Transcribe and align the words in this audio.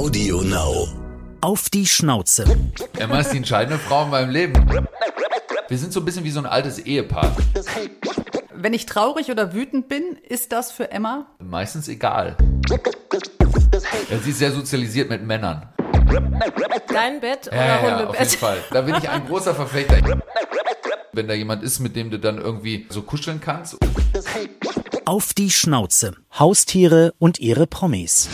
Audio 0.00 0.40
Now. 0.40 0.88
Auf 1.42 1.68
die 1.68 1.86
Schnauze. 1.86 2.46
Emma 2.98 3.20
ist 3.20 3.34
die 3.34 3.36
entscheidende 3.36 3.78
Frau 3.78 4.04
in 4.04 4.10
meinem 4.10 4.30
Leben. 4.30 4.54
Wir 5.68 5.76
sind 5.76 5.92
so 5.92 6.00
ein 6.00 6.06
bisschen 6.06 6.24
wie 6.24 6.30
so 6.30 6.40
ein 6.40 6.46
altes 6.46 6.78
Ehepaar. 6.78 7.36
Wenn 8.54 8.72
ich 8.72 8.86
traurig 8.86 9.30
oder 9.30 9.52
wütend 9.52 9.88
bin, 9.90 10.16
ist 10.26 10.52
das 10.52 10.72
für 10.72 10.90
Emma? 10.90 11.26
Meistens 11.38 11.86
egal. 11.88 12.34
Ja, 14.10 14.16
sie 14.24 14.30
ist 14.30 14.38
sehr 14.38 14.52
sozialisiert 14.52 15.10
mit 15.10 15.22
Männern. 15.22 15.68
Dein 16.88 17.20
Bett 17.20 17.48
oder 17.48 17.56
Ja, 17.56 17.66
ja, 17.66 17.76
auf 17.76 17.82
jeden 17.84 17.98
Hundebett? 18.08 18.30
Fall. 18.36 18.56
Da 18.70 18.80
bin 18.80 18.94
ich 18.94 19.06
ein 19.06 19.26
großer 19.26 19.54
Verfechter. 19.54 19.98
Wenn 21.12 21.28
da 21.28 21.34
jemand 21.34 21.62
ist, 21.62 21.78
mit 21.78 21.94
dem 21.94 22.10
du 22.10 22.18
dann 22.18 22.38
irgendwie 22.38 22.86
so 22.88 23.02
kuscheln 23.02 23.38
kannst. 23.38 23.76
Auf 25.04 25.34
die 25.34 25.50
Schnauze. 25.50 26.16
Haustiere 26.38 27.12
und 27.18 27.38
ihre 27.38 27.66
Promis. 27.66 28.30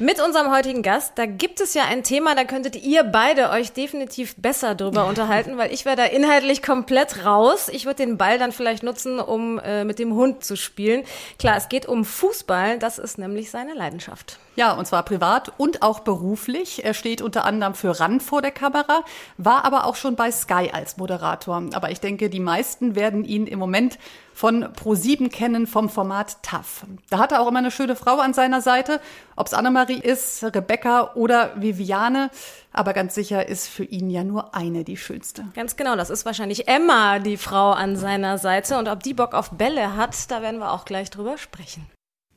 Mit 0.00 0.22
unserem 0.24 0.52
heutigen 0.52 0.82
Gast, 0.82 1.14
da 1.16 1.26
gibt 1.26 1.60
es 1.60 1.74
ja 1.74 1.82
ein 1.86 2.04
Thema, 2.04 2.36
da 2.36 2.44
könntet 2.44 2.76
ihr 2.76 3.02
beide 3.02 3.50
euch 3.50 3.72
definitiv 3.72 4.36
besser 4.36 4.76
drüber 4.76 5.06
unterhalten, 5.08 5.58
weil 5.58 5.72
ich 5.72 5.84
wäre 5.84 5.96
da 5.96 6.04
inhaltlich 6.04 6.62
komplett 6.62 7.24
raus. 7.24 7.68
Ich 7.68 7.84
würde 7.84 8.06
den 8.06 8.16
Ball 8.16 8.38
dann 8.38 8.52
vielleicht 8.52 8.84
nutzen, 8.84 9.18
um 9.18 9.58
äh, 9.58 9.82
mit 9.82 9.98
dem 9.98 10.14
Hund 10.14 10.44
zu 10.44 10.54
spielen. 10.54 11.02
Klar, 11.40 11.56
es 11.56 11.68
geht 11.68 11.86
um 11.86 12.04
Fußball, 12.04 12.78
das 12.78 12.98
ist 12.98 13.18
nämlich 13.18 13.50
seine 13.50 13.74
Leidenschaft. 13.74 14.38
Ja, 14.54 14.72
und 14.72 14.86
zwar 14.86 15.04
privat 15.04 15.52
und 15.56 15.82
auch 15.82 16.00
beruflich. 16.00 16.84
Er 16.84 16.94
steht 16.94 17.20
unter 17.20 17.44
anderem 17.44 17.74
für 17.74 17.98
RAN 17.98 18.20
vor 18.20 18.40
der 18.40 18.52
Kamera, 18.52 19.02
war 19.36 19.64
aber 19.64 19.84
auch 19.84 19.96
schon 19.96 20.14
bei 20.14 20.30
Sky 20.30 20.70
als 20.72 20.96
Moderator. 20.96 21.60
Aber 21.74 21.90
ich 21.90 21.98
denke, 21.98 22.30
die 22.30 22.40
meisten 22.40 22.94
werden 22.94 23.24
ihn 23.24 23.48
im 23.48 23.58
Moment 23.58 23.98
von 24.38 24.66
Pro7 24.66 25.30
kennen 25.30 25.66
vom 25.66 25.88
Format 25.88 26.44
TAF. 26.44 26.86
Da 27.10 27.18
hat 27.18 27.32
er 27.32 27.40
auch 27.40 27.48
immer 27.48 27.58
eine 27.58 27.72
schöne 27.72 27.96
Frau 27.96 28.20
an 28.20 28.34
seiner 28.34 28.60
Seite, 28.60 29.00
ob 29.34 29.48
es 29.48 29.52
Annemarie 29.52 29.98
ist, 29.98 30.44
Rebecca 30.44 31.14
oder 31.16 31.60
Viviane. 31.60 32.30
Aber 32.72 32.92
ganz 32.92 33.16
sicher 33.16 33.48
ist 33.48 33.66
für 33.66 33.82
ihn 33.82 34.10
ja 34.10 34.22
nur 34.22 34.54
eine 34.54 34.84
die 34.84 34.96
schönste. 34.96 35.46
Ganz 35.56 35.74
genau, 35.74 35.96
das 35.96 36.08
ist 36.08 36.24
wahrscheinlich 36.24 36.68
Emma, 36.68 37.18
die 37.18 37.36
Frau 37.36 37.72
an 37.72 37.96
seiner 37.96 38.38
Seite. 38.38 38.78
Und 38.78 38.86
ob 38.86 39.02
die 39.02 39.14
Bock 39.14 39.34
auf 39.34 39.50
Bälle 39.50 39.96
hat, 39.96 40.30
da 40.30 40.40
werden 40.40 40.60
wir 40.60 40.70
auch 40.70 40.84
gleich 40.84 41.10
drüber 41.10 41.36
sprechen. 41.36 41.84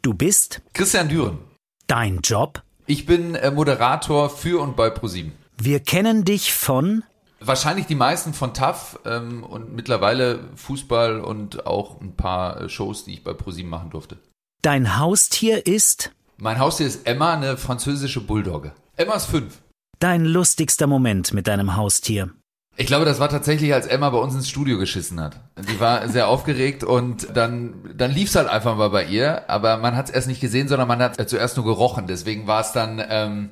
Du 0.02 0.16
bist 0.16 0.62
Christian 0.74 1.08
Düren. 1.08 1.38
dein 1.86 2.22
Job. 2.22 2.64
Ich 2.88 3.06
bin 3.06 3.36
äh, 3.36 3.52
Moderator 3.52 4.32
für 4.32 4.60
und 4.60 4.76
bei 4.76 4.90
ProSieben. 4.90 5.34
Wir 5.62 5.80
kennen 5.80 6.26
dich 6.26 6.52
von 6.52 7.04
Wahrscheinlich 7.44 7.88
die 7.88 7.96
meisten 7.96 8.34
von 8.34 8.54
TAF 8.54 9.00
ähm, 9.06 9.44
und 9.44 9.74
mittlerweile 9.74 10.40
Fußball 10.56 11.20
und 11.22 11.66
auch 11.66 12.00
ein 12.00 12.16
paar 12.16 12.62
äh, 12.62 12.70
Shows, 12.70 13.04
die 13.06 13.14
ich 13.14 13.24
bei 13.24 13.34
ProSieben 13.34 13.70
machen 13.70 13.90
durfte. 13.90 14.18
Dein 14.62 15.00
Haustier 15.00 15.66
ist 15.66 16.12
Mein 16.38 16.60
Haustier 16.60 16.86
ist 16.88 17.08
Emma, 17.08 17.34
eine 17.34 17.58
französische 17.58 18.22
Bulldogge. 18.22 18.74
Emma 18.96 19.16
ist 19.16 19.26
fünf. 19.26 19.60
dein 20.00 20.24
lustigster 20.26 20.86
Moment 20.88 21.34
mit 21.34 21.48
deinem 21.48 21.76
Haustier. 21.76 22.30
Ich 22.78 22.86
glaube, 22.88 23.06
das 23.06 23.20
war 23.20 23.28
tatsächlich, 23.30 23.74
als 23.74 23.86
Emma 23.86 24.10
bei 24.12 24.18
uns 24.18 24.34
ins 24.34 24.50
Studio 24.50 24.78
geschissen 24.78 25.20
hat. 25.20 25.40
Die 25.70 25.80
war 25.80 26.08
sehr 26.08 26.28
aufgeregt 26.28 26.84
und 26.84 27.28
dann, 27.36 27.74
dann 27.96 28.12
lief's 28.12 28.36
halt 28.36 28.48
einfach 28.48 28.78
mal 28.78 28.90
bei 28.90 29.06
ihr, 29.06 29.50
aber 29.50 29.78
man 29.78 29.96
hat 29.96 30.06
es 30.10 30.12
erst 30.16 30.28
nicht 30.28 30.42
gesehen, 30.42 30.68
sondern 30.68 30.88
man 30.88 31.00
hat 31.02 31.30
zuerst 31.30 31.58
nur 31.58 31.66
gerochen. 31.66 32.08
Deswegen 32.08 32.48
war 32.48 32.62
es 32.62 32.72
dann, 32.72 33.04
ähm, 33.10 33.50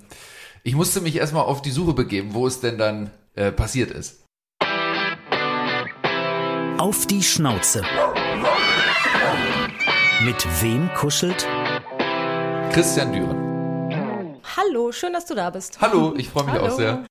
ich 0.63 0.73
musste 0.75 1.01
mich 1.01 1.17
erstmal 1.17 1.43
auf 1.43 1.61
die 1.61 1.71
Suche 1.71 1.93
begeben, 1.93 2.33
wo 2.33 2.47
es 2.47 2.61
denn 2.61 2.77
dann 2.77 3.09
äh, 3.39 3.51
passiert 3.51 3.91
ist. 3.91 4.25
Auf 6.77 7.07
die 7.07 7.23
Schnauze. 7.23 7.83
Mit 10.23 10.45
wem 10.61 10.89
kuschelt? 10.93 11.47
Christian 12.71 13.13
Düren. 13.13 14.39
Hallo, 14.57 14.91
schön, 14.91 15.13
dass 15.13 15.25
du 15.25 15.35
da 15.35 15.49
bist. 15.49 15.79
Hallo, 15.81 16.13
ich 16.17 16.29
freue 16.29 16.43
mich 16.45 16.53
Hallo. 16.53 16.65
auch 16.67 16.71
sehr. 16.71 17.05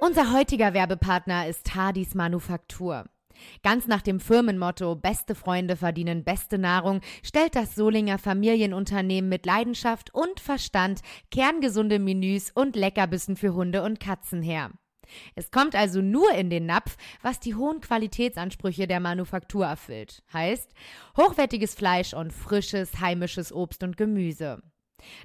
Unser 0.00 0.32
heutiger 0.32 0.72
Werbepartner 0.72 1.48
ist 1.48 1.74
Hardys 1.74 2.14
Manufaktur. 2.14 3.06
Ganz 3.62 3.86
nach 3.86 4.02
dem 4.02 4.20
Firmenmotto 4.20 4.96
Beste 4.96 5.34
Freunde 5.34 5.76
verdienen 5.76 6.24
beste 6.24 6.58
Nahrung 6.58 7.00
stellt 7.22 7.56
das 7.56 7.74
Solinger 7.74 8.18
Familienunternehmen 8.18 9.28
mit 9.28 9.46
Leidenschaft 9.46 10.14
und 10.14 10.40
Verstand 10.40 11.00
kerngesunde 11.30 11.98
Menüs 11.98 12.50
und 12.54 12.76
Leckerbissen 12.76 13.36
für 13.36 13.54
Hunde 13.54 13.82
und 13.82 14.00
Katzen 14.00 14.42
her. 14.42 14.70
Es 15.34 15.50
kommt 15.50 15.74
also 15.74 16.00
nur 16.00 16.32
in 16.32 16.50
den 16.50 16.66
Napf, 16.66 16.96
was 17.22 17.40
die 17.40 17.54
hohen 17.54 17.80
Qualitätsansprüche 17.80 18.86
der 18.86 19.00
Manufaktur 19.00 19.66
erfüllt. 19.66 20.22
Heißt, 20.32 20.72
hochwertiges 21.16 21.74
Fleisch 21.74 22.14
und 22.14 22.32
frisches 22.32 23.00
heimisches 23.00 23.52
Obst 23.52 23.82
und 23.82 23.96
Gemüse. 23.96 24.62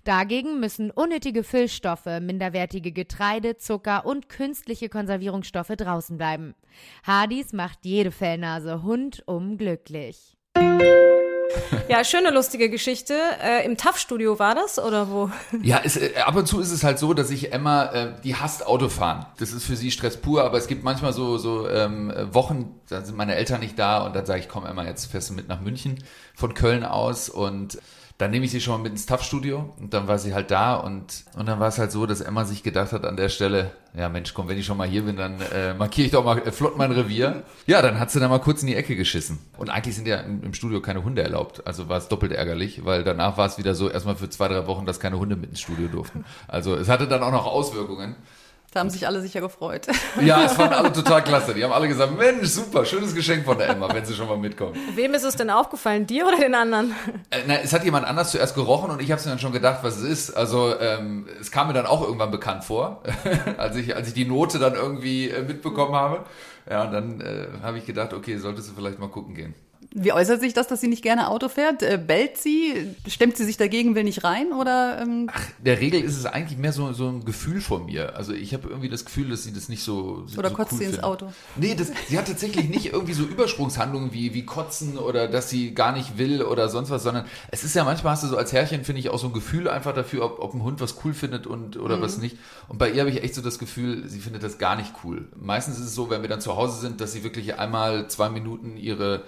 Dagegen 0.04 0.60
müssen 0.60 0.92
unnötige 0.92 1.44
Füllstoffe, 1.44 2.06
minderwertige 2.06 2.92
Getreide, 2.92 3.58
Zucker 3.58 4.06
und 4.06 4.30
künstliche 4.30 4.90
Konservierungsstoffe 4.90 5.76
draußen 5.78 6.18
bleiben. 6.18 6.56
Hardys 7.04 7.54
macht 7.54 7.80
jede 7.84 8.12
Fellnase 8.12 8.82
rundum 8.82 9.58
glücklich. 9.58 10.38
Ja, 11.88 12.04
schöne 12.04 12.32
lustige 12.32 12.70
Geschichte. 12.70 13.14
Äh, 13.44 13.66
Im 13.66 13.76
TAF-Studio 13.76 14.40
war 14.40 14.56
das 14.56 14.80
oder 14.80 15.10
wo? 15.10 15.30
Ja, 15.62 15.82
es, 15.84 15.98
äh, 15.98 16.14
ab 16.18 16.36
und 16.36 16.48
zu 16.48 16.60
ist 16.60 16.72
es 16.72 16.84
halt 16.84 17.00
so, 17.00 17.14
dass 17.14 17.30
ich 17.30 17.52
Emma, 17.52 17.86
äh, 17.86 18.14
die 18.24 18.36
hasst 18.36 18.66
Autofahren. 18.66 19.26
Das 19.40 19.52
ist 19.52 19.66
für 19.66 19.76
sie 19.76 19.92
Stress 19.92 20.18
pur, 20.18 20.44
aber 20.44 20.58
es 20.58 20.68
gibt 20.68 20.84
manchmal 20.84 21.14
so, 21.14 21.38
so 21.38 21.68
ähm, 21.68 22.10
äh, 22.10 22.34
Wochen, 22.34 22.80
da 22.88 23.02
sind 23.02 23.18
meine 23.18 23.36
Eltern 23.36 23.60
nicht 23.60 23.78
da 23.78 24.06
und 24.06 24.16
dann 24.16 24.26
sage 24.26 24.40
ich, 24.40 24.48
komm 24.48 24.66
Emma, 24.66 24.86
jetzt 24.86 25.08
fährst 25.08 25.30
du 25.30 25.34
mit 25.34 25.48
nach 25.48 25.62
München 25.62 26.02
von 26.36 26.54
Köln 26.54 26.86
aus 26.86 27.30
und 27.30 27.78
dann 28.22 28.30
nehme 28.30 28.46
ich 28.46 28.52
sie 28.52 28.62
schon 28.62 28.76
mal 28.76 28.84
mit 28.84 28.92
ins 28.92 29.08
TAF-Studio 29.08 29.74
und 29.80 29.96
dann 29.96 30.08
war 30.08 30.20
sie 30.20 30.36
halt 30.36 30.52
da 30.52 30.76
und, 30.76 31.24
und 31.36 31.48
dann 31.48 31.60
war 31.60 31.70
es 31.70 31.80
halt 31.80 31.92
so, 31.92 32.06
dass 32.06 32.22
Emma 32.22 32.46
sich 32.46 32.62
gedacht 32.62 32.92
hat 32.92 33.04
an 33.04 33.18
der 33.18 33.30
Stelle, 33.30 33.72
ja 33.98 34.10
Mensch, 34.10 34.36
komm, 34.36 34.48
wenn 34.48 34.60
ich 34.60 34.66
schon 34.68 34.78
mal 34.78 34.88
hier 34.88 35.02
bin, 35.02 35.16
dann 35.16 35.42
äh, 35.42 35.74
markiere 35.74 36.06
ich 36.06 36.12
doch 36.12 36.24
mal 36.24 36.38
äh, 36.38 36.52
flott 36.52 36.78
mein 36.78 36.92
Revier. 36.92 37.42
Ja, 37.66 37.82
dann 37.82 38.00
hat 38.00 38.12
sie 38.12 38.20
da 38.20 38.28
mal 38.28 38.38
kurz 38.38 38.62
in 38.62 38.68
die 38.68 38.76
Ecke 38.76 38.96
geschissen. 38.96 39.40
Und 39.58 39.72
eigentlich 39.72 39.96
sind 39.96 40.08
ja 40.08 40.18
im, 40.18 40.44
im 40.44 40.54
Studio 40.54 40.82
keine 40.82 41.04
Hunde 41.04 41.24
erlaubt, 41.24 41.66
also 41.66 41.90
war 41.90 41.98
es 41.98 42.10
doppelt 42.10 42.32
ärgerlich, 42.32 42.86
weil 42.86 43.04
danach 43.04 43.38
war 43.38 43.48
es 43.48 43.58
wieder 43.58 43.74
so, 43.74 43.90
erstmal 43.90 44.16
für 44.16 44.30
zwei, 44.30 44.48
drei 44.48 44.68
Wochen, 44.68 44.86
dass 44.86 45.00
keine 45.00 45.18
Hunde 45.18 45.36
mit 45.36 45.50
ins 45.50 45.62
Studio 45.62 45.88
durften. 45.88 46.24
Also 46.48 46.76
es 46.76 46.90
hatte 46.90 47.08
dann 47.08 47.24
auch 47.24 47.32
noch 47.32 47.48
Auswirkungen. 47.48 48.16
Da 48.72 48.80
haben 48.80 48.90
sich 48.90 49.06
alle 49.06 49.22
sicher 49.22 49.42
gefreut. 49.42 49.88
Ja, 50.22 50.44
es 50.46 50.54
fanden 50.54 50.74
alle 50.76 50.94
total 50.94 51.24
klasse. 51.24 51.54
Die 51.54 51.64
haben 51.64 51.74
alle 51.74 51.88
gesagt, 51.88 52.18
Mensch, 52.18 52.48
super, 52.48 52.86
schönes 52.86 53.14
Geschenk 53.14 53.46
von 53.46 53.58
der 53.58 53.70
Emma, 53.70 53.94
wenn 53.94 54.06
sie 54.06 54.14
schon 54.14 54.28
mal 54.28 54.38
mitkommt. 54.38 54.78
Wem 54.96 55.14
ist 55.14 55.24
es 55.24 55.36
denn 55.36 55.50
aufgefallen, 55.50 56.06
dir 56.06 56.28
oder 56.28 56.38
den 56.38 56.56
anderen? 56.56 56.96
Äh, 57.30 57.40
na, 57.48 57.56
es 57.56 57.74
hat 57.74 57.84
jemand 57.84 58.06
anders 58.06 58.32
zuerst 58.32 58.56
gerochen 58.56 58.92
und 58.92 59.02
ich 59.02 59.12
habe 59.12 59.22
mir 59.22 59.30
dann 59.30 59.40
schon 59.40 59.52
gedacht, 59.52 59.80
was 59.84 59.98
es 59.98 60.04
ist. 60.04 60.32
Also 60.32 60.80
ähm, 60.80 61.28
es 61.40 61.52
kam 61.52 61.68
mir 61.68 61.74
dann 61.74 61.86
auch 61.86 62.02
irgendwann 62.02 62.32
bekannt 62.32 62.64
vor, 62.64 63.04
als 63.58 63.76
ich 63.76 63.96
als 63.96 64.08
ich 64.08 64.14
die 64.14 64.26
Note 64.26 64.60
dann 64.60 64.76
irgendwie 64.76 65.30
äh, 65.30 65.42
mitbekommen 65.42 65.96
habe. 65.96 66.26
Ja, 66.70 66.84
und 66.84 66.92
dann 66.92 67.22
äh, 67.22 67.48
habe 67.64 67.78
ich 67.78 67.86
gedacht, 67.86 68.14
okay, 68.14 68.38
solltest 68.38 68.70
du 68.70 68.74
vielleicht 68.74 69.00
mal 69.00 69.10
gucken 69.10 69.36
gehen. 69.36 69.54
Wie 69.94 70.14
äußert 70.14 70.40
sich 70.40 70.54
das, 70.54 70.68
dass 70.68 70.80
sie 70.80 70.88
nicht 70.88 71.04
gerne 71.04 71.28
Auto 71.30 71.50
fährt? 71.50 71.84
Äh, 71.84 71.98
bellt 71.98 72.38
sie? 72.38 72.96
Stemmt 73.08 73.36
sie 73.36 73.44
sich 73.44 73.58
dagegen, 73.58 73.94
will 73.94 74.06
nicht 74.06 74.24
rein? 74.24 74.54
Oder 74.54 75.00
ähm, 75.02 75.30
In 75.60 75.66
der 75.66 75.82
Regel 75.82 76.02
ist 76.02 76.18
es 76.18 76.26
eigentlich 76.26 76.58
mehr 76.58 76.72
so, 76.72 76.94
so 76.94 77.10
ein 77.10 77.26
Gefühl 77.26 77.60
von 77.60 77.86
mir. 77.86 78.16
Also 78.16 78.32
ich 78.32 78.54
habe 78.54 78.70
irgendwie 78.70 78.88
das 78.88 79.04
Gefühl, 79.04 79.30
dass 79.30 79.44
sie 79.44 79.52
das 79.52 79.68
nicht 79.68 79.84
so 79.84 80.26
Oder 80.38 80.50
so 80.50 80.56
kotzt 80.56 80.72
cool 80.72 80.78
sie 80.78 80.84
ins 80.86 80.94
findet. 80.96 81.04
Auto? 81.04 81.34
Nee, 81.58 81.76
das, 81.76 81.92
sie 82.08 82.18
hat 82.18 82.28
tatsächlich 82.28 82.70
nicht 82.70 82.94
irgendwie 82.94 83.14
so 83.14 83.24
Übersprungshandlungen 83.24 84.14
wie, 84.14 84.34
wie 84.34 84.46
Kotzen 84.46 84.98
oder 84.98 85.28
dass 85.28 85.50
sie 85.50 85.74
gar 85.74 85.92
nicht 85.92 86.18
will 86.18 86.42
oder 86.42 86.70
sonst 86.70 86.90
was, 86.90 87.04
sondern 87.04 87.26
es 87.50 87.66
ist 87.66 87.76
ja 87.76 87.84
manchmal 87.84 88.14
hast 88.14 88.24
du 88.24 88.28
so 88.28 88.38
als 88.38 88.54
Herrchen, 88.54 88.86
finde 88.86 89.02
ich, 89.02 89.10
auch 89.10 89.20
so 89.20 89.28
ein 89.28 89.34
Gefühl 89.34 89.68
einfach 89.68 89.94
dafür, 89.94 90.24
ob, 90.24 90.40
ob 90.40 90.54
ein 90.54 90.64
Hund 90.64 90.80
was 90.80 90.96
cool 91.04 91.14
findet 91.14 91.48
und 91.48 91.76
oder 91.76 92.02
was 92.02 92.18
nicht. 92.18 92.38
Und 92.70 92.78
bei 92.78 92.90
ihr 92.90 93.02
habe 93.02 93.10
ich 93.10 93.24
echt 93.24 93.36
so 93.36 93.42
das 93.42 93.60
Gefühl, 93.60 94.08
sie 94.08 94.20
findet 94.20 94.44
das 94.44 94.58
gar 94.58 94.78
nicht 94.78 94.94
cool. 95.04 95.28
Meistens 95.36 95.80
ist 95.80 95.88
es 95.88 95.96
so, 95.96 96.10
wenn 96.10 96.22
wir 96.22 96.30
dann 96.30 96.40
zu 96.40 96.56
Hause 96.56 96.80
sind, 96.80 97.02
dass 97.02 97.12
sie 97.12 97.24
wirklich 97.26 97.60
einmal 97.60 98.08
zwei 98.10 98.30
Minuten 98.30 98.78
ihre 98.78 99.24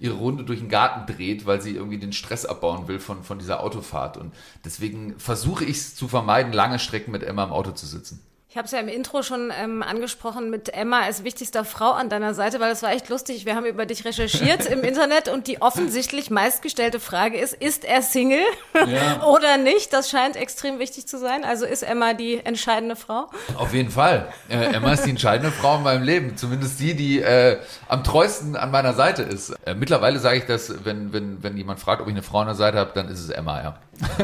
ihre 0.00 0.14
Runde 0.14 0.44
durch 0.44 0.60
den 0.60 0.68
Garten 0.68 1.12
dreht, 1.12 1.46
weil 1.46 1.60
sie 1.60 1.74
irgendwie 1.74 1.98
den 1.98 2.12
Stress 2.12 2.46
abbauen 2.46 2.88
will 2.88 2.98
von, 2.98 3.22
von 3.22 3.38
dieser 3.38 3.62
Autofahrt. 3.62 4.16
Und 4.16 4.34
deswegen 4.64 5.18
versuche 5.20 5.64
ich 5.64 5.76
es 5.76 5.94
zu 5.94 6.08
vermeiden, 6.08 6.52
lange 6.52 6.78
Strecken 6.78 7.12
mit 7.12 7.22
Emma 7.22 7.44
im 7.44 7.52
Auto 7.52 7.72
zu 7.72 7.86
sitzen. 7.86 8.20
Ich 8.52 8.56
habe 8.56 8.66
es 8.66 8.72
ja 8.72 8.80
im 8.80 8.88
Intro 8.88 9.22
schon 9.22 9.52
ähm, 9.56 9.80
angesprochen 9.80 10.50
mit 10.50 10.74
Emma 10.74 11.02
als 11.02 11.22
wichtigster 11.22 11.64
Frau 11.64 11.92
an 11.92 12.08
deiner 12.08 12.34
Seite, 12.34 12.58
weil 12.58 12.68
das 12.68 12.82
war 12.82 12.90
echt 12.90 13.08
lustig. 13.08 13.46
Wir 13.46 13.54
haben 13.54 13.64
über 13.64 13.86
dich 13.86 14.04
recherchiert 14.04 14.66
im 14.66 14.80
Internet 14.82 15.28
und 15.28 15.46
die 15.46 15.62
offensichtlich 15.62 16.30
meistgestellte 16.30 16.98
Frage 16.98 17.38
ist, 17.38 17.54
ist 17.54 17.84
er 17.84 18.02
Single 18.02 18.42
Ja. 18.74 19.22
oder 19.28 19.56
nicht? 19.56 19.92
Das 19.92 20.10
scheint 20.10 20.34
extrem 20.34 20.80
wichtig 20.80 21.06
zu 21.06 21.16
sein. 21.16 21.44
Also 21.44 21.64
ist 21.64 21.84
Emma 21.84 22.12
die 22.12 22.44
entscheidende 22.44 22.96
Frau? 22.96 23.30
Auf 23.56 23.72
jeden 23.72 23.92
Fall. 23.92 24.26
Äh, 24.48 24.74
Emma 24.74 24.94
ist 24.94 25.04
die 25.04 25.10
entscheidende 25.10 25.52
Frau 25.52 25.76
in 25.76 25.84
meinem 25.84 26.02
Leben. 26.02 26.36
Zumindest 26.36 26.80
die, 26.80 26.96
die 26.96 27.20
äh, 27.20 27.60
am 27.86 28.02
treuesten 28.02 28.56
an 28.56 28.72
meiner 28.72 28.94
Seite 28.94 29.22
ist. 29.22 29.50
Äh, 29.64 29.74
mittlerweile 29.74 30.18
sage 30.18 30.38
ich 30.38 30.46
das, 30.46 30.84
wenn, 30.84 31.12
wenn, 31.12 31.40
wenn 31.44 31.56
jemand 31.56 31.78
fragt, 31.78 32.02
ob 32.02 32.08
ich 32.08 32.14
eine 32.14 32.24
Frau 32.24 32.40
an 32.40 32.46
der 32.46 32.56
Seite 32.56 32.78
habe, 32.78 32.90
dann 32.94 33.08
ist 33.10 33.20
es 33.20 33.30
Emma, 33.30 33.62
ja. 33.62 33.78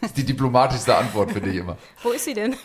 das 0.00 0.10
ist 0.10 0.16
die 0.16 0.24
diplomatischste 0.24 0.96
Antwort, 0.96 1.32
finde 1.32 1.50
ich 1.50 1.56
immer. 1.56 1.76
Wo 2.02 2.10
ist 2.10 2.24
sie 2.24 2.34
denn? 2.34 2.56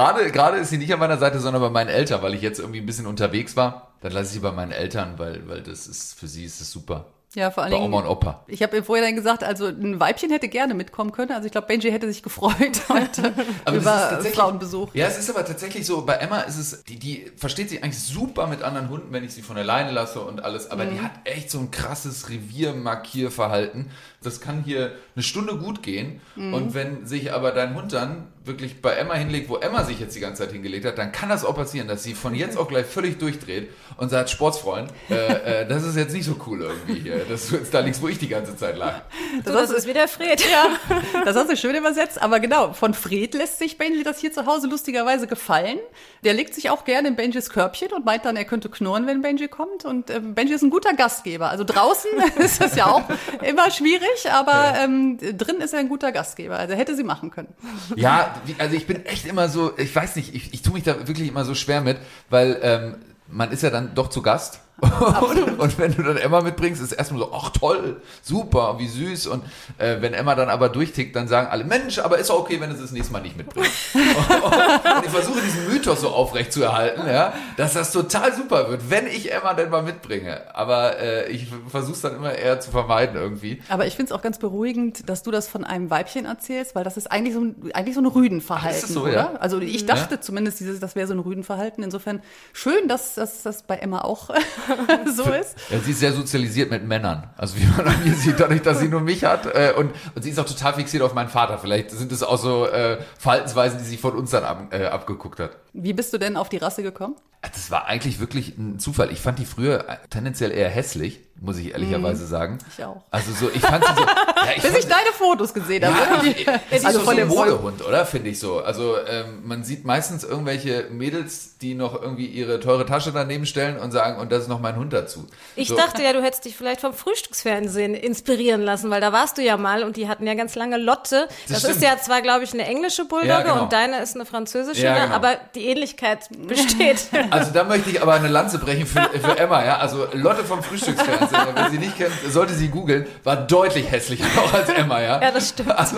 Gerade 0.00 0.30
gerade 0.32 0.56
ist 0.58 0.70
sie 0.70 0.78
nicht 0.78 0.92
an 0.92 0.98
meiner 1.00 1.18
Seite, 1.18 1.38
sondern 1.40 1.62
bei 1.62 1.70
meinen 1.70 1.88
Eltern, 1.88 2.22
weil 2.22 2.34
ich 2.34 2.42
jetzt 2.42 2.58
irgendwie 2.58 2.80
ein 2.80 2.86
bisschen 2.86 3.06
unterwegs 3.06 3.56
war. 3.56 3.88
Dann 4.00 4.12
lasse 4.12 4.26
ich 4.26 4.32
sie 4.32 4.38
bei 4.40 4.52
meinen 4.52 4.72
Eltern, 4.72 5.14
weil, 5.18 5.46
weil 5.48 5.60
das 5.62 5.86
ist 5.86 6.18
für 6.18 6.26
sie 6.26 6.44
ist 6.44 6.60
es 6.60 6.70
super. 6.70 7.06
Ja, 7.36 7.52
vor 7.52 7.62
allen 7.62 7.70
Bei 7.70 7.78
Dingen. 7.78 7.92
Oma 7.94 7.98
und 8.00 8.06
Opa. 8.08 8.44
Ich 8.48 8.60
habe 8.60 8.82
vorher 8.82 9.06
dann 9.06 9.14
gesagt, 9.14 9.44
also 9.44 9.66
ein 9.66 10.00
Weibchen 10.00 10.30
hätte 10.32 10.48
gerne 10.48 10.74
mitkommen 10.74 11.12
können. 11.12 11.30
Also 11.30 11.46
ich 11.46 11.52
glaube, 11.52 11.68
Benji 11.68 11.88
hätte 11.92 12.08
sich 12.08 12.24
gefreut 12.24 12.80
heute 12.88 13.32
Aber 13.64 13.76
über 13.76 14.20
Frauenbesuch. 14.34 14.92
Ja, 14.94 15.06
es 15.06 15.16
ist 15.16 15.30
aber 15.30 15.44
tatsächlich 15.44 15.86
so, 15.86 16.04
bei 16.04 16.14
Emma 16.14 16.40
ist 16.40 16.58
es, 16.58 16.82
die, 16.82 16.98
die 16.98 17.30
versteht 17.36 17.68
sich 17.70 17.84
eigentlich 17.84 18.02
super 18.02 18.48
mit 18.48 18.64
anderen 18.64 18.88
Hunden, 18.88 19.12
wenn 19.12 19.22
ich 19.22 19.32
sie 19.32 19.42
von 19.42 19.56
alleine 19.56 19.92
lasse 19.92 20.20
und 20.22 20.42
alles, 20.42 20.72
aber 20.72 20.86
Mhm. 20.86 20.90
die 20.90 21.00
hat 21.02 21.12
echt 21.22 21.52
so 21.52 21.60
ein 21.60 21.70
krasses 21.70 22.30
Reviermarkierverhalten. 22.30 23.90
Das 24.24 24.40
kann 24.40 24.64
hier 24.64 24.92
eine 25.14 25.22
Stunde 25.22 25.56
gut 25.56 25.84
gehen 25.84 26.20
Mhm. 26.34 26.54
und 26.54 26.74
wenn 26.74 27.06
sich 27.06 27.32
aber 27.32 27.52
dein 27.52 27.76
Hund 27.76 27.92
dann 27.92 28.26
wirklich 28.42 28.80
bei 28.80 28.92
Emma 28.92 29.14
hinlegt, 29.14 29.50
wo 29.50 29.56
Emma 29.56 29.84
sich 29.84 30.00
jetzt 30.00 30.16
die 30.16 30.20
ganze 30.20 30.42
Zeit 30.42 30.52
hingelegt 30.52 30.86
hat, 30.86 30.96
dann 30.96 31.12
kann 31.12 31.28
das 31.28 31.44
auch 31.44 31.54
passieren, 31.54 31.88
dass 31.88 32.02
sie 32.02 32.14
von 32.14 32.34
jetzt 32.34 32.56
auf 32.56 32.68
gleich 32.68 32.86
völlig 32.86 33.18
durchdreht 33.18 33.68
und 33.98 34.08
sagt, 34.08 34.30
Sportsfreund, 34.30 34.90
äh, 35.10 35.62
äh, 35.62 35.68
das 35.68 35.84
ist 35.84 35.96
jetzt 35.96 36.14
nicht 36.14 36.24
so 36.24 36.36
cool 36.46 36.62
irgendwie 36.62 37.00
hier, 37.00 37.24
dass 37.26 37.48
du 37.48 37.56
jetzt 37.56 37.74
da 37.74 37.80
liegst, 37.80 38.00
wo 38.00 38.08
ich 38.08 38.18
die 38.18 38.28
ganze 38.28 38.56
Zeit 38.56 38.78
lag. 38.78 39.02
Du, 39.44 39.52
das 39.52 39.70
ist 39.70 39.86
wieder 39.86 40.08
Fred. 40.08 40.42
Ja, 40.50 40.68
das 41.24 41.36
hast 41.36 41.50
du 41.50 41.56
schön 41.56 41.74
übersetzt. 41.74 42.20
Aber 42.20 42.40
genau, 42.40 42.72
von 42.72 42.94
Fred 42.94 43.34
lässt 43.34 43.58
sich 43.58 43.76
Benji 43.76 44.02
das 44.02 44.20
hier 44.20 44.32
zu 44.32 44.46
Hause 44.46 44.68
lustigerweise 44.68 45.26
gefallen. 45.26 45.78
Der 46.24 46.32
legt 46.32 46.54
sich 46.54 46.70
auch 46.70 46.84
gerne 46.84 47.08
in 47.08 47.16
Benjis 47.16 47.50
Körbchen 47.50 47.92
und 47.92 48.06
meint 48.06 48.24
dann, 48.24 48.36
er 48.36 48.46
könnte 48.46 48.70
knurren, 48.70 49.06
wenn 49.06 49.20
Benji 49.20 49.48
kommt. 49.48 49.84
Und 49.84 50.08
ähm, 50.08 50.34
Benji 50.34 50.54
ist 50.54 50.62
ein 50.62 50.70
guter 50.70 50.94
Gastgeber. 50.94 51.50
Also 51.50 51.64
draußen 51.64 52.10
ist 52.38 52.62
das 52.62 52.74
ja 52.74 52.86
auch 52.86 53.02
immer 53.42 53.70
schwierig, 53.70 54.30
aber 54.32 54.74
ähm, 54.82 55.18
drin 55.18 55.60
ist 55.60 55.74
er 55.74 55.80
ein 55.80 55.90
guter 55.90 56.10
Gastgeber. 56.10 56.58
Also 56.58 56.74
hätte 56.74 56.96
sie 56.96 57.04
machen 57.04 57.30
können. 57.30 57.52
Ja, 57.96 58.29
also 58.58 58.76
ich 58.76 58.86
bin 58.86 59.04
echt 59.06 59.26
immer 59.26 59.48
so, 59.48 59.72
ich 59.76 59.94
weiß 59.94 60.16
nicht, 60.16 60.34
ich, 60.34 60.52
ich 60.54 60.62
tue 60.62 60.74
mich 60.74 60.82
da 60.82 61.06
wirklich 61.06 61.28
immer 61.28 61.44
so 61.44 61.54
schwer 61.54 61.80
mit, 61.80 61.98
weil 62.28 62.58
ähm, 62.62 62.96
man 63.28 63.52
ist 63.52 63.62
ja 63.62 63.70
dann 63.70 63.94
doch 63.94 64.08
zu 64.08 64.22
Gast. 64.22 64.60
und, 64.80 65.58
und 65.58 65.78
wenn 65.78 65.94
du 65.94 66.02
dann 66.02 66.16
Emma 66.16 66.40
mitbringst, 66.40 66.80
ist 66.80 66.92
erstmal 66.92 67.20
so, 67.20 67.32
ach 67.34 67.50
toll, 67.50 68.00
super, 68.22 68.78
wie 68.78 68.88
süß. 68.88 69.26
Und 69.26 69.44
äh, 69.76 70.00
wenn 70.00 70.14
Emma 70.14 70.34
dann 70.34 70.48
aber 70.48 70.70
durchtickt, 70.70 71.14
dann 71.14 71.28
sagen 71.28 71.48
alle, 71.50 71.64
Mensch, 71.64 71.98
aber 71.98 72.16
ist 72.18 72.30
auch 72.30 72.40
okay, 72.40 72.60
wenn 72.60 72.70
du 72.70 72.76
es 72.76 72.80
das 72.80 72.92
nächste 72.92 73.12
Mal 73.12 73.20
nicht 73.20 73.36
mitbringst. 73.36 73.94
und 73.94 74.02
versuche 75.10 75.40
diesen 75.40 75.68
Mythos 75.68 76.00
so 76.00 76.08
aufrecht 76.08 76.52
zu 76.52 76.62
erhalten, 76.62 77.06
ja, 77.06 77.32
dass 77.56 77.74
das 77.74 77.92
total 77.92 78.34
super 78.34 78.70
wird, 78.70 78.90
wenn 78.90 79.06
ich 79.06 79.32
Emma 79.32 79.54
denn 79.54 79.70
mal 79.70 79.82
mitbringe. 79.82 80.54
Aber 80.54 80.98
äh, 80.98 81.30
ich 81.30 81.48
versuche 81.68 81.92
es 81.92 82.00
dann 82.00 82.16
immer 82.16 82.32
eher 82.32 82.60
zu 82.60 82.70
vermeiden 82.70 83.16
irgendwie. 83.16 83.62
Aber 83.68 83.86
ich 83.86 83.96
finde 83.96 84.12
es 84.12 84.18
auch 84.18 84.22
ganz 84.22 84.38
beruhigend, 84.38 85.08
dass 85.08 85.22
du 85.22 85.30
das 85.30 85.48
von 85.48 85.64
einem 85.64 85.90
Weibchen 85.90 86.24
erzählst, 86.24 86.74
weil 86.74 86.84
das 86.84 86.96
ist 86.96 87.10
eigentlich 87.10 87.34
so 87.34 87.40
ein, 87.40 87.70
eigentlich 87.74 87.94
so 87.94 88.00
ein 88.00 88.06
Rüdenverhalten, 88.06 88.80
Ach, 88.82 88.88
ist 88.88 88.94
so, 88.94 89.02
oder? 89.02 89.12
ja? 89.12 89.32
Also 89.40 89.60
ich 89.60 89.86
dachte 89.86 90.20
zumindest, 90.20 90.60
dieses, 90.60 90.80
das 90.80 90.96
wäre 90.96 91.06
so 91.06 91.14
ein 91.14 91.20
Rüdenverhalten. 91.20 91.84
Insofern 91.84 92.22
schön, 92.52 92.88
dass, 92.88 93.14
das 93.14 93.62
bei 93.62 93.76
Emma 93.76 94.02
auch 94.02 94.30
so 95.14 95.24
ist. 95.24 95.56
Ja, 95.70 95.78
sie 95.80 95.92
ist 95.92 96.00
sehr 96.00 96.12
sozialisiert 96.12 96.70
mit 96.70 96.84
Männern. 96.84 97.30
Also 97.36 97.56
wie 97.56 97.64
man 97.64 97.86
an 97.86 98.06
ihr 98.06 98.14
sieht, 98.14 98.38
dadurch, 98.38 98.62
dass 98.62 98.80
sie 98.80 98.88
nur 98.88 99.00
mich 99.00 99.24
hat. 99.24 99.46
Äh, 99.46 99.72
und, 99.76 99.92
und 100.14 100.22
sie 100.22 100.30
ist 100.30 100.38
auch 100.38 100.46
total 100.46 100.74
fixiert 100.74 101.02
auf 101.02 101.14
meinen 101.14 101.28
Vater. 101.28 101.58
Vielleicht 101.58 101.90
sind 101.90 102.12
es 102.12 102.22
auch 102.22 102.38
so 102.38 102.66
äh, 102.66 102.98
Verhaltensweisen, 103.18 103.78
die 103.78 103.84
sie 103.84 103.96
von 103.96 104.14
uns 104.14 104.30
dann 104.30 104.44
ab, 104.44 104.68
äh, 104.70 104.86
abgeguckt 105.00 105.40
hat. 105.40 105.59
Wie 105.72 105.92
bist 105.92 106.12
du 106.12 106.18
denn 106.18 106.36
auf 106.36 106.48
die 106.48 106.56
Rasse 106.58 106.82
gekommen? 106.82 107.16
Das 107.42 107.70
war 107.70 107.86
eigentlich 107.86 108.20
wirklich 108.20 108.58
ein 108.58 108.78
Zufall. 108.78 109.10
Ich 109.10 109.20
fand 109.20 109.38
die 109.38 109.46
früher 109.46 109.86
tendenziell 110.10 110.50
eher 110.52 110.68
hässlich, 110.68 111.20
muss 111.40 111.56
ich 111.56 111.70
ehrlicherweise 111.72 112.26
sagen. 112.26 112.58
Ich 112.76 112.84
auch. 112.84 113.02
Also 113.10 113.32
so, 113.32 113.48
ich 113.50 113.62
fand 113.62 113.82
sie 113.82 113.94
so. 113.94 114.02
Ja, 114.40 114.52
ich 114.56 114.62
Bis 114.62 114.70
fand 114.70 114.78
ich 114.78 114.86
deine 114.88 115.12
Fotos 115.12 115.52
gesehen 115.52 115.84
habe. 115.84 116.26
ja, 116.26 116.32
ich, 116.32 116.46
es 116.70 116.78
ist 116.78 116.86
also 116.86 117.00
so, 117.00 117.04
von 117.04 117.14
so 117.14 117.20
ein 117.22 117.28
dem 117.28 117.36
Modehund, 117.36 117.86
oder? 117.86 118.06
Finde 118.06 118.30
ich 118.30 118.38
so. 118.38 118.60
Also 118.60 118.96
ähm, 119.06 119.42
man 119.46 119.64
sieht 119.64 119.84
meistens 119.84 120.24
irgendwelche 120.24 120.86
Mädels, 120.90 121.58
die 121.58 121.74
noch 121.74 122.00
irgendwie 122.00 122.24
ihre 122.26 122.58
teure 122.58 122.86
Tasche 122.86 123.12
daneben 123.12 123.44
stellen 123.44 123.78
und 123.78 123.92
sagen, 123.92 124.18
und 124.18 124.32
das 124.32 124.44
ist 124.44 124.48
noch 124.48 124.60
mein 124.60 124.76
Hund 124.76 124.94
dazu. 124.94 125.26
Ich 125.56 125.68
so. 125.68 125.76
dachte 125.76 126.02
ja, 126.02 126.14
du 126.14 126.22
hättest 126.22 126.46
dich 126.46 126.56
vielleicht 126.56 126.80
vom 126.80 126.94
Frühstücksfernsehen 126.94 127.94
inspirieren 127.94 128.62
lassen, 128.62 128.90
weil 128.90 129.02
da 129.02 129.12
warst 129.12 129.36
du 129.38 129.42
ja 129.42 129.58
mal 129.58 129.84
und 129.84 129.96
die 129.98 130.08
hatten 130.08 130.26
ja 130.26 130.34
ganz 130.34 130.54
lange 130.54 130.78
Lotte. 130.78 131.28
Das, 131.48 131.58
stimmt. 131.60 131.76
ist 131.76 131.82
ja 131.82 131.98
zwar, 131.98 132.22
glaube 132.22 132.44
ich, 132.44 132.54
eine 132.54 132.64
englische 132.66 133.04
Bulldogge 133.04 133.28
Ja, 133.32 133.42
genau. 133.42 133.62
und 133.64 133.72
deine 133.74 134.00
ist 134.00 134.14
eine 134.14 134.24
französische, 134.24 134.82
Ja, 134.84 135.04
genau. 135.04 135.14
aber 135.14 135.36
die 135.54 135.59
Ähnlichkeit 135.66 136.28
besteht. 136.46 137.08
Also 137.30 137.52
da 137.52 137.64
möchte 137.64 137.90
ich 137.90 138.02
aber 138.02 138.14
eine 138.14 138.28
Lanze 138.28 138.58
brechen 138.58 138.86
für, 138.86 139.00
für 139.18 139.38
Emma, 139.38 139.64
ja. 139.64 139.78
Also 139.78 140.06
Lotte 140.12 140.44
vom 140.44 140.62
Frühstücksfernsehen, 140.62 141.42
wer 141.54 141.70
sie 141.70 141.78
nicht 141.78 141.96
kennt, 141.96 142.12
sollte 142.28 142.54
sie 142.54 142.68
googeln, 142.68 143.06
war 143.24 143.36
deutlich 143.36 143.90
hässlicher 143.90 144.24
auch 144.42 144.52
als 144.52 144.68
Emma, 144.70 145.00
ja. 145.00 145.20
Ja, 145.22 145.30
das 145.30 145.50
stimmt. 145.50 145.70
Also, 145.72 145.96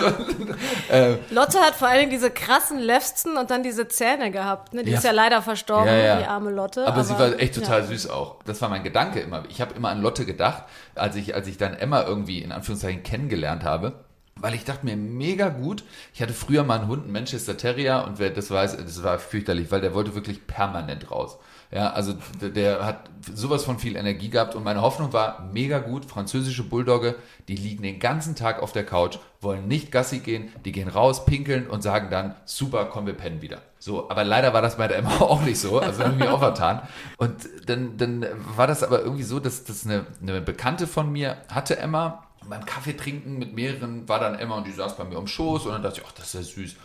äh, 0.89 1.15
Lotte 1.29 1.59
hat 1.59 1.75
vor 1.75 1.87
allen 1.87 1.99
Dingen 1.99 2.11
diese 2.11 2.29
krassen 2.31 2.79
Lefzen 2.79 3.37
und 3.37 3.51
dann 3.51 3.63
diese 3.63 3.87
Zähne 3.87 4.31
gehabt. 4.31 4.73
Ne? 4.73 4.83
Die 4.83 4.91
Ja. 4.91 4.97
ist 4.97 5.03
ja 5.03 5.11
leider 5.11 5.41
verstorben, 5.41 5.87
Ja, 5.87 5.95
ja. 5.95 6.15
die 6.19 6.25
arme 6.25 6.51
Lotte. 6.51 6.85
aber, 6.87 7.03
sie 7.03 7.17
war 7.17 7.39
echt 7.39 7.55
total 7.55 7.83
süß 7.83 8.09
auch. 8.09 8.35
Das 8.45 8.61
war 8.61 8.69
mein 8.69 8.83
Gedanke 8.83 9.19
immer. 9.19 9.43
Ich 9.49 9.61
habe 9.61 9.73
immer 9.75 9.89
an 9.89 10.01
Lotte 10.01 10.25
gedacht, 10.25 10.63
als 10.95 11.15
ich, 11.15 11.33
als 11.35 11.47
ich 11.47 11.57
dann 11.57 11.73
Emma 11.73 12.03
irgendwie 12.03 12.39
in 12.39 12.51
Anführungszeichen 12.51 13.03
kennengelernt 13.03 13.63
habe. 13.63 13.93
Weil 14.43 14.55
ich 14.55 14.65
dachte 14.65 14.85
mir, 14.85 14.97
mega 14.97 15.47
gut. 15.47 15.85
Ich 16.13 16.21
hatte 16.21 16.33
früher 16.33 16.65
mal 16.65 16.79
einen 16.79 16.89
Hund, 16.89 17.03
einen 17.03 17.13
Manchester 17.13 17.55
Terrier, 17.55 18.03
und 18.05 18.19
wer 18.19 18.29
das 18.29 18.51
weiß, 18.51 18.75
das 18.75 19.01
war 19.01 19.17
fürchterlich, 19.17 19.71
weil 19.71 19.79
der 19.79 19.93
wollte 19.93 20.15
wirklich 20.15 20.45
permanent 20.45 21.09
raus. 21.09 21.37
Ja, 21.71 21.93
also 21.93 22.13
der, 22.41 22.85
hat 22.85 23.09
sowas 23.33 23.63
von 23.63 23.79
viel 23.79 23.95
Energie 23.95 24.29
gehabt 24.29 24.53
und 24.53 24.65
meine 24.65 24.81
Hoffnung 24.81 25.13
war 25.13 25.49
mega 25.53 25.79
gut. 25.79 26.03
Französische 26.03 26.63
Bulldogge, 26.63 27.15
die 27.47 27.55
liegen 27.55 27.83
den 27.83 27.99
ganzen 27.99 28.35
Tag 28.35 28.61
auf 28.61 28.73
der 28.73 28.85
Couch, 28.85 29.17
wollen 29.39 29.69
nicht 29.69 29.93
Gassi 29.93 30.19
gehen, 30.19 30.51
die 30.65 30.73
gehen 30.73 30.89
raus, 30.89 31.25
pinkeln 31.25 31.67
und 31.67 31.81
sagen 31.81 32.09
dann, 32.11 32.35
super, 32.43 32.89
komm, 32.91 33.05
wir 33.05 33.13
pennen 33.13 33.41
wieder. 33.41 33.61
So, 33.79 34.09
aber 34.09 34.25
leider 34.25 34.53
war 34.53 34.61
das 34.61 34.75
bei 34.75 34.89
der 34.89 34.97
Emma 34.99 35.21
auch 35.21 35.41
nicht 35.41 35.59
so, 35.59 35.79
also 35.79 36.03
wir 36.17 36.33
auch 36.33 36.39
vertan. 36.39 36.81
Und 37.15 37.33
dann, 37.65 37.95
dann 37.95 38.25
war 38.57 38.67
das 38.67 38.83
aber 38.83 39.01
irgendwie 39.01 39.23
so, 39.23 39.39
dass, 39.39 39.63
dass 39.63 39.85
eine, 39.85 40.05
eine 40.21 40.41
Bekannte 40.41 40.85
von 40.85 41.13
mir 41.13 41.37
hatte 41.47 41.77
Emma 41.77 42.27
und 42.43 42.49
beim 42.49 42.65
Kaffee 42.65 42.93
trinken 42.93 43.39
mit 43.39 43.53
mehreren 43.53 44.07
war 44.07 44.19
dann 44.19 44.35
Emma 44.35 44.57
und 44.57 44.67
die 44.67 44.71
saß 44.71 44.97
bei 44.97 45.05
mir 45.05 45.17
am 45.17 45.27
Schoß 45.27 45.65
und 45.65 45.71
dann 45.71 45.81
dachte 45.81 46.01
ich, 46.01 46.07
ach, 46.07 46.11
das 46.11 46.27
ist 46.27 46.33
ja 46.33 46.41
süß. 46.41 46.75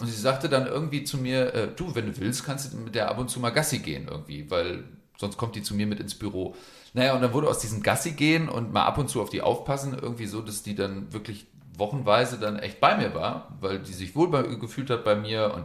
Und 0.00 0.06
sie 0.06 0.20
sagte 0.20 0.48
dann 0.48 0.66
irgendwie 0.66 1.04
zu 1.04 1.18
mir, 1.18 1.54
äh, 1.54 1.68
du, 1.74 1.94
wenn 1.94 2.06
du 2.06 2.18
willst, 2.18 2.44
kannst 2.44 2.72
du 2.72 2.76
mit 2.76 2.94
der 2.94 3.08
ab 3.08 3.18
und 3.18 3.30
zu 3.30 3.38
mal 3.40 3.50
Gassi 3.50 3.78
gehen 3.78 4.08
irgendwie, 4.10 4.50
weil 4.50 4.84
sonst 5.16 5.36
kommt 5.36 5.54
die 5.54 5.62
zu 5.62 5.74
mir 5.74 5.86
mit 5.86 6.00
ins 6.00 6.14
Büro. 6.14 6.56
Naja, 6.92 7.14
und 7.14 7.22
dann 7.22 7.32
wurde 7.32 7.48
aus 7.48 7.60
diesem 7.60 7.82
Gassi 7.82 8.12
gehen 8.12 8.48
und 8.48 8.72
mal 8.72 8.84
ab 8.84 8.98
und 8.98 9.08
zu 9.08 9.22
auf 9.22 9.30
die 9.30 9.42
aufpassen, 9.42 9.96
irgendwie 10.00 10.26
so, 10.26 10.40
dass 10.40 10.62
die 10.62 10.74
dann 10.74 11.12
wirklich 11.12 11.46
wochenweise 11.76 12.38
dann 12.38 12.58
echt 12.58 12.80
bei 12.80 12.96
mir 12.96 13.14
war, 13.14 13.56
weil 13.60 13.80
die 13.80 13.92
sich 13.92 14.14
wohl 14.14 14.28
bei, 14.28 14.42
gefühlt 14.42 14.90
hat 14.90 15.04
bei 15.04 15.14
mir 15.16 15.52
und 15.54 15.64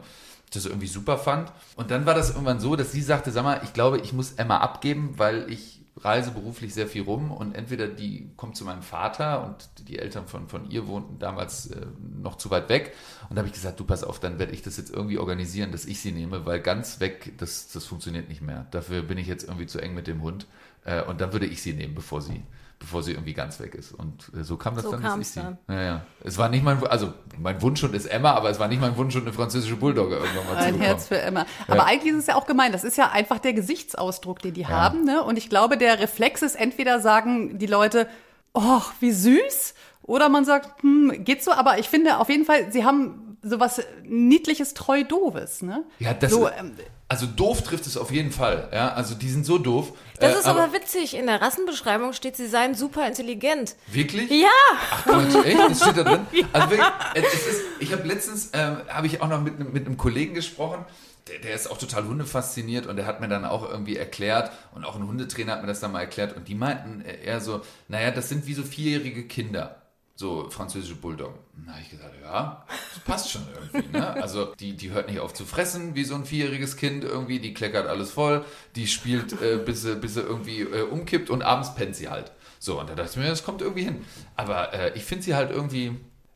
das 0.54 0.66
irgendwie 0.66 0.88
super 0.88 1.18
fand. 1.18 1.52
Und 1.76 1.92
dann 1.92 2.06
war 2.06 2.16
das 2.16 2.32
irgendwann 2.32 2.60
so, 2.60 2.76
dass 2.76 2.92
sie 2.92 3.02
sagte, 3.02 3.32
sag 3.32 3.44
mal, 3.44 3.62
ich 3.64 3.74
glaube, 3.74 4.00
ich 4.00 4.14
muss 4.14 4.34
Emma 4.34 4.58
abgeben, 4.58 5.14
weil 5.18 5.50
ich 5.52 5.79
reise 6.02 6.32
beruflich 6.32 6.74
sehr 6.74 6.88
viel 6.88 7.04
rum 7.04 7.32
und 7.32 7.56
entweder 7.56 7.88
die 7.88 8.32
kommt 8.38 8.56
zu 8.56 8.66
meinem 8.66 8.82
Vater 8.82 9.44
und 9.46 9.88
die 9.88 10.00
Eltern 10.00 10.28
von, 10.28 10.48
von 10.48 10.70
ihr 10.70 10.88
wohnten 10.88 11.20
damals 11.20 11.68
äh, 11.68 11.86
noch 12.22 12.38
zu 12.38 12.50
weit 12.50 12.70
weg. 12.70 12.94
Und 13.30 13.36
da 13.36 13.40
habe 13.40 13.48
ich 13.48 13.54
gesagt, 13.54 13.80
du 13.80 13.84
pass 13.84 14.04
auf, 14.04 14.20
dann 14.20 14.40
werde 14.40 14.54
ich 14.54 14.62
das 14.62 14.78
jetzt 14.78 14.92
irgendwie 14.92 15.18
organisieren, 15.18 15.72
dass 15.72 15.86
ich 15.86 16.00
sie 16.00 16.12
nehme, 16.12 16.46
weil 16.46 16.60
ganz 16.62 17.00
weg, 17.00 17.34
das, 17.38 17.72
das 17.72 17.86
funktioniert 17.86 18.30
nicht 18.30 18.42
mehr. 18.42 18.68
Dafür 18.72 19.02
bin 19.02 19.18
ich 19.18 19.28
jetzt 19.28 19.44
irgendwie 19.44 19.68
zu 19.68 19.80
eng 19.80 19.94
mit 19.94 20.08
dem 20.08 20.22
Hund. 20.22 20.48
Äh, 20.86 21.04
und 21.04 21.22
dann 21.22 21.34
würde 21.34 21.46
ich 21.46 21.62
sie 21.62 21.74
nehmen, 21.74 21.96
bevor 21.96 22.22
sie, 22.22 22.44
bevor 22.80 23.04
sie 23.04 23.12
irgendwie 23.12 23.34
ganz 23.34 23.60
weg 23.60 23.76
ist. 23.76 23.94
Und 23.94 24.32
äh, 24.40 24.44
so 24.44 24.56
kam 24.58 24.76
das 24.76 24.86
So 24.86 24.92
dann, 24.92 25.02
dass 25.02 25.10
ich 25.12 25.16
kam's 25.16 25.34
sie. 25.34 25.42
dann. 25.42 25.58
Ja, 25.68 25.82
ja. 25.84 26.02
Es 26.24 26.38
war 26.38 26.48
nicht 26.50 26.64
mein, 26.64 26.82
also 26.88 27.14
mein 27.38 27.62
Wunschhund 27.62 27.94
ist 27.94 28.06
Emma, 28.06 28.32
aber 28.34 28.50
es 28.50 28.58
war 28.60 28.68
nicht 28.70 28.80
mein 28.82 28.96
Wunschhund, 28.98 29.26
eine 29.26 29.34
französische 29.34 29.76
Bulldogge 29.76 30.16
irgendwann 30.16 30.46
mal 30.46 30.52
zu 30.54 30.58
Ein 30.58 30.66
bekommen. 30.74 30.82
Herz 30.82 31.08
für 31.08 31.20
Emma. 31.22 31.46
Aber 31.68 31.78
Ja. 31.78 31.86
eigentlich 31.86 32.14
ist 32.14 32.20
es 32.20 32.28
ja 32.28 32.36
auch 32.36 32.46
gemein. 32.48 32.72
Das 32.72 32.84
ist 32.84 32.98
ja 32.98 33.10
einfach 33.12 33.40
der 33.40 33.54
Gesichtsausdruck, 33.54 34.42
den 34.42 34.54
die 34.54 34.66
haben. 34.68 35.04
Ne? 35.04 35.22
Und 35.24 35.38
ich 35.38 35.50
glaube, 35.50 35.78
der 35.78 36.00
Reflex 36.00 36.42
ist 36.42 36.56
entweder 36.56 37.00
sagen 37.02 37.60
die 37.60 37.68
Leute, 37.68 38.08
oh, 38.54 38.82
wie 39.00 39.12
süß. 39.12 39.74
Oder 40.04 40.30
man 40.30 40.46
sagt, 40.46 40.82
hm, 40.82 41.24
geht 41.24 41.44
so. 41.44 41.52
Aber 41.52 41.78
ich 41.80 41.88
finde 41.90 42.18
auf 42.18 42.30
jeden 42.30 42.46
Fall, 42.46 42.72
sie 42.72 42.84
haben 42.86 43.29
sowas 43.42 43.82
niedliches, 44.04 44.74
treu 44.74 45.04
doofes. 45.04 45.62
Ne? 45.62 45.84
Ja, 46.00 46.14
das 46.14 46.32
so, 46.32 46.48
ähm, 46.50 46.74
also 47.08 47.26
doof 47.26 47.64
trifft 47.64 47.88
es 47.88 47.98
auf 47.98 48.12
jeden 48.12 48.32
Fall. 48.32 48.70
Ja, 48.72 48.94
also 48.94 49.16
die 49.16 49.30
sind 49.30 49.46
so 49.46 49.58
doof. 49.58 49.94
Das 50.20 50.36
Äh, 50.36 50.40
ist 50.40 50.46
aber, 50.46 50.74
witzig. 50.74 51.16
In 51.16 51.26
der 51.28 51.42
Rassenbeschreibung 51.42 52.14
steht, 52.14 52.36
sie 52.36 52.48
seien 52.48 52.76
super 52.76 53.08
intelligent. 53.08 53.76
wirklich. 53.88 54.30
Ja! 54.30 54.48
Ach 54.92 55.04
Quatsch, 55.06 55.46
echt? 55.46 55.60
Das 55.60 55.80
steht 55.82 55.98
da 55.98 56.04
drin? 56.04 56.28
Also 56.54 56.70
wirklich, 56.70 56.88
es 57.16 57.48
ist, 57.48 57.62
ich 57.80 57.92
habe 57.94 58.08
letztens, 58.08 58.50
ähm, 58.54 58.78
habe 58.90 59.08
ich 59.08 59.22
auch 59.22 59.28
noch 59.28 59.42
mit, 59.42 59.56
einem- 59.56 59.72
mit 59.74 59.86
einem 59.86 59.98
Kollegen 59.98 60.34
gesprochen, 60.36 60.86
der, 61.28 61.40
der 61.40 61.54
ist 61.56 61.70
auch 61.72 61.78
total 61.78 62.06
hundefasziniert 62.06 62.86
und 62.88 62.96
der 62.98 63.06
hat 63.06 63.22
mir 63.22 63.28
dann 63.28 63.46
auch 63.46 63.68
irgendwie 63.70 63.98
erklärt 63.98 64.52
und 64.76 64.84
auch 64.84 64.96
ein 64.96 65.08
Hundetrainer 65.08 65.54
hat 65.54 65.62
mir 65.62 65.68
das 65.68 65.80
dann 65.80 65.92
mal 65.92 66.02
erklärt 66.02 66.36
und 66.36 66.48
die 66.48 66.56
meinten 66.56 67.02
eher 67.02 67.40
so, 67.42 67.62
naja, 67.88 68.12
das 68.12 68.30
sind 68.30 68.46
wie 68.48 68.54
so 68.54 68.64
vierjährige 68.64 69.24
Kinder. 69.28 69.82
So 70.20 70.50
französische 70.50 70.96
Bulldoggen. 70.96 71.40
Na, 71.66 71.76
ich 71.82 71.90
gesagt, 71.92 72.14
ja, 72.22 72.66
das 72.94 73.04
passt 73.06 73.32
schon 73.32 73.48
irgendwie. 73.72 73.98
Ne? 73.98 74.22
Also 74.22 74.54
die, 74.60 74.76
die 74.76 74.90
hört 74.92 75.08
nicht 75.08 75.22
auf 75.22 75.34
zu 75.34 75.46
fressen, 75.46 75.96
wie 75.96 76.04
so 76.04 76.14
ein 76.14 76.26
vierjähriges 76.26 76.76
Kind 76.76 77.06
irgendwie. 77.06 77.40
Die 77.40 77.54
kleckert 77.54 77.88
alles 77.88 78.12
voll. 78.12 78.44
Die 78.76 78.88
spielt, 78.88 79.42
äh, 79.42 79.56
bis, 79.64 79.84
sie, 79.84 79.96
bis 79.96 80.16
sie 80.16 80.20
irgendwie 80.22 80.60
äh, 80.60 80.82
umkippt 80.82 81.30
und 81.30 81.42
abends 81.42 81.74
pennt 81.74 81.96
sie 81.96 82.10
halt. 82.10 82.34
So, 82.60 82.82
und 82.82 82.90
da 82.90 82.96
dachte 82.96 83.12
ich 83.12 83.16
mir, 83.16 83.30
das 83.30 83.46
kommt 83.46 83.62
irgendwie 83.62 83.86
hin. 83.86 84.04
Aber 84.36 84.74
äh, 84.74 84.92
ich 84.94 85.06
finde 85.06 85.24
sie 85.24 85.36
halt 85.36 85.52
irgendwie, 85.52 85.86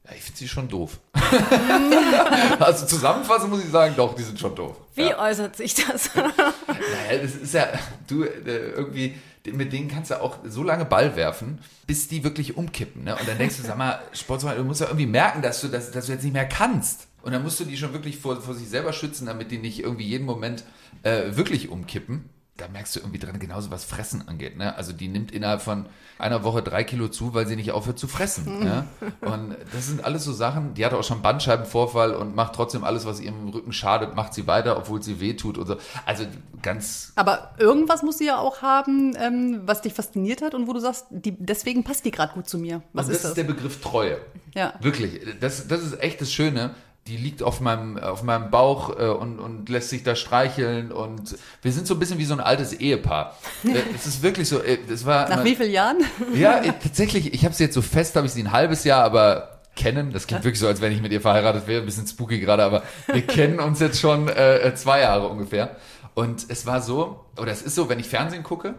ja, 0.06 0.12
ich 0.16 0.22
finde 0.22 0.38
sie 0.40 0.48
schon 0.48 0.70
doof. 0.70 1.02
also 2.60 2.86
zusammenfassend 2.86 3.50
muss 3.52 3.66
ich 3.66 3.70
sagen, 3.70 3.96
doch, 3.98 4.16
die 4.16 4.24
sind 4.24 4.40
schon 4.40 4.56
doof. 4.56 4.78
Wie 4.96 5.02
Ja. 5.10 5.20
äußert 5.20 5.58
sich 5.58 5.75
das? 5.75 6.10
Naja, 6.16 7.22
das 7.22 7.36
ist 7.36 7.54
ja, 7.54 7.68
du, 8.08 8.24
äh, 8.24 8.70
irgendwie, 8.72 9.16
mit 9.52 9.74
denen 9.74 9.90
kannst 9.90 10.12
du 10.12 10.22
auch 10.22 10.38
so 10.46 10.64
lange 10.64 10.86
Ball 10.86 11.16
werfen, 11.16 11.60
bis 11.86 12.08
die 12.08 12.24
wirklich 12.24 12.56
umkippen. 12.56 13.04
Ne? 13.04 13.16
Und 13.16 13.28
dann 13.28 13.38
denkst 13.38 13.58
du, 13.58 13.64
sag 13.64 13.78
mal, 13.78 14.00
Sportsmann, 14.14 14.58
du 14.58 14.64
musst 14.64 14.82
ja 14.82 14.88
irgendwie 14.88 15.06
merken, 15.06 15.42
dass 15.42 15.62
du, 15.62 15.68
dass, 15.68 15.92
dass 15.92 16.06
du 16.06 16.14
jetzt 16.14 16.24
nicht 16.24 16.34
mehr 16.34 16.48
kannst. 16.48 17.08
Und 17.22 17.32
dann 17.32 17.44
musst 17.44 17.60
du 17.60 17.66
die 17.66 17.78
schon 17.78 17.94
wirklich 17.94 18.18
vor, 18.18 18.42
vor 18.42 18.54
sich 18.54 18.70
selber 18.70 18.94
schützen, 18.94 19.26
damit 19.26 19.52
die 19.52 19.58
nicht 19.58 19.80
irgendwie 19.80 20.08
jeden 20.08 20.26
Moment 20.26 20.64
äh, 21.04 21.36
wirklich 21.36 21.70
umkippen 21.70 22.30
da 22.57 22.67
merkst 22.67 22.95
du 22.95 23.00
irgendwie 23.00 23.17
dran, 23.17 23.39
genauso 23.39 23.72
was 23.72 23.83
Fressen 23.83 24.27
angeht. 24.27 24.57
Ne? 24.57 24.75
Also 24.75 24.93
die 24.93 25.07
nimmt 25.07 25.31
innerhalb 25.31 25.62
von 25.62 25.88
einer 26.19 26.43
Woche 26.43 26.62
drei 26.62 26.83
Kilo 26.83 27.07
zu, 27.07 27.33
weil 27.33 27.48
sie 27.48 27.55
nicht 27.55 27.72
aufhört 27.72 27.98
zu 27.98 28.07
fressen. 28.07 28.63
ja? 28.63 28.86
Und 29.22 29.55
das 29.74 29.88
sind 29.88 30.03
alles 30.05 30.24
so 30.24 30.33
Sachen, 30.33 30.75
die 30.75 30.86
hat 30.86 30.93
auch 30.93 31.03
schon 31.03 31.24
Bandscheibenvorfall 31.24 32.13
und 32.13 32.36
macht 32.36 32.53
trotzdem 32.53 32.83
alles, 32.83 33.07
was 33.07 33.19
ihrem 33.19 33.50
Rücken 33.50 33.74
schadet, 33.74 34.15
macht 34.15 34.36
sie 34.36 34.45
weiter, 34.45 34.77
obwohl 34.77 35.01
sie 35.01 35.19
weh 35.19 35.33
tut 35.33 35.57
und 35.57 35.65
so. 35.65 35.77
Also 36.05 36.25
ganz. 36.62 37.12
Aber 37.15 37.55
irgendwas 37.57 38.03
muss 38.03 38.19
sie 38.19 38.27
ja 38.27 38.38
auch 38.38 38.62
haben, 38.62 39.15
ähm, 39.19 39.62
was 39.65 39.81
dich 39.81 39.95
fasziniert 39.95 40.43
hat 40.43 40.53
und 40.53 40.67
wo 40.67 40.74
du 40.74 40.79
sagst, 40.79 41.07
die, 41.10 41.36
deswegen 41.38 41.83
passt 41.83 42.05
die 42.05 42.12
gerade 42.12 42.33
gut 42.33 42.48
zu 42.48 42.60
mir. 42.60 42.83
Was 42.93 43.07
und 43.07 43.13
das 43.13 43.17
ist 43.17 43.24
das? 43.24 43.31
ist 43.31 43.38
der 43.38 43.43
Begriff 43.45 43.81
Treue. 43.81 44.19
Ja. 44.53 44.75
Wirklich. 44.79 45.22
Das, 45.39 45.67
das 45.67 45.81
ist 45.81 46.00
echt 46.00 46.22
das 46.22 46.31
Schöne. 46.31 46.75
Die 47.07 47.17
liegt 47.17 47.43
auf 47.43 47.60
meinem, 47.60 47.98
auf 47.98 48.24
meinem 48.24 48.50
Bauch 48.50 48.98
äh, 48.98 49.07
und, 49.07 49.39
und 49.39 49.67
lässt 49.67 49.89
sich 49.89 50.03
da 50.03 50.15
streicheln 50.15 50.91
und 50.93 51.36
wir 51.62 51.72
sind 51.74 51.86
so 51.86 51.95
ein 51.95 52.00
bisschen 52.00 52.17
wie 52.17 52.24
so 52.24 52.33
ein 52.33 52.39
altes 52.39 52.74
Ehepaar. 52.74 53.38
Äh, 53.65 53.81
Es 53.93 54.05
ist 54.05 54.22
wirklich 54.24 54.48
so, 54.48 54.62
äh, 54.62 54.77
das 54.88 55.05
war. 55.05 55.27
Nach 55.29 55.43
wie 55.43 55.55
vielen 55.55 55.72
Jahren? 55.72 55.98
Ja, 56.33 56.60
äh, 56.60 56.72
tatsächlich, 56.81 57.33
ich 57.33 57.43
habe 57.45 57.53
sie 57.53 57.63
jetzt 57.63 57.74
so 57.74 57.81
fest, 57.81 58.15
habe 58.15 58.27
ich 58.27 58.33
sie 58.33 58.41
ein 58.43 58.51
halbes 58.51 58.83
Jahr, 58.86 59.03
aber 59.03 59.60
kennen, 59.75 60.13
das 60.13 60.27
klingt 60.27 60.43
wirklich 60.43 60.60
so, 60.60 60.67
als 60.67 60.79
wenn 60.81 60.91
ich 60.93 61.01
mit 61.01 61.12
ihr 61.12 61.19
verheiratet 61.22 61.67
wäre, 61.67 61.81
ein 61.81 61.86
bisschen 61.86 62.07
spooky 62.07 62.39
gerade, 62.39 62.63
aber 62.63 62.83
wir 63.07 63.25
kennen 63.25 63.60
uns 63.60 63.79
jetzt 63.79 64.00
schon 64.00 64.27
äh, 64.29 64.74
zwei 64.75 65.01
Jahre 65.01 65.27
ungefähr. 65.27 65.75
Und 66.13 66.45
es 66.50 66.65
war 66.65 66.81
so, 66.81 67.25
oder 67.38 67.51
es 67.51 67.62
ist 67.63 67.75
so, 67.75 67.89
wenn 67.89 68.00
ich 68.00 68.07
Fernsehen 68.07 68.43
gucke, 68.43 68.75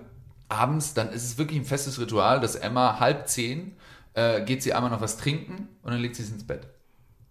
abends, 0.48 0.94
dann 0.94 1.10
ist 1.12 1.24
es 1.24 1.36
wirklich 1.36 1.58
ein 1.58 1.64
festes 1.64 1.98
Ritual, 1.98 2.40
dass 2.40 2.54
Emma 2.54 3.00
halb 3.00 3.28
zehn 3.28 3.76
äh, 4.14 4.42
geht 4.42 4.62
sie 4.62 4.72
einmal 4.72 4.90
noch 4.90 5.00
was 5.00 5.16
trinken 5.16 5.68
und 5.82 5.92
dann 5.92 6.00
legt 6.00 6.14
sie 6.16 6.22
es 6.22 6.30
ins 6.30 6.46
Bett. 6.46 6.68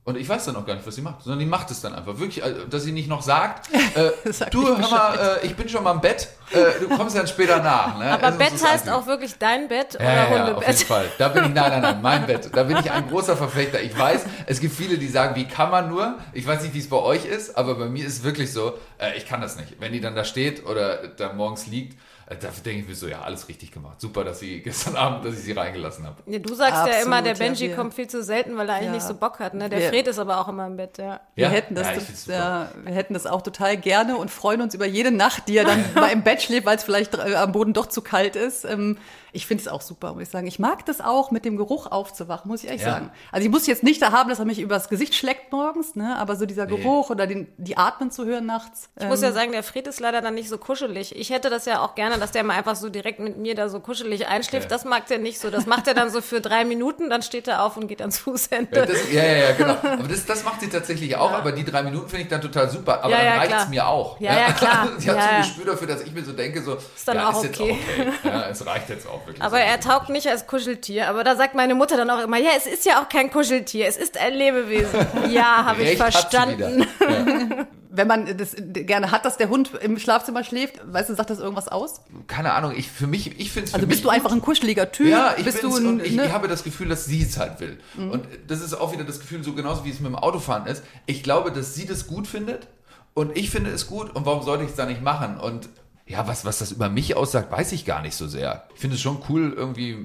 Und 0.06 0.18
ich 0.18 0.28
weiß 0.28 0.44
dann 0.44 0.58
auch 0.58 0.66
gar 0.66 0.76
nicht, 0.76 0.86
was 0.86 0.96
sie 0.96 1.02
macht, 1.02 1.24
sondern 1.24 1.40
die 1.40 1.46
macht 1.46 1.72
es 1.72 1.80
dann 1.80 1.96
einfach. 1.96 2.18
Wirklich, 2.20 2.44
also, 2.44 2.66
dass 2.66 2.84
sie 2.84 2.92
nicht 2.92 3.08
noch 3.08 3.22
sagt, 3.22 3.70
äh, 3.96 4.12
Sag 4.34 4.52
du, 4.52 4.68
hör 4.68 4.90
mal, 4.90 5.40
äh, 5.42 5.46
ich 5.46 5.56
bin 5.56 5.70
schon 5.70 5.82
mal 5.82 5.94
im 5.94 6.02
Bett, 6.02 6.28
äh, 6.52 6.58
du 6.82 6.90
kommst 6.98 7.16
dann 7.16 7.26
später 7.26 7.64
nach. 7.64 7.98
Ne? 7.98 8.12
Aber 8.12 8.26
Also, 8.26 8.38
Bett 8.38 8.52
heißt 8.62 8.90
auch 8.90 9.08
wirklich 9.08 9.36
dein 9.40 9.70
Bett 9.70 9.96
oder 9.96 10.04
ja, 10.04 10.10
ja, 10.12 10.16
ja, 10.16 10.24
auf 10.24 10.30
jeden 10.32 10.56
Hundebett. 10.56 10.80
Fall. 10.84 11.06
Da 11.18 11.30
bin 11.30 11.46
ich, 11.46 11.54
nein, 11.54 11.72
nein, 11.72 11.82
nein, 11.82 12.02
mein 12.02 12.26
Bett. 12.26 12.50
Da 12.54 12.64
bin 12.64 12.76
ich 12.78 12.92
ein 12.92 13.08
großer 13.08 13.38
Verfechter. 13.38 13.82
Ich 13.82 13.98
weiß, 13.98 14.26
es 14.46 14.60
gibt 14.60 14.76
viele, 14.76 14.98
die 14.98 15.08
sagen, 15.08 15.36
wie 15.38 15.46
kann 15.48 15.72
man 15.72 15.88
nur? 15.88 16.18
Ich 16.34 16.46
weiß 16.46 16.64
nicht, 16.64 16.74
wie 16.74 16.80
es 16.80 16.90
bei 16.90 16.98
euch 16.98 17.24
ist, 17.24 17.56
aber 17.58 17.76
bei 17.76 17.86
mir 17.86 18.06
ist 18.06 18.18
es 18.18 18.24
wirklich 18.24 18.52
so, 18.52 18.78
äh, 19.00 19.16
ich 19.16 19.26
kann 19.26 19.40
das 19.40 19.56
nicht. 19.56 19.78
Wenn 19.80 19.94
die 19.94 20.02
dann 20.02 20.16
da 20.16 20.26
steht 20.26 20.66
oder 20.66 21.08
da 21.08 21.32
morgens 21.32 21.68
liegt, 21.68 21.94
äh, 21.94 21.98
da 22.28 22.36
denke 22.66 22.82
ich 22.82 22.88
mir 22.88 22.96
so, 22.96 23.08
ja, 23.08 23.22
alles 23.22 23.48
richtig 23.50 23.72
gemacht. 23.72 24.00
Super, 24.02 24.24
dass 24.24 24.40
sie 24.40 24.60
gestern 24.64 24.96
Abend, 24.96 25.26
dass 25.26 25.34
ich 25.36 25.42
sie 25.44 25.52
reingelassen 25.52 26.06
habe. 26.06 26.18
Ja, 26.26 26.40
du 26.40 26.54
sagst 26.56 26.74
ja 26.74 26.84
Absolut, 26.84 27.06
immer, 27.06 27.22
der 27.22 27.34
ja, 27.34 27.38
Benji 27.40 27.68
wir- 27.70 27.76
kommt 27.76 27.94
viel 27.94 28.08
zu 28.08 28.24
selten, 28.24 28.58
weil 28.58 28.68
er 28.70 28.76
eigentlich 28.76 28.88
Ja. 28.88 28.94
nicht 28.94 29.06
so 29.08 29.14
Bock 29.14 29.40
hat. 29.40 29.54
Ne? 29.54 29.70
Der 29.70 29.80
Wir- 29.80 29.90
Fred 29.90 30.08
ist 30.08 30.20
aber 30.20 30.40
auch 30.40 30.48
immer 30.48 30.68
im 30.68 30.78
Bett, 30.78 30.98
ja. 30.98 31.20
Wir 31.36 31.46
Ja? 31.46 31.50
hätten 31.50 31.76
das, 31.76 31.88
Ja, 31.88 31.94
das 31.96 32.26
ja, 32.28 32.68
wir 32.84 32.94
hätten 32.96 33.14
das 33.14 33.28
auch 33.28 33.42
total 33.42 33.78
gerne 33.78 34.18
und 34.18 34.32
freuen 34.32 34.62
uns 34.62 34.74
über 34.74 34.86
jede 34.86 35.12
Nacht, 35.12 35.48
die 35.48 35.58
er 35.58 35.66
dann 35.66 35.84
mal 35.96 36.12
im 36.12 36.24
Bett 36.24 36.42
schläft, 36.42 36.66
weil 36.66 36.78
es 36.78 36.84
vielleicht 36.84 37.14
äh, 37.16 37.36
am 37.36 37.52
Boden 37.52 37.74
doch 37.74 37.88
zu 37.88 38.02
kalt 38.02 38.36
ist. 38.36 38.66
Ähm, 38.66 38.98
ich 39.34 39.46
finde 39.48 39.62
es 39.64 39.68
auch 39.68 39.82
super, 39.82 40.14
muss 40.14 40.24
ich 40.24 40.30
sagen. 40.30 40.48
Ich 40.48 40.60
mag 40.60 40.86
das 40.86 41.02
auch, 41.02 41.32
mit 41.32 41.44
dem 41.44 41.58
Geruch 41.58 41.88
aufzuwachen, 41.88 42.50
muss 42.50 42.62
ich 42.64 42.70
ehrlich 42.70 42.84
Ja. 42.84 42.92
sagen. 42.94 43.12
Also 43.32 43.46
ich 43.46 43.52
muss 43.52 43.66
jetzt 43.68 43.84
nicht 43.84 44.02
da 44.02 44.12
haben, 44.12 44.30
dass 44.30 44.40
er 44.40 44.46
mich 44.46 44.60
übers 44.60 44.90
Gesicht 44.90 45.16
schlägt 45.16 45.52
morgens, 45.52 45.96
ne? 45.96 46.16
aber 46.18 46.36
so 46.36 46.46
dieser 46.46 46.66
Nee. 46.68 46.78
Geruch 46.78 47.10
oder 47.10 47.26
den, 47.28 47.48
die 47.58 47.76
Atmen 47.78 48.12
zu 48.12 48.26
hören 48.26 48.46
nachts. 48.46 48.90
Ich 49.00 49.06
muss 49.08 49.22
ja 49.22 49.32
sagen, 49.32 49.52
der 49.52 49.64
Fred 49.64 49.88
ist 49.88 50.00
leider 50.00 50.22
dann 50.22 50.36
nicht 50.36 50.50
so 50.50 50.58
kuschelig. 50.58 51.16
Ich 51.16 51.32
hätte 51.32 51.50
das 51.50 51.66
ja 51.66 51.82
auch 51.84 51.96
gerne, 51.96 52.18
dass 52.20 52.32
der 52.32 52.44
mal 52.44 52.56
einfach 52.56 52.76
so 52.76 52.90
direkt 52.90 53.20
mit 53.20 53.38
mir 53.38 53.56
da 53.56 53.70
so 53.70 53.80
kuschelig 53.80 54.28
einschläft. 54.28 54.70
Ja. 54.70 54.78
Das 54.78 54.86
mag 54.86 55.08
der 55.08 55.18
nicht 55.18 55.40
so. 55.40 55.50
Das 55.50 55.66
macht 55.66 55.88
er 55.88 55.94
dann 55.96 56.10
so 56.12 56.22
für 56.22 56.40
drei 56.40 56.64
Minuten, 56.64 57.10
dann 57.10 57.22
steht 57.24 57.48
er 57.48 57.64
auf 57.64 57.76
und 57.76 57.88
geht 57.88 58.02
ans 58.02 58.20
Fußende. 58.20 58.76
Ja, 58.80 58.86
das, 58.86 59.12
ja, 59.12 59.24
ja, 59.24 59.34
ja, 59.36 59.52
genau. 59.54 59.74
Aber 59.84 60.08
das, 60.08 60.26
das 60.26 60.44
macht 60.44 60.62
sie 60.62 60.70
tatsächlich 60.70 61.16
auch, 61.16 61.32
aber 61.32 61.52
die 61.52 61.66
drei 61.66 61.82
Minuten 61.84 62.08
finde 62.08 62.24
ich 62.24 62.30
dann 62.30 62.42
total 62.42 62.70
super. 62.70 63.04
Aber 63.04 63.10
Ja, 63.12 63.18
dann 63.18 63.26
ja, 63.26 63.36
reicht 63.38 63.56
es 63.58 63.70
mir 63.70 63.88
auch. 63.88 64.20
Ja, 64.20 64.38
ja, 64.38 64.52
klar. 64.54 64.90
sie 64.98 65.10
hat 65.10 65.18
Ja, 65.18 65.22
so 65.24 65.28
ein 65.30 65.36
ja. 65.36 65.42
Gespür 65.42 65.66
dafür, 65.66 65.88
dass 65.88 66.02
ich 66.04 66.12
mir 66.14 66.24
so 66.24 66.34
denke, 66.34 66.62
so, 66.62 66.76
Ist 66.76 67.08
dann 67.08 67.18
ja, 67.18 67.30
auch 67.30 67.38
ist 67.38 67.44
jetzt 67.46 67.60
okay. 67.60 67.78
okay. 67.98 68.12
Ja, 68.30 68.48
es 68.50 68.66
reicht 68.66 68.90
jetzt 68.90 69.08
auch 69.08 69.23
wirklich. 69.26 69.42
Aber 69.44 69.60
er 69.60 69.80
taugt 69.80 70.10
nicht 70.10 70.28
als 70.28 70.48
Kuscheltier. 70.48 71.10
Aber 71.10 71.24
da 71.24 71.36
sagt 71.36 71.56
meine 71.56 71.76
Mutter 71.76 71.98
dann 71.98 72.10
auch 72.10 72.22
immer, 72.22 72.38
ja, 72.38 72.52
es 72.58 72.66
ist 72.66 72.86
ja 72.86 73.02
auch 73.02 73.10
kein 73.10 73.32
Kuscheltier, 73.32 73.88
es 73.88 73.98
ist 73.98 74.18
ein 74.18 74.34
Lebewesen. 74.34 75.00
Ja, 75.30 75.66
habe 75.66 75.84
ich 75.84 75.98
verstanden. 75.98 76.58
wieder. 77.00 77.10
Ja. 77.10 77.68
Wenn 77.96 78.08
man 78.08 78.38
das 78.38 78.56
gerne 78.58 79.12
hat, 79.12 79.24
dass 79.24 79.38
der 79.38 79.50
Hund 79.50 79.70
im 79.82 80.00
Schlafzimmer 80.00 80.44
schläft, 80.44 80.82
weißt 80.92 81.10
du, 81.12 81.16
sagt 81.16 81.30
das 81.30 81.38
irgendwas 81.38 81.68
aus? 81.68 82.02
Keine 82.26 82.54
Ahnung, 82.54 82.74
ich, 82.76 82.90
für 82.92 83.06
mich, 83.06 83.40
ich 83.40 83.52
finde 83.52 83.68
es 83.68 83.74
Also 83.76 83.86
bist 83.86 84.04
du 84.04 84.10
einfach 84.10 84.32
ein 84.32 84.42
kuscheliger 84.42 84.92
Typ? 84.92 85.08
Ja, 85.10 85.36
ich, 85.38 85.44
bist 85.44 85.62
du 85.62 85.76
ein, 85.76 85.86
und 85.86 86.04
ich, 86.04 86.14
ne? 86.14 86.26
ich 86.26 86.32
habe 86.32 86.48
das 86.48 86.64
Gefühl, 86.64 86.90
dass 86.90 87.06
sie 87.06 87.22
es 87.22 87.38
halt 87.38 87.60
will. 87.60 87.78
Und 87.96 88.26
das 88.48 88.62
ist 88.62 88.74
auch 88.74 88.94
wieder 88.94 89.04
das 89.04 89.20
Gefühl, 89.20 89.44
so 89.44 89.54
genauso 89.54 89.86
wie 89.86 89.92
es 89.92 90.00
mit 90.00 90.08
dem 90.08 90.16
Autofahren 90.16 90.66
ist. 90.66 90.84
Ich 91.06 91.22
glaube, 91.22 91.52
dass 91.52 91.76
sie 91.76 91.86
das 91.86 92.08
gut 92.08 92.26
findet 92.26 92.68
und 93.14 93.38
ich 93.38 93.52
finde 93.52 93.70
es 93.70 93.86
gut 93.86 94.10
und 94.16 94.26
warum 94.26 94.42
sollte 94.42 94.64
ich 94.64 94.72
es 94.72 94.76
dann 94.76 94.88
nicht 94.88 95.04
machen? 95.04 95.38
Und 95.38 95.70
ja, 96.06 96.28
was, 96.28 96.44
was 96.44 96.60
das 96.60 96.72
über 96.74 96.90
mich 96.90 97.16
aussagt, 97.16 97.52
weiß 97.52 97.72
ich 97.72 97.86
gar 97.86 98.02
nicht 98.02 98.16
so 98.16 98.28
sehr. 98.28 98.66
Ich 98.76 98.82
finde 98.82 98.96
es 98.98 99.02
schon 99.02 99.24
cool, 99.30 99.54
irgendwie, 99.56 99.98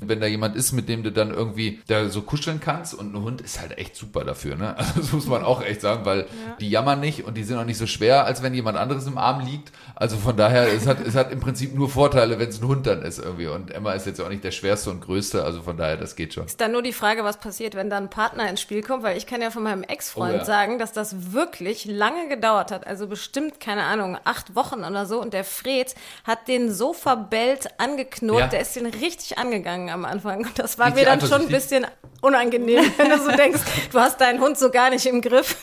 wenn 0.00 0.18
da 0.20 0.26
jemand 0.26 0.56
ist, 0.56 0.72
mit 0.72 0.88
dem 0.88 1.02
du 1.02 1.12
dann 1.12 1.30
irgendwie 1.30 1.82
da 1.86 2.08
so 2.08 2.22
kuscheln 2.22 2.60
kannst 2.60 2.94
und 2.94 3.14
ein 3.14 3.22
Hund 3.22 3.42
ist 3.42 3.60
halt 3.60 3.76
echt 3.76 3.94
super 3.94 4.24
dafür, 4.24 4.56
ne? 4.56 4.74
Also 4.78 5.00
das 5.00 5.12
muss 5.12 5.26
man 5.26 5.44
auch 5.44 5.62
echt 5.62 5.82
sagen, 5.82 6.06
weil 6.06 6.26
die 6.60 6.70
jammern 6.70 6.98
nicht 7.00 7.24
und 7.24 7.36
die 7.36 7.44
sind 7.44 7.58
auch 7.58 7.66
nicht 7.66 7.76
so 7.76 7.86
schwer, 7.86 8.24
als 8.24 8.42
wenn 8.42 8.54
jemand 8.54 8.78
anderes 8.78 9.06
im 9.06 9.18
Arm 9.18 9.44
liegt. 9.44 9.70
Also 9.94 10.16
von 10.16 10.34
daher, 10.36 10.72
es 10.72 10.86
hat, 10.86 11.06
es 11.06 11.14
hat 11.14 11.30
im 11.30 11.40
Prinzip 11.40 11.74
nur 11.74 11.90
Vorteile, 11.90 12.38
wenn 12.38 12.48
es 12.48 12.62
ein 12.62 12.66
Hund 12.66 12.86
dann 12.86 13.02
ist 13.02 13.18
irgendwie. 13.18 13.46
Und 13.46 13.70
Emma 13.70 13.92
ist 13.92 14.06
jetzt 14.06 14.20
auch 14.22 14.30
nicht 14.30 14.44
der 14.44 14.50
schwerste 14.50 14.90
und 14.90 15.02
größte, 15.02 15.44
also 15.44 15.60
von 15.60 15.76
daher, 15.76 15.98
das 15.98 16.16
geht 16.16 16.32
schon. 16.32 16.46
Ist 16.46 16.60
dann 16.60 16.72
nur 16.72 16.82
die 16.82 16.92
Frage, 16.94 17.22
was 17.22 17.38
passiert, 17.38 17.74
wenn 17.74 17.90
da 17.90 17.98
ein 17.98 18.08
Partner 18.08 18.48
ins 18.48 18.62
Spiel 18.62 18.82
kommt, 18.82 19.02
weil 19.02 19.18
ich 19.18 19.26
kann 19.26 19.42
ja 19.42 19.50
von 19.50 19.62
meinem 19.62 19.82
Ex-Freund 19.82 20.34
Oh 20.34 20.38
ja. 20.38 20.44
sagen, 20.46 20.78
dass 20.78 20.92
das 20.92 21.32
wirklich 21.34 21.84
lange 21.84 22.28
gedauert 22.30 22.70
hat, 22.70 22.86
also 22.86 23.06
bestimmt, 23.06 23.60
keine 23.60 23.82
Ahnung, 23.84 24.16
acht 24.24 24.54
Wochen 24.54 24.84
oder 24.84 25.04
so 25.04 25.20
und 25.20 25.33
der 25.34 25.44
Fred 25.44 25.94
hat 26.24 26.48
den 26.48 26.72
so 26.72 26.92
verbellt 26.94 27.68
angeknurrt, 27.78 28.40
Ja. 28.40 28.46
der 28.46 28.60
ist 28.60 28.74
den 28.76 28.86
richtig 28.86 29.36
angegangen 29.36 29.90
am 29.90 30.04
Anfang 30.06 30.38
und 30.46 30.58
das 30.58 30.78
war 30.78 30.86
Richtig 30.86 31.04
mir 31.04 31.10
dann 31.10 31.20
schon 31.28 31.42
ein 31.42 31.48
bisschen 31.48 31.86
unangenehm, 32.22 32.84
wenn 32.96 33.10
du 33.10 33.18
so 33.18 33.30
denkst, 33.32 33.60
du 33.92 34.00
hast 34.00 34.20
deinen 34.20 34.40
Hund 34.40 34.56
so 34.58 34.70
gar 34.70 34.88
nicht 34.90 35.04
im 35.04 35.20
Griff. 35.20 35.56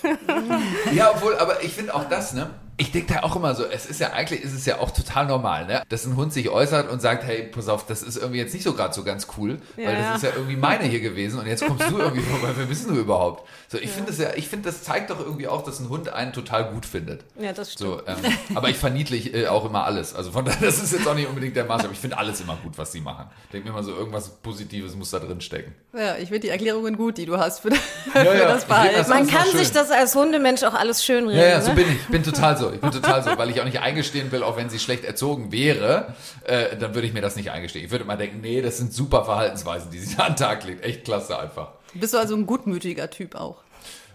Ja, 0.93 1.11
obwohl, 1.11 1.35
aber 1.37 1.63
ich 1.63 1.73
finde 1.73 1.95
auch 1.95 2.03
das, 2.07 2.33
ne? 2.33 2.49
Ich 2.81 2.91
denke 2.91 3.13
da 3.13 3.19
auch 3.21 3.35
immer 3.35 3.53
so, 3.53 3.63
es 3.65 3.85
ist 3.85 3.99
ja 3.99 4.11
eigentlich, 4.11 4.41
ist 4.41 4.53
es 4.53 4.65
ja 4.65 4.79
auch 4.79 4.89
total 4.89 5.27
normal, 5.27 5.67
ne? 5.67 5.83
Dass 5.89 6.05
ein 6.05 6.15
Hund 6.15 6.33
sich 6.33 6.49
äußert 6.49 6.89
und 6.89 6.99
sagt, 6.99 7.23
hey, 7.23 7.43
pass 7.43 7.69
auf, 7.69 7.85
das 7.85 8.01
ist 8.01 8.17
irgendwie 8.17 8.39
jetzt 8.39 8.53
nicht 8.55 8.63
so 8.63 8.73
gerade 8.73 8.91
so 8.93 9.03
ganz 9.03 9.27
cool, 9.37 9.59
weil 9.75 9.85
Ja, 9.85 9.91
das 9.91 10.01
ja. 10.01 10.15
ist 10.15 10.23
ja 10.23 10.29
irgendwie 10.35 10.55
meine 10.55 10.85
hier 10.85 10.99
gewesen 10.99 11.39
und 11.39 11.45
jetzt 11.45 11.63
kommst 11.65 11.87
du 11.91 11.99
irgendwie 11.99 12.23
vorbei, 12.23 12.49
wer 12.55 12.65
bist 12.65 12.89
du 12.89 12.95
überhaupt? 12.95 13.47
So, 13.67 13.77
ich 13.77 13.91
finde 13.91 14.09
das 14.09 14.19
ja, 14.19 14.29
ich 14.35 14.47
finde, 14.47 14.69
das 14.69 14.81
zeigt 14.83 15.11
doch 15.11 15.19
irgendwie 15.19 15.47
auch, 15.47 15.63
dass 15.63 15.79
ein 15.79 15.89
Hund 15.89 16.09
einen 16.09 16.33
total 16.33 16.71
gut 16.71 16.87
findet. 16.87 17.23
Ja, 17.39 17.53
das 17.53 17.73
stimmt. 17.73 17.89
So, 17.91 18.01
ähm, 18.07 18.17
aber 18.55 18.69
ich 18.69 18.77
verniedlich 18.77 19.33
äh, 19.35 19.45
auch 19.47 19.63
immer 19.65 19.85
alles. 19.85 20.15
Also 20.15 20.31
von 20.31 20.43
daher, 20.45 20.59
das 20.65 20.81
ist 20.81 20.91
jetzt 20.91 21.07
auch 21.07 21.13
nicht 21.13 21.27
unbedingt 21.29 21.55
der 21.55 21.65
Maßstab. 21.65 21.91
Ich 21.91 21.99
finde 21.99 22.17
alles 22.17 22.41
immer 22.41 22.57
gut, 22.63 22.77
was 22.77 22.91
sie 22.91 23.01
machen. 23.01 23.25
Ich 23.45 23.51
denke 23.51 23.67
mir 23.69 23.73
immer 23.75 23.83
so, 23.83 23.91
irgendwas 23.95 24.29
Positives 24.41 24.95
muss 24.95 25.11
da 25.11 25.19
drin 25.19 25.39
stecken. 25.39 25.75
Ja, 25.93 26.15
ich 26.15 26.29
finde 26.29 26.39
die 26.39 26.49
Erklärungen 26.49 26.97
gut, 26.97 27.17
die 27.19 27.27
du 27.27 27.37
hast 27.37 27.59
für, 27.59 27.69
Ja, 27.69 27.77
für 28.13 28.23
ja, 28.37 28.47
das 28.47 28.63
Verhalten. 28.63 28.95
das 28.97 29.07
Man 29.07 29.27
kann 29.27 29.47
sich 29.55 29.71
das 29.71 29.91
als 29.91 30.15
Hundemensch 30.15 30.63
auch 30.63 30.73
alles 30.73 31.05
schön 31.05 31.27
reden. 31.27 31.39
Ja, 31.39 31.47
ja, 31.47 31.61
so 31.61 31.69
ne? 31.69 31.75
bin 31.75 31.87
ich. 31.89 31.95
Ich 32.01 32.07
bin 32.07 32.23
total 32.23 32.57
so. 32.57 32.70
Ich 32.73 32.81
bin 32.81 32.91
total 32.91 33.23
so, 33.23 33.37
weil 33.37 33.49
ich 33.49 33.61
auch 33.61 33.65
nicht 33.65 33.79
eingestehen 33.79 34.31
will, 34.31 34.43
auch 34.43 34.57
wenn 34.57 34.69
sie 34.69 34.79
schlecht 34.79 35.03
erzogen 35.03 35.51
wäre, 35.51 36.13
äh, 36.43 36.75
dann 36.77 36.93
würde 36.95 37.07
ich 37.07 37.13
mir 37.13 37.21
das 37.21 37.35
nicht 37.35 37.51
eingestehen. 37.51 37.85
Ich 37.85 37.91
würde 37.91 38.05
mal 38.05 38.17
denken, 38.17 38.41
nee, 38.41 38.61
das 38.61 38.77
sind 38.77 38.93
super 38.93 39.25
Verhaltensweisen, 39.25 39.91
die 39.91 39.99
sie 39.99 40.15
da 40.15 40.23
an 40.25 40.33
den 40.33 40.37
Tag 40.37 40.63
legt. 40.65 40.83
Echt 40.83 41.03
klasse 41.05 41.37
einfach. 41.37 41.71
Bist 41.93 42.13
du 42.13 42.17
also 42.17 42.35
ein 42.35 42.45
gutmütiger 42.45 43.09
Typ 43.09 43.35
auch? 43.35 43.57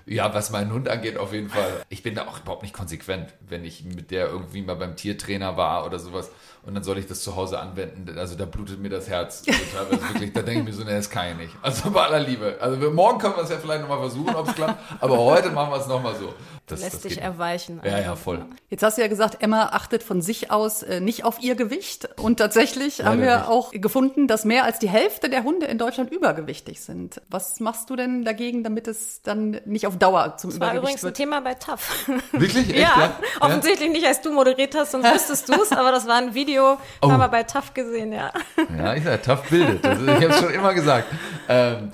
Ja, 0.09 0.33
was 0.33 0.51
meinen 0.51 0.73
Hund 0.73 0.89
angeht, 0.89 1.17
auf 1.17 1.33
jeden 1.33 1.49
Fall. 1.49 1.85
Ich 1.89 2.05
bin 2.05 2.15
da 2.15 2.29
auch 2.29 2.41
überhaupt 2.41 2.63
nicht 2.63 2.73
konsequent, 2.73 3.35
wenn 3.49 3.65
ich 3.65 3.85
mit 3.85 4.13
der 4.13 4.29
irgendwie 4.29 4.63
mal 4.63 4.77
beim 4.77 4.95
Tiertrainer 4.95 5.57
war 5.57 5.85
oder 5.85 5.99
sowas 5.99 6.31
und 6.67 6.75
dann 6.75 6.83
soll 6.83 6.99
ich 6.99 7.07
das 7.07 7.23
zu 7.23 7.37
Hause 7.37 7.59
anwenden. 7.61 8.19
Also 8.19 8.35
da 8.35 8.45
blutet 8.45 8.81
mir 8.81 8.89
das 8.89 9.09
Herz 9.09 9.45
wirklich. 9.91 10.33
Da 10.33 10.43
denke 10.43 10.61
ich 10.61 10.67
mir 10.67 10.73
so, 10.73 10.85
nee, 10.85 10.91
das 10.91 11.09
kann 11.09 11.29
ich 11.31 11.37
nicht. 11.37 11.55
Also 11.63 11.91
bei 11.91 12.03
aller 12.03 12.21
Liebe. 12.21 12.57
Also 12.61 12.81
wir, 12.81 12.91
morgen 12.91 13.19
können 13.19 13.37
wir 13.37 13.45
es 13.45 13.51
ja 13.51 13.59
vielleicht 13.59 13.83
nochmal 13.83 14.01
versuchen, 14.01 14.35
ob 14.35 14.49
es 14.49 14.55
klappt, 14.55 14.79
aber 15.01 15.19
heute 15.19 15.51
machen 15.51 15.71
wir 15.71 15.79
es 15.79 15.87
nochmal 15.87 16.15
so. 16.17 16.35
Das, 16.67 16.81
Lässt 16.81 16.95
das 16.95 17.03
dich 17.03 17.21
erweichen. 17.21 17.81
Ja, 17.85 18.01
ja, 18.01 18.17
voll. 18.17 18.45
Jetzt 18.71 18.83
hast 18.83 18.99
du 18.99 19.03
ja 19.03 19.07
gesagt, 19.07 19.41
Emma 19.41 19.67
achtet 19.67 20.03
von 20.03 20.21
sich 20.21 20.51
aus 20.51 20.83
äh, 20.83 20.99
nicht 20.99 21.23
auf 21.23 21.41
ihr 21.41 21.55
Gewicht. 21.55 22.09
Und 22.21 22.39
tatsächlich 22.39 23.05
haben 23.05 23.21
wir 23.21 23.37
nicht. 23.37 23.49
auch 23.49 23.71
gefunden, 23.71 24.27
dass 24.27 24.45
mehr 24.45 24.65
als 24.65 24.81
die 24.81 24.89
Hälfte 24.89 25.31
der 25.31 25.45
Hunde 25.45 25.67
in 25.67 25.79
Deutschland 25.79 26.11
übergewichtig 26.11 26.81
sind. 26.81 27.23
Was 27.31 27.61
machst 27.61 27.89
du 27.89 27.95
denn 27.95 28.25
dagegen, 28.25 28.65
damit 28.65 28.89
es 28.89 29.23
dann 29.23 29.61
nicht 29.65 29.87
auf 29.87 29.97
Dauer 29.97 30.39
zum 30.39 30.51
Das 30.51 30.59
war 30.59 30.73
Übergewicht 30.73 30.83
übrigens 30.83 31.03
ein 31.03 31.07
wird? 31.07 31.17
Thema 31.17 31.41
bei 31.41 31.55
TAF. 31.55 32.09
Wirklich? 32.33 32.69
Echt, 32.71 32.81
ja, 32.81 32.99
ja? 32.99 33.21
offensichtlich 33.39 33.91
nicht, 33.91 34.07
als 34.07 34.21
du 34.23 34.33
moderiert 34.33 34.75
hast, 34.75 34.91
sonst 34.91 35.05
wüsstest 35.15 35.49
du 35.49 35.53
es, 35.63 35.71
aber 35.71 35.93
das 35.93 36.09
war 36.09 36.17
ein 36.17 36.35
Video, 36.35 36.56
Oh. 36.63 37.11
haben 37.11 37.21
wir 37.21 37.29
bei 37.29 37.43
TAF 37.43 37.75
gesehen, 37.75 38.13
ja. 38.13 38.33
Ja, 38.77 38.95
ich 38.95 39.05
sag, 39.05 39.23
tough 39.23 39.49
bildet. 39.49 39.85
Das, 39.85 40.01
ich 40.01 40.09
habe 40.09 40.27
es 40.27 40.39
schon 40.39 40.51
immer 40.51 40.75
gesagt. 40.75 41.09
Ähm, 41.49 41.91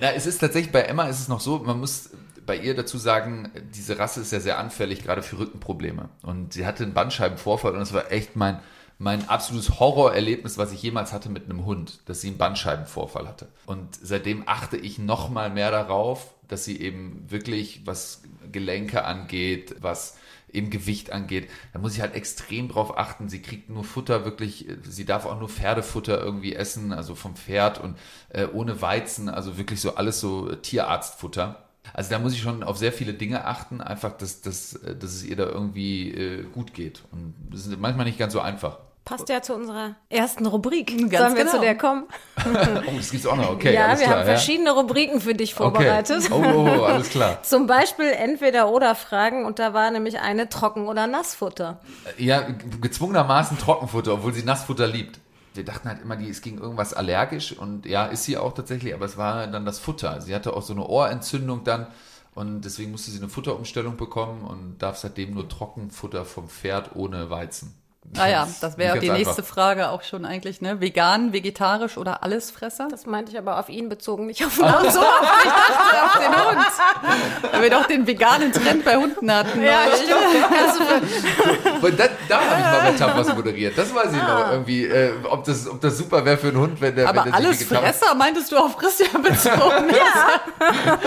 na, 0.00 0.12
es 0.12 0.26
ist 0.26 0.38
tatsächlich, 0.38 0.72
bei 0.72 0.82
Emma 0.82 1.04
ist 1.04 1.20
es 1.20 1.28
noch 1.28 1.40
so, 1.40 1.58
man 1.58 1.78
muss 1.78 2.10
bei 2.46 2.56
ihr 2.56 2.74
dazu 2.74 2.98
sagen, 2.98 3.50
diese 3.74 3.98
Rasse 3.98 4.20
ist 4.20 4.32
ja 4.32 4.40
sehr 4.40 4.58
anfällig, 4.58 5.02
gerade 5.02 5.22
für 5.22 5.38
Rückenprobleme. 5.38 6.08
Und 6.22 6.52
sie 6.52 6.66
hatte 6.66 6.84
einen 6.84 6.94
Bandscheibenvorfall 6.94 7.72
und 7.72 7.80
das 7.80 7.92
war 7.92 8.12
echt 8.12 8.36
mein, 8.36 8.60
mein 8.98 9.28
absolutes 9.28 9.80
Horrorerlebnis, 9.80 10.58
was 10.58 10.72
ich 10.72 10.82
jemals 10.82 11.12
hatte 11.12 11.28
mit 11.28 11.44
einem 11.44 11.64
Hund, 11.64 12.00
dass 12.06 12.20
sie 12.20 12.28
einen 12.28 12.38
Bandscheibenvorfall 12.38 13.26
hatte. 13.26 13.48
Und 13.66 13.88
seitdem 14.00 14.44
achte 14.46 14.76
ich 14.76 14.98
noch 14.98 15.30
mal 15.30 15.50
mehr 15.50 15.70
darauf, 15.70 16.34
dass 16.48 16.64
sie 16.64 16.80
eben 16.80 17.24
wirklich, 17.28 17.82
was 17.86 18.22
Gelenke 18.52 19.04
angeht, 19.04 19.76
was 19.80 20.16
eben 20.54 20.70
Gewicht 20.70 21.12
angeht, 21.12 21.48
da 21.72 21.78
muss 21.78 21.94
ich 21.94 22.00
halt 22.00 22.14
extrem 22.14 22.68
drauf 22.68 22.96
achten. 22.96 23.28
Sie 23.28 23.42
kriegt 23.42 23.70
nur 23.70 23.84
Futter 23.84 24.24
wirklich, 24.24 24.66
sie 24.82 25.04
darf 25.04 25.26
auch 25.26 25.38
nur 25.38 25.48
Pferdefutter 25.48 26.22
irgendwie 26.22 26.54
essen, 26.54 26.92
also 26.92 27.14
vom 27.14 27.36
Pferd 27.36 27.80
und 27.80 27.98
äh, 28.30 28.46
ohne 28.46 28.80
Weizen, 28.80 29.28
also 29.28 29.58
wirklich 29.58 29.80
so 29.80 29.96
alles 29.96 30.20
so 30.20 30.54
Tierarztfutter. 30.54 31.64
Also 31.92 32.10
da 32.10 32.18
muss 32.18 32.32
ich 32.32 32.40
schon 32.40 32.62
auf 32.62 32.78
sehr 32.78 32.92
viele 32.92 33.14
Dinge 33.14 33.44
achten, 33.44 33.80
einfach, 33.80 34.16
dass, 34.16 34.40
dass, 34.40 34.80
dass 34.82 35.12
es 35.12 35.24
ihr 35.24 35.36
da 35.36 35.46
irgendwie 35.46 36.10
äh, 36.12 36.44
gut 36.44 36.72
geht. 36.72 37.02
Und 37.12 37.34
das 37.50 37.66
ist 37.66 37.78
manchmal 37.78 38.06
nicht 38.06 38.18
ganz 38.18 38.32
so 38.32 38.40
einfach. 38.40 38.78
Passt 39.04 39.28
ja 39.28 39.42
zu 39.42 39.54
unserer 39.54 39.96
ersten 40.08 40.46
Rubrik. 40.46 40.86
Ganz 41.10 41.12
Sollen 41.12 41.36
wir 41.36 41.44
genau. 41.44 41.56
zu 41.56 41.60
der 41.60 41.76
kommen? 41.76 42.04
oh, 42.46 42.96
das 42.96 43.10
gibt's 43.10 43.26
auch 43.26 43.36
noch, 43.36 43.50
okay. 43.50 43.74
ja, 43.74 43.90
wir 43.90 43.96
klar, 43.96 44.08
haben 44.08 44.18
ja. 44.20 44.24
verschiedene 44.24 44.70
Rubriken 44.70 45.20
für 45.20 45.34
dich 45.34 45.52
vorbereitet. 45.54 46.30
Okay. 46.30 46.52
Oh, 46.54 46.60
oh, 46.60 46.78
oh, 46.80 46.84
alles 46.84 47.10
klar. 47.10 47.42
Zum 47.42 47.66
Beispiel 47.66 48.10
entweder 48.10 48.70
oder 48.70 48.94
Fragen 48.94 49.44
und 49.44 49.58
da 49.58 49.74
war 49.74 49.90
nämlich 49.90 50.20
eine 50.20 50.48
Trocken- 50.48 50.88
oder 50.88 51.06
Nassfutter. 51.06 51.80
Ja, 52.16 52.46
gezwungenermaßen 52.80 53.58
Trockenfutter, 53.58 54.14
obwohl 54.14 54.32
sie 54.32 54.42
Nassfutter 54.42 54.86
liebt. 54.86 55.20
Wir 55.52 55.66
dachten 55.66 55.86
halt 55.86 56.00
immer, 56.00 56.16
die 56.16 56.28
ist 56.28 56.42
gegen 56.42 56.56
irgendwas 56.56 56.94
allergisch 56.94 57.52
und 57.52 57.84
ja, 57.84 58.06
ist 58.06 58.24
sie 58.24 58.38
auch 58.38 58.54
tatsächlich, 58.54 58.94
aber 58.94 59.04
es 59.04 59.18
war 59.18 59.46
dann 59.48 59.66
das 59.66 59.80
Futter. 59.80 60.22
Sie 60.22 60.34
hatte 60.34 60.54
auch 60.54 60.62
so 60.62 60.72
eine 60.72 60.86
Ohrentzündung 60.86 61.62
dann 61.62 61.88
und 62.34 62.62
deswegen 62.62 62.90
musste 62.90 63.10
sie 63.10 63.18
eine 63.18 63.28
Futterumstellung 63.28 63.98
bekommen 63.98 64.44
und 64.44 64.78
darf 64.78 64.96
seitdem 64.96 65.34
nur 65.34 65.46
Trockenfutter 65.46 66.24
vom 66.24 66.48
Pferd 66.48 66.96
ohne 66.96 67.28
Weizen. 67.28 67.74
Ah 68.16 68.28
ja, 68.28 68.46
das 68.60 68.78
wäre 68.78 69.00
die 69.00 69.10
nächste 69.10 69.38
einfach. 69.38 69.44
Frage 69.54 69.88
auch 69.88 70.02
schon 70.04 70.24
eigentlich, 70.24 70.60
ne? 70.60 70.80
Vegan, 70.80 71.32
vegetarisch 71.32 71.96
oder 71.98 72.22
Allesfresser? 72.22 72.86
Das 72.88 73.06
meinte 73.06 73.32
ich 73.32 73.38
aber 73.38 73.58
auf 73.58 73.68
ihn 73.68 73.88
bezogen, 73.88 74.26
nicht 74.26 74.44
auf 74.46 74.62
Ah. 74.62 74.78
uns. 74.82 74.94
so, 74.94 75.00
ich 75.00 75.50
dachte 75.50 76.04
auf 76.04 76.18
den 76.20 76.58
Hund. 76.58 77.52
Weil 77.52 77.62
wir 77.62 77.70
doch 77.70 77.86
den 77.86 78.06
veganen 78.06 78.52
Trend 78.52 78.84
bei 78.84 78.94
Hunden 78.96 79.32
hatten. 79.32 79.60
Ja, 79.64 79.86
neulich. 79.86 81.82
Und 81.82 81.98
da, 81.98 82.04
da 82.28 82.36
habe 82.36 82.60
ich 82.60 82.66
mal 82.66 82.92
bei 82.92 82.98
Tapas 82.98 83.34
moderiert. 83.34 83.76
Das 83.76 83.92
weiß 83.92 84.12
ich 84.12 84.22
Ah. 84.22 84.38
noch 84.44 84.52
irgendwie, 84.52 84.84
äh, 84.84 85.12
ob, 85.28 85.42
das, 85.44 85.68
ob 85.68 85.80
das 85.80 85.98
super 85.98 86.24
wäre 86.24 86.36
für 86.36 86.48
einen 86.48 86.58
Hund, 86.58 86.80
wenn 86.80 86.94
der 86.94 87.08
Aber 87.08 87.24
wenn 87.24 87.32
der 87.32 87.52
sich 87.52 87.62
vegetarisch- 87.68 87.82
Allesfresser 87.84 88.14
meintest 88.14 88.52
du 88.52 88.58
auf 88.58 88.76
Christian 88.78 89.22
bezogen? 89.22 89.90
ja. 89.90 90.98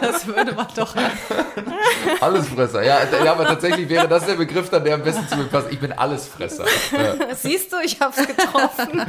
Das 0.00 0.26
würde 0.26 0.52
man 0.52 0.66
doch. 0.74 0.96
Allesfresser. 2.20 2.82
Ja, 2.82 2.98
ja, 3.24 3.32
aber 3.32 3.44
tatsächlich 3.46 3.88
wäre 3.88 4.08
das 4.08 4.26
der 4.26 4.34
Begriff 4.34 4.68
dann, 4.68 4.82
der 4.82 4.94
am 4.94 5.02
besten 5.02 5.28
zu 5.28 5.36
mir 5.36 5.44
passt. 5.44 5.68
Ich 5.70 5.78
bin 5.78 5.92
Allesfresser. 5.92 6.45
Ja. 6.92 7.34
Siehst 7.34 7.72
du, 7.72 7.76
ich 7.84 8.00
hab's 8.00 8.16
getroffen. 8.26 9.00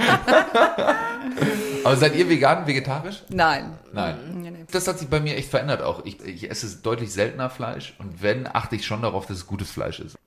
Aber 1.83 1.95
seid 1.95 2.15
ihr 2.15 2.29
vegan, 2.29 2.67
vegetarisch? 2.67 3.23
Nein. 3.29 3.77
Nein. 3.93 4.41
Nee. 4.41 4.65
Das 4.71 4.87
hat 4.87 4.99
sich 4.99 5.07
bei 5.07 5.19
mir 5.19 5.35
echt 5.35 5.49
verändert 5.49 5.81
auch. 5.81 6.05
Ich, 6.05 6.19
ich 6.21 6.49
esse 6.49 6.77
deutlich 6.77 7.13
seltener 7.13 7.49
Fleisch 7.49 7.95
und 7.99 8.21
wenn, 8.21 8.47
achte 8.47 8.75
ich 8.75 8.85
schon 8.85 9.01
darauf, 9.01 9.25
dass 9.25 9.37
es 9.37 9.47
gutes 9.47 9.71
Fleisch 9.71 9.99
ist. 9.99 10.17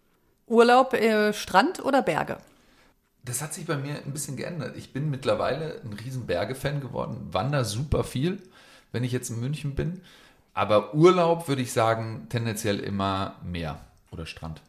Urlaub, 0.47 0.95
äh, 0.95 1.33
Strand 1.33 1.85
oder 1.85 2.03
Berge? 2.03 2.39
Das 3.25 3.43
hat 3.43 3.53
sich 3.53 3.67
bei 3.67 3.77
mir 3.77 3.97
ein 3.97 4.13
bisschen 4.13 4.37
geändert. 4.37 4.77
Ich 4.77 4.93
bin 4.93 5.11
mittlerweile 5.11 5.81
ein 5.85 5.93
riesen 5.93 6.27
Berge-Fan 6.27 6.81
geworden, 6.81 7.29
wander 7.31 7.65
super 7.65 8.03
viel, 8.05 8.43
wenn 8.93 9.05
ich 9.05 9.13
jetzt 9.13 9.31
in 9.31 9.41
München 9.41 9.75
bin. 9.75 10.01
Aber 10.55 10.95
Urlaub 10.95 11.47
würde 11.49 11.63
ich 11.63 11.73
sagen, 11.73 12.27
tendenziell 12.29 12.81
immer 12.81 13.37
Meer 13.45 13.81
oder 14.11 14.27
Strand. 14.27 14.61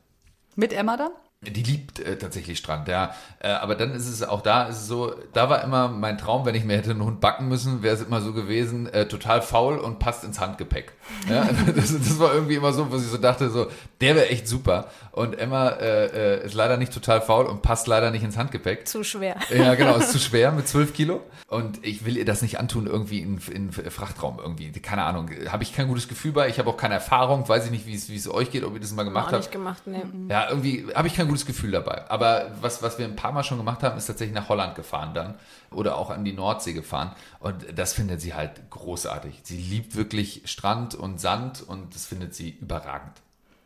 Mit 0.55 0.73
Emma 0.73 0.97
dann? 0.97 1.11
Die 1.43 1.63
liebt 1.63 1.99
äh, 1.99 2.19
tatsächlich 2.19 2.59
Strand, 2.59 2.87
ja. 2.87 3.15
Äh, 3.39 3.47
aber 3.47 3.73
dann 3.73 3.95
ist 3.95 4.07
es 4.07 4.21
auch 4.21 4.41
da, 4.41 4.65
ist 4.65 4.81
es 4.81 4.87
so, 4.87 5.15
da 5.33 5.49
war 5.49 5.63
immer 5.63 5.87
mein 5.87 6.19
Traum, 6.19 6.45
wenn 6.45 6.53
ich 6.53 6.65
mir 6.65 6.77
hätte 6.77 6.91
einen 6.91 7.03
Hund 7.03 7.19
backen 7.19 7.47
müssen, 7.47 7.81
wäre 7.81 7.95
es 7.95 8.01
immer 8.03 8.21
so 8.21 8.31
gewesen, 8.31 8.85
äh, 8.93 9.07
total 9.07 9.41
faul 9.41 9.79
und 9.79 9.97
passt 9.97 10.23
ins 10.23 10.39
Handgepäck. 10.39 10.93
Ja, 11.27 11.49
das, 11.75 11.97
das 11.97 12.19
war 12.19 12.31
irgendwie 12.35 12.53
immer 12.53 12.73
so, 12.73 12.91
wo 12.91 12.95
ich 12.95 13.01
so 13.01 13.17
dachte, 13.17 13.49
so, 13.49 13.71
der 14.01 14.15
wäre 14.17 14.29
echt 14.29 14.47
super. 14.47 14.91
Und 15.13 15.33
Emma 15.39 15.69
äh, 15.69 16.41
äh, 16.41 16.45
ist 16.45 16.53
leider 16.53 16.77
nicht 16.77 16.93
total 16.93 17.21
faul 17.21 17.47
und 17.47 17.63
passt 17.63 17.87
leider 17.87 18.11
nicht 18.11 18.23
ins 18.23 18.37
Handgepäck. 18.37 18.87
Zu 18.87 19.03
schwer. 19.03 19.35
Ja, 19.49 19.73
genau, 19.73 19.95
ist 19.95 20.11
zu 20.11 20.19
schwer 20.19 20.51
mit 20.51 20.67
12 20.67 20.93
Kilo. 20.93 21.21
Und 21.47 21.85
ich 21.85 22.05
will 22.05 22.17
ihr 22.17 22.23
das 22.23 22.41
nicht 22.43 22.59
antun, 22.59 22.85
irgendwie 22.87 23.19
in, 23.19 23.39
in 23.51 23.71
Frachtraum 23.71 24.39
irgendwie. 24.39 24.71
Keine 24.71 25.03
Ahnung. 25.03 25.29
Habe 25.49 25.63
ich 25.63 25.75
kein 25.75 25.87
gutes 25.87 26.07
Gefühl 26.07 26.31
bei. 26.31 26.47
Ich 26.47 26.59
habe 26.59 26.69
auch 26.69 26.77
keine 26.77 26.93
Erfahrung. 26.93 27.49
Weiß 27.49 27.65
ich 27.65 27.71
nicht, 27.71 27.87
wie 27.87 28.15
es, 28.15 28.29
euch 28.29 28.51
geht, 28.51 28.63
ob 28.63 28.73
ihr 28.75 28.79
das 28.79 28.93
mal 28.93 29.03
gemacht 29.03 29.27
Auch 29.27 29.31
habt. 29.33 29.41
nicht 29.41 29.51
gemacht, 29.51 29.83
nee. 29.85 30.01
Ja, 30.29 30.47
irgendwie 30.49 30.85
habe 30.95 31.09
ich 31.09 31.15
kein 31.15 31.27
gutes 31.31 31.45
Gefühl 31.45 31.71
dabei. 31.71 32.09
Aber 32.09 32.51
was, 32.59 32.83
was 32.83 32.99
wir 32.99 33.05
ein 33.05 33.15
paar 33.15 33.31
Mal 33.31 33.43
schon 33.43 33.57
gemacht 33.57 33.83
haben, 33.83 33.97
ist 33.97 34.07
tatsächlich 34.07 34.35
nach 34.35 34.49
Holland 34.49 34.75
gefahren 34.75 35.13
dann. 35.13 35.35
Oder 35.71 35.97
auch 35.97 36.09
an 36.09 36.25
die 36.25 36.33
Nordsee 36.33 36.73
gefahren. 36.73 37.15
Und 37.39 37.65
das 37.75 37.93
findet 37.93 38.19
sie 38.19 38.33
halt 38.33 38.69
großartig. 38.69 39.39
Sie 39.43 39.57
liebt 39.57 39.95
wirklich 39.95 40.41
Strand 40.45 40.93
und 40.93 41.21
Sand 41.21 41.61
und 41.61 41.95
das 41.95 42.05
findet 42.05 42.35
sie 42.35 42.49
überragend. 42.49 43.13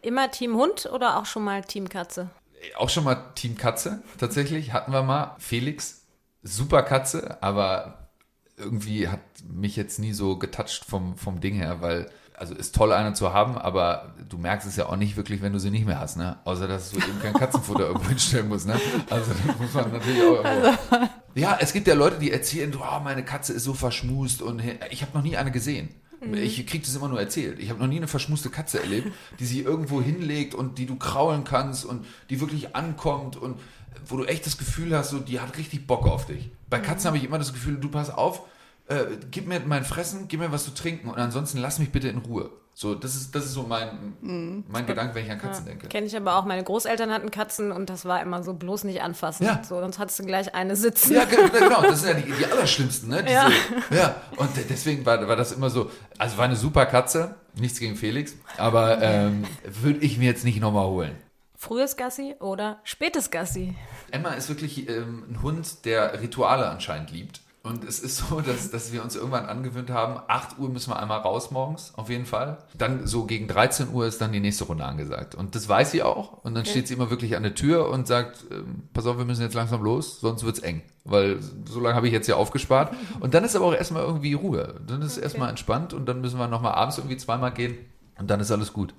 Immer 0.04 0.30
Team 0.30 0.56
Hund 0.56 0.88
oder 0.94 1.18
auch 1.18 1.26
schon 1.26 1.44
mal 1.44 1.64
Team 1.64 1.90
Katze? 1.90 2.30
Auch 2.78 2.90
schon 2.90 3.04
mal 3.04 3.16
Team 3.34 3.58
Katze, 3.58 4.04
tatsächlich, 4.20 4.72
hatten 4.72 4.92
wir 4.92 5.02
mal. 5.02 5.36
Felix, 5.40 6.04
super 6.44 6.84
Katze, 6.84 7.42
aber 7.42 8.10
irgendwie 8.58 9.08
hat 9.08 9.20
mich 9.48 9.76
jetzt 9.76 9.98
nie 9.98 10.14
so 10.14 10.38
getoucht 10.38 10.86
vom, 10.88 11.18
vom 11.18 11.42
Ding 11.42 11.56
her, 11.56 11.82
weil, 11.82 12.12
also 12.38 12.54
ist 12.54 12.76
toll, 12.76 12.92
eine 12.92 13.14
zu 13.14 13.34
haben, 13.34 13.58
aber 13.58 14.14
du 14.28 14.38
merkst 14.38 14.68
es 14.68 14.76
ja 14.76 14.88
auch 14.88 14.96
nicht 14.96 15.18
wirklich, 15.18 15.42
wenn 15.42 15.54
du 15.54 15.60
sie 15.60 15.72
nicht 15.72 15.86
mehr 15.86 16.00
hast, 16.00 16.18
ne? 16.18 16.38
Außer, 16.44 16.68
dass 16.68 16.92
du 16.92 16.98
eben 16.98 17.22
kein 17.22 17.34
Katzenfutter 17.34 17.88
irgendwo 17.88 18.10
hinstellen 18.10 18.48
musst, 18.48 18.68
ne? 18.68 18.80
Also, 19.10 19.32
das 19.46 19.58
muss 19.60 19.74
man 19.74 19.92
natürlich 19.92 20.22
auch 20.22 20.44
irgendwo. 20.44 21.08
Ja, 21.36 21.58
es 21.60 21.74
gibt 21.74 21.88
ja 21.88 21.94
Leute, 21.94 22.18
die 22.18 22.32
erzählen, 22.32 22.74
oh, 22.76 23.00
meine 23.04 23.24
Katze 23.24 23.54
ist 23.54 23.64
so 23.64 23.74
verschmust 23.74 24.42
und 24.42 24.62
ich 24.90 25.02
habe 25.02 25.12
noch 25.14 25.24
nie 25.24 25.38
eine 25.38 25.52
gesehen. 25.52 25.90
Ich 26.34 26.66
krieg 26.66 26.84
das 26.84 26.96
immer 26.96 27.10
nur 27.10 27.20
erzählt. 27.20 27.60
Ich 27.60 27.70
habe 27.70 27.80
noch 27.80 27.88
nie 27.88 27.98
eine 27.98 28.08
verschmuste 28.08 28.50
Katze 28.50 28.82
erlebt, 28.82 29.12
die 29.40 29.46
sich 29.46 29.60
irgendwo 29.60 30.02
hinlegt 30.02 30.56
und 30.56 30.78
die 30.78 30.86
du 30.86 30.96
kraulen 30.96 31.44
kannst 31.44 31.86
und 31.86 32.06
die 32.30 32.40
wirklich 32.40 32.76
ankommt 32.76 33.36
und 33.36 33.60
wo 34.08 34.18
du 34.18 34.26
echt 34.26 34.46
das 34.46 34.58
Gefühl 34.58 34.96
hast, 34.96 35.10
so, 35.10 35.20
die 35.20 35.40
hat 35.40 35.58
richtig 35.58 35.88
Bock 35.88 36.08
auf 36.08 36.26
dich. 36.26 36.52
Bei 36.70 36.80
Katzen 36.80 37.08
habe 37.08 37.18
ich 37.18 37.24
immer 37.24 37.38
das 37.38 37.54
Gefühl, 37.54 37.78
du 37.78 37.90
pass 37.90 38.10
auf, 38.10 38.44
äh, 38.88 39.06
gib 39.32 39.48
mir 39.48 39.60
mein 39.66 39.84
Fressen, 39.86 40.28
gib 40.28 40.40
mir 40.40 40.52
was 40.52 40.66
zu 40.66 40.72
trinken 40.74 41.10
und 41.10 41.18
ansonsten 41.18 41.58
lass 41.60 41.80
mich 41.80 41.92
bitte 41.92 42.08
in 42.10 42.18
Ruhe. 42.20 42.50
So, 42.78 42.94
das 42.94 43.16
ist, 43.16 43.34
das 43.34 43.46
ist 43.46 43.54
so 43.54 43.64
mein, 43.64 44.18
mein 44.68 44.86
Gedanke, 44.86 45.16
wenn 45.16 45.24
ich 45.24 45.32
an 45.32 45.40
Katzen 45.40 45.66
denke. 45.66 45.88
Kenne 45.88 46.08
ich 46.08 46.18
aber 46.18 46.36
auch. 46.36 46.44
Meine 46.44 46.62
Großeltern 46.62 47.10
hatten 47.10 47.32
Katzen 47.32 47.72
und 47.72 47.90
das 47.90 48.04
war 48.04 48.22
immer 48.22 48.44
so 48.44 48.54
bloß 48.54 48.84
nicht 48.84 49.02
anfassen. 49.02 49.46
Ja. 49.46 49.62
So, 49.64 49.80
sonst 49.80 49.98
hattest 49.98 50.20
du 50.20 50.24
gleich 50.26 50.54
eine 50.54 50.76
sitzen. 50.76 51.14
Ja, 51.14 51.24
ge- 51.24 51.38
genau, 51.58 51.82
das 51.84 52.02
sind 52.02 52.18
ja 52.20 52.26
die, 52.26 52.32
die 52.34 52.46
allerschlimmsten, 52.46 53.08
ne? 53.08 53.24
Diese, 53.24 53.34
Ja. 53.34 53.50
ja. 53.92 54.16
und 54.36 54.58
de- 54.58 54.66
deswegen 54.68 55.06
war, 55.06 55.26
war 55.26 55.38
das 55.38 55.54
immer 55.54 55.70
so, 55.70 55.90
also 56.18 56.38
war 56.38 56.44
eine 56.44 56.58
super 56.58 56.86
Katze, 56.86 57.36
nichts 57.58 57.80
gegen 57.80 57.96
Felix, 57.96 58.36
aber 58.58 59.02
ähm, 59.02 59.46
würde 59.64 60.00
ich 60.00 60.18
mir 60.18 60.26
jetzt 60.26 60.44
nicht 60.44 60.60
nochmal 60.60 60.88
holen. 60.88 61.16
Frühes 61.58 61.96
Gassi 61.96 62.36
oder 62.42 62.82
spätes 62.84 63.32
Gassi? 63.32 63.74
Emma 64.12 64.32
ist 64.32 64.50
wirklich 64.50 64.90
ähm, 64.90 65.24
ein 65.30 65.42
Hund, 65.42 65.86
der 65.86 66.22
Rituale 66.22 66.68
anscheinend 66.70 67.10
liebt. 67.12 67.40
Und 67.66 67.84
es 67.84 68.00
ist 68.00 68.18
so, 68.18 68.42
dass, 68.42 68.70
dass 68.70 68.94
wir 68.94 69.04
uns 69.04 69.16
irgendwann 69.16 69.48
angewöhnt 69.48 69.90
haben, 69.90 70.22
8 70.28 70.60
Uhr 70.60 70.70
müssen 70.70 70.92
wir 70.92 71.00
einmal 71.00 71.22
raus 71.22 71.50
morgens, 71.50 71.94
auf 71.96 72.10
jeden 72.10 72.26
Fall. 72.26 72.60
Dann 72.78 73.08
so 73.08 73.26
gegen 73.26 73.48
13 73.48 73.90
Uhr 73.90 74.06
ist 74.06 74.22
dann 74.22 74.32
die 74.32 74.40
nächste 74.40 74.66
Runde 74.66 74.86
angesagt. 74.86 75.34
Und 75.34 75.56
das 75.56 75.68
weiß 75.68 75.90
sie 75.90 76.04
auch. 76.04 76.44
Und 76.44 76.54
dann 76.54 76.66
steht 76.66 76.88
sie 76.88 76.94
immer 76.94 77.10
wirklich 77.10 77.36
an 77.36 77.42
der 77.42 77.56
Tür 77.56 77.90
und 77.90 78.06
sagt, 78.06 78.46
ähm, 78.52 78.84
pass 78.94 79.08
auf, 79.08 79.18
wir 79.18 79.26
müssen 79.26 79.42
jetzt 79.42 79.56
langsam 79.56 79.82
los, 79.82 80.20
sonst 80.20 80.46
wird's 80.46 80.60
eng. 80.60 80.84
Weil 81.06 81.40
so 81.68 81.80
lange 81.80 81.96
habe 81.96 82.06
ich 82.06 82.14
jetzt 82.14 82.28
ja 82.28 82.36
aufgespart. 82.36 82.94
Und 83.20 83.34
dann 83.34 83.44
ist 83.44 83.56
aber 83.56 83.66
auch 83.66 83.74
erstmal 83.74 84.04
irgendwie 84.04 84.34
Ruhe. 84.34 84.80
Dann 84.86 85.02
ist 85.02 85.14
es 85.14 85.18
erstmal 85.18 85.50
entspannt 85.50 85.92
und 85.92 86.06
dann 86.06 86.22
müssen 86.22 86.38
wir 86.38 86.48
nochmal 86.48 86.74
abends 86.74 87.00
irgendwie 87.00 87.18
zweimal 87.18 87.52
gehen 87.52 87.80
und 88.20 88.30
dann 88.30 88.40
ist 88.42 88.52
alles 88.52 88.74
gut. 88.74 88.94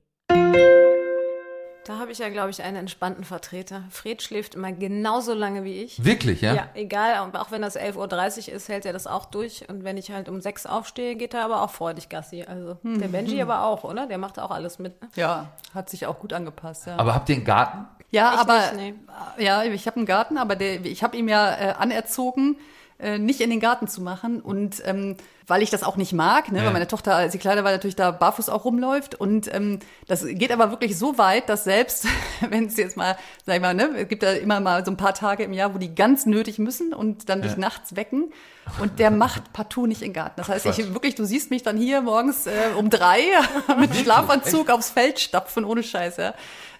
Da 1.85 1.99
habe 1.99 2.11
ich 2.11 2.17
ja, 2.17 2.29
glaube 2.29 2.49
ich, 2.49 2.63
einen 2.63 2.77
entspannten 2.77 3.23
Vertreter. 3.23 3.83
Fred 3.91 4.23
schläft 4.23 4.55
immer 4.55 4.71
genauso 4.71 5.35
lange 5.35 5.63
wie 5.63 5.83
ich. 5.83 6.03
Wirklich, 6.03 6.41
ja? 6.41 6.53
Ja, 6.55 6.69
egal, 6.73 7.23
und 7.23 7.37
auch 7.37 7.51
wenn 7.51 7.61
das 7.61 7.77
11.30 7.79 8.49
Uhr 8.49 8.55
ist, 8.55 8.69
hält 8.69 8.85
er 8.87 8.93
das 8.93 9.05
auch 9.05 9.25
durch. 9.25 9.69
Und 9.69 9.83
wenn 9.83 9.95
ich 9.95 10.11
halt 10.11 10.27
um 10.27 10.41
sechs 10.41 10.65
aufstehe, 10.65 11.15
geht 11.15 11.35
er 11.35 11.45
aber 11.45 11.61
auch 11.61 11.69
freudig 11.69 12.09
Gassi. 12.09 12.43
Also 12.43 12.77
der 12.83 13.07
Benji 13.07 13.39
aber 13.39 13.63
auch, 13.63 13.83
oder? 13.83 14.07
Der 14.07 14.17
macht 14.17 14.39
auch 14.39 14.49
alles 14.49 14.79
mit. 14.79 14.99
Ne? 14.99 15.09
Ja, 15.15 15.51
hat 15.75 15.89
sich 15.91 16.07
auch 16.07 16.17
gut 16.19 16.33
angepasst, 16.33 16.87
ja. 16.87 16.97
Aber 16.97 17.13
habt 17.13 17.29
ihr 17.29 17.35
einen 17.35 17.45
Garten? 17.45 17.87
Ja, 18.09 18.33
Ich 18.33 18.39
aber 18.39 18.71
nicht, 18.73 18.97
ja, 19.37 19.63
ich 19.63 19.85
habe 19.87 19.97
einen 19.97 20.05
Garten, 20.07 20.37
aber 20.37 20.55
der, 20.55 20.83
ich 20.85 21.03
habe 21.03 21.15
ihm 21.17 21.27
ja 21.27 21.53
äh, 21.53 21.73
anerzogen, 21.77 22.57
äh, 23.05 23.19
nicht 23.19 23.39
in 23.41 23.49
den 23.49 23.59
Garten 23.59 23.87
zu 23.87 24.01
machen 24.01 24.41
und 24.41 24.81
ähm, 24.85 25.15
weil 25.47 25.61
ich 25.61 25.69
das 25.69 25.83
auch 25.83 25.95
nicht 25.95 26.11
mag, 26.11 26.51
ne, 26.51 26.57
Ja. 26.59 26.65
weil 26.65 26.73
meine 26.73 26.87
Tochter, 26.87 27.15
als 27.15 27.31
sie 27.33 27.37
kleiner 27.37 27.63
war, 27.63 27.71
natürlich 27.71 27.95
da 27.95 28.09
barfuß 28.09 28.49
auch 28.49 28.65
rumläuft 28.65 29.13
und 29.13 29.53
ähm, 29.53 29.77
das 30.07 30.25
geht 30.25 30.51
aber 30.51 30.71
wirklich 30.71 30.97
so 30.97 31.19
weit, 31.19 31.47
dass 31.49 31.63
selbst 31.65 32.07
wenn 32.49 32.65
es 32.65 32.77
jetzt 32.77 32.97
mal, 32.97 33.15
sag 33.45 33.55
ich 33.55 33.61
mal, 33.61 33.75
ne, 33.75 33.89
es 33.95 34.07
gibt 34.07 34.23
ja 34.23 34.31
immer 34.31 34.59
mal 34.59 34.83
so 34.83 34.89
ein 34.91 34.97
paar 34.97 35.13
Tage 35.13 35.43
im 35.43 35.53
Jahr, 35.53 35.73
wo 35.75 35.77
die 35.77 35.93
ganz 35.93 36.25
nötig 36.25 36.57
müssen 36.57 36.93
und 36.93 37.29
dann 37.29 37.43
dich 37.43 37.57
nachts 37.57 37.95
wecken 37.95 38.33
und 38.81 38.97
der 38.97 39.11
macht 39.11 39.53
partout 39.53 39.85
nicht 39.85 40.01
in 40.01 40.07
den 40.09 40.13
Garten. 40.13 40.33
Das 40.37 40.49
heißt, 40.49 40.65
ich 40.65 40.93
wirklich, 40.95 41.13
du 41.13 41.25
siehst 41.25 41.51
mich 41.51 41.61
dann 41.61 41.77
hier 41.77 42.01
morgens 42.01 42.47
äh, 42.47 42.51
um 42.75 42.89
drei 42.89 43.19
mit 43.79 43.95
Schlafanzug 43.95 44.71
aufs 44.71 44.89
Feld 44.89 45.19
stapfen 45.19 45.63
ohne 45.63 45.83
Scheiß, 45.83 46.17
ja. 46.17 46.33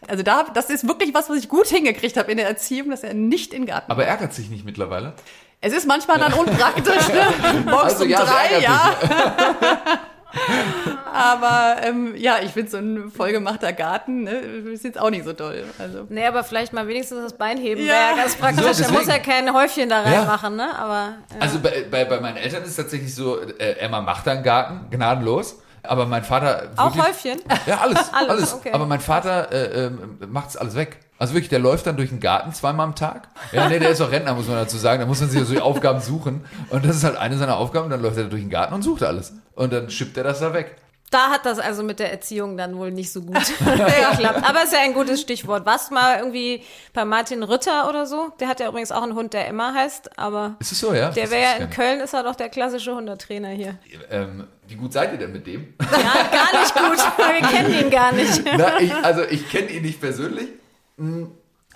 Also 0.08 0.24
da, 0.24 0.46
das 0.54 0.70
ist 0.70 0.88
wirklich 0.88 1.14
was, 1.14 1.30
was 1.30 1.38
ich 1.38 1.50
gut 1.50 1.68
hingekriegt 1.68 2.18
habe 2.18 2.30
in 2.32 2.38
der 2.38 2.48
Erziehung, 2.48 2.90
dass 2.92 3.04
er 3.04 3.14
nicht 3.14 3.54
in 3.54 3.62
den 3.64 3.68
Garten. 3.68 3.92
Aber 3.92 4.06
ärgert 4.06 4.34
sich 4.34 4.50
nicht 4.50 4.64
mittlerweile? 4.66 5.14
Es 5.66 5.74
ist 5.74 5.88
manchmal 5.88 6.20
dann 6.20 6.34
unpraktisch, 6.34 7.08
ne? 7.08 7.26
morgens 7.66 7.94
Also 7.94 8.04
um 8.04 8.10
ja, 8.10 8.20
es 8.24 8.30
drei, 8.30 8.60
ja. 8.60 8.96
Aber 11.14 11.78
ähm, 11.84 12.14
ja, 12.18 12.36
ich 12.44 12.52
finde 12.52 12.70
so 12.70 12.78
ein 12.78 13.10
vollgemachter 13.10 13.72
Garten, 13.74 14.24
ne, 14.24 14.32
ist 14.32 14.84
jetzt 14.84 15.00
auch 15.00 15.10
nicht 15.10 15.24
so 15.26 15.34
toll. 15.34 15.64
Also 15.80 16.06
Nee, 16.10 16.26
aber 16.26 16.44
vielleicht 16.44 16.74
mal 16.74 16.88
wenigstens 16.88 17.20
das 17.24 17.34
Bein 17.38 17.58
heben 17.58 17.82
Ja. 17.82 17.88
wäre 17.94 18.02
ja 18.12 18.16
ganz 18.18 18.36
praktisch. 18.36 18.66
So, 18.76 18.84
er 18.84 18.92
muss 18.92 19.08
ja 19.08 19.18
kein 19.20 19.52
Häufchen 19.54 19.90
da 19.90 20.04
Ja. 20.04 20.20
reinmachen, 20.20 20.56
ne? 20.58 20.78
Aber 20.78 21.14
äh, 21.40 21.42
Also 21.42 21.60
bei, 21.60 21.86
bei, 21.90 22.06
bei 22.06 22.20
meinen 22.20 22.38
Eltern 22.38 22.64
ist 22.64 22.70
es 22.72 22.76
tatsächlich 22.76 23.16
so, 23.16 23.40
äh, 23.40 23.78
Emma 23.80 24.02
macht 24.02 24.28
da 24.28 24.32
einen 24.32 24.44
Garten, 24.44 24.88
gnadenlos. 24.92 25.62
Aber 25.84 26.06
mein 26.06 26.24
Vater. 26.24 26.70
auch 26.78 26.96
wirklich- 26.96 27.06
Häufchen. 27.06 27.42
Ja, 27.66 27.78
alles, 27.80 27.98
alles. 28.14 28.30
Alles, 28.30 28.54
okay. 28.56 28.72
Aber 28.74 28.86
mein 28.86 29.00
Vater 29.00 29.52
äh, 29.52 29.86
ähm, 29.86 30.18
macht's 30.28 30.58
alles 30.58 30.76
weg. 30.76 30.98
Also 31.18 31.34
wirklich, 31.34 31.50
der 31.50 31.60
läuft 31.60 31.88
dann 31.88 31.96
durch 31.96 32.10
den 32.10 32.20
Garten 32.20 32.52
zweimal 32.54 32.86
am 32.86 32.96
Tag. 32.96 33.30
Ja, 33.54 33.70
nee, 33.70 33.80
der 33.80 33.90
ist 33.90 34.02
auch 34.02 34.12
Rentner, 34.12 34.34
muss 34.34 34.48
man 34.48 34.58
dazu 34.58 34.78
sagen. 34.78 35.00
Da 35.00 35.06
muss 35.06 35.22
man 35.22 35.30
sich 35.30 35.42
so 35.46 35.54
die 35.54 35.62
Aufgaben 35.62 36.02
suchen. 36.02 36.44
Und 36.70 36.86
das 36.86 36.98
ist 36.98 37.04
halt 37.06 37.16
eine 37.16 37.38
seiner 37.38 37.58
Aufgaben. 37.58 37.90
Dann 37.90 38.02
läuft 38.02 38.18
er 38.18 38.26
durch 38.26 38.42
den 38.42 38.50
Garten 38.50 38.74
und 38.74 38.82
sucht 38.82 39.02
alles. 39.04 39.34
Und 39.56 39.72
dann 39.72 39.90
schippt 39.90 40.18
er 40.18 40.24
das 40.26 40.40
da 40.42 40.54
weg. 40.54 40.76
Da 41.12 41.30
hat 41.30 41.46
das 41.46 41.60
also 41.60 41.84
mit 41.84 42.00
der 42.00 42.12
Erziehung 42.12 42.58
dann 42.58 42.76
wohl 42.78 42.92
nicht 42.92 43.14
so 43.14 43.22
gut 43.22 43.36
geklappt. 43.60 44.44
Aber 44.44 44.64
ist 44.64 44.74
ja 44.74 44.80
ein 44.80 44.94
gutes 44.94 45.22
Stichwort. 45.22 45.66
Was 45.66 45.92
mal 45.92 46.18
irgendwie 46.18 46.64
bei 46.94 47.06
Martin 47.06 47.44
Rütter 47.44 47.88
oder 47.88 48.06
so? 48.06 48.34
Der 48.40 48.50
hat 48.50 48.60
ja 48.60 48.68
übrigens 48.68 48.92
auch 48.92 49.04
einen 49.04 49.14
Hund, 49.16 49.32
der 49.34 49.48
Emma 49.48 49.74
heißt, 49.74 50.18
aber 50.18 50.56
Ist 50.60 50.74
es 50.74 50.80
so, 50.80 50.94
ja? 50.94 51.12
der 51.12 51.30
wäre 51.30 51.42
ja 51.44 51.54
in 51.64 51.70
Köln, 51.70 52.02
ist 52.02 52.14
er 52.14 52.24
doch 52.24 52.36
der 52.36 52.50
klassische 52.50 52.94
Hundetrainer 52.94 53.50
hier. 53.50 53.78
Ähm, 54.10 54.48
wie 54.68 54.76
gut 54.76 54.92
seid 54.94 55.14
ihr 55.14 55.20
denn 55.20 55.32
mit 55.32 55.46
dem? 55.48 55.76
Ja, 55.80 55.88
gar 56.32 56.60
nicht 56.60 56.74
gut. 56.74 57.08
Wir 57.18 57.48
kennen 57.48 57.80
ihn 57.86 57.90
gar 57.92 58.12
nicht. 58.12 58.44
Na, 58.58 58.80
ich, 58.82 58.94
also 58.96 59.22
ich 59.30 59.48
kenne 59.48 59.68
ihn 59.70 59.84
nicht 59.84 60.02
persönlich. 60.02 60.50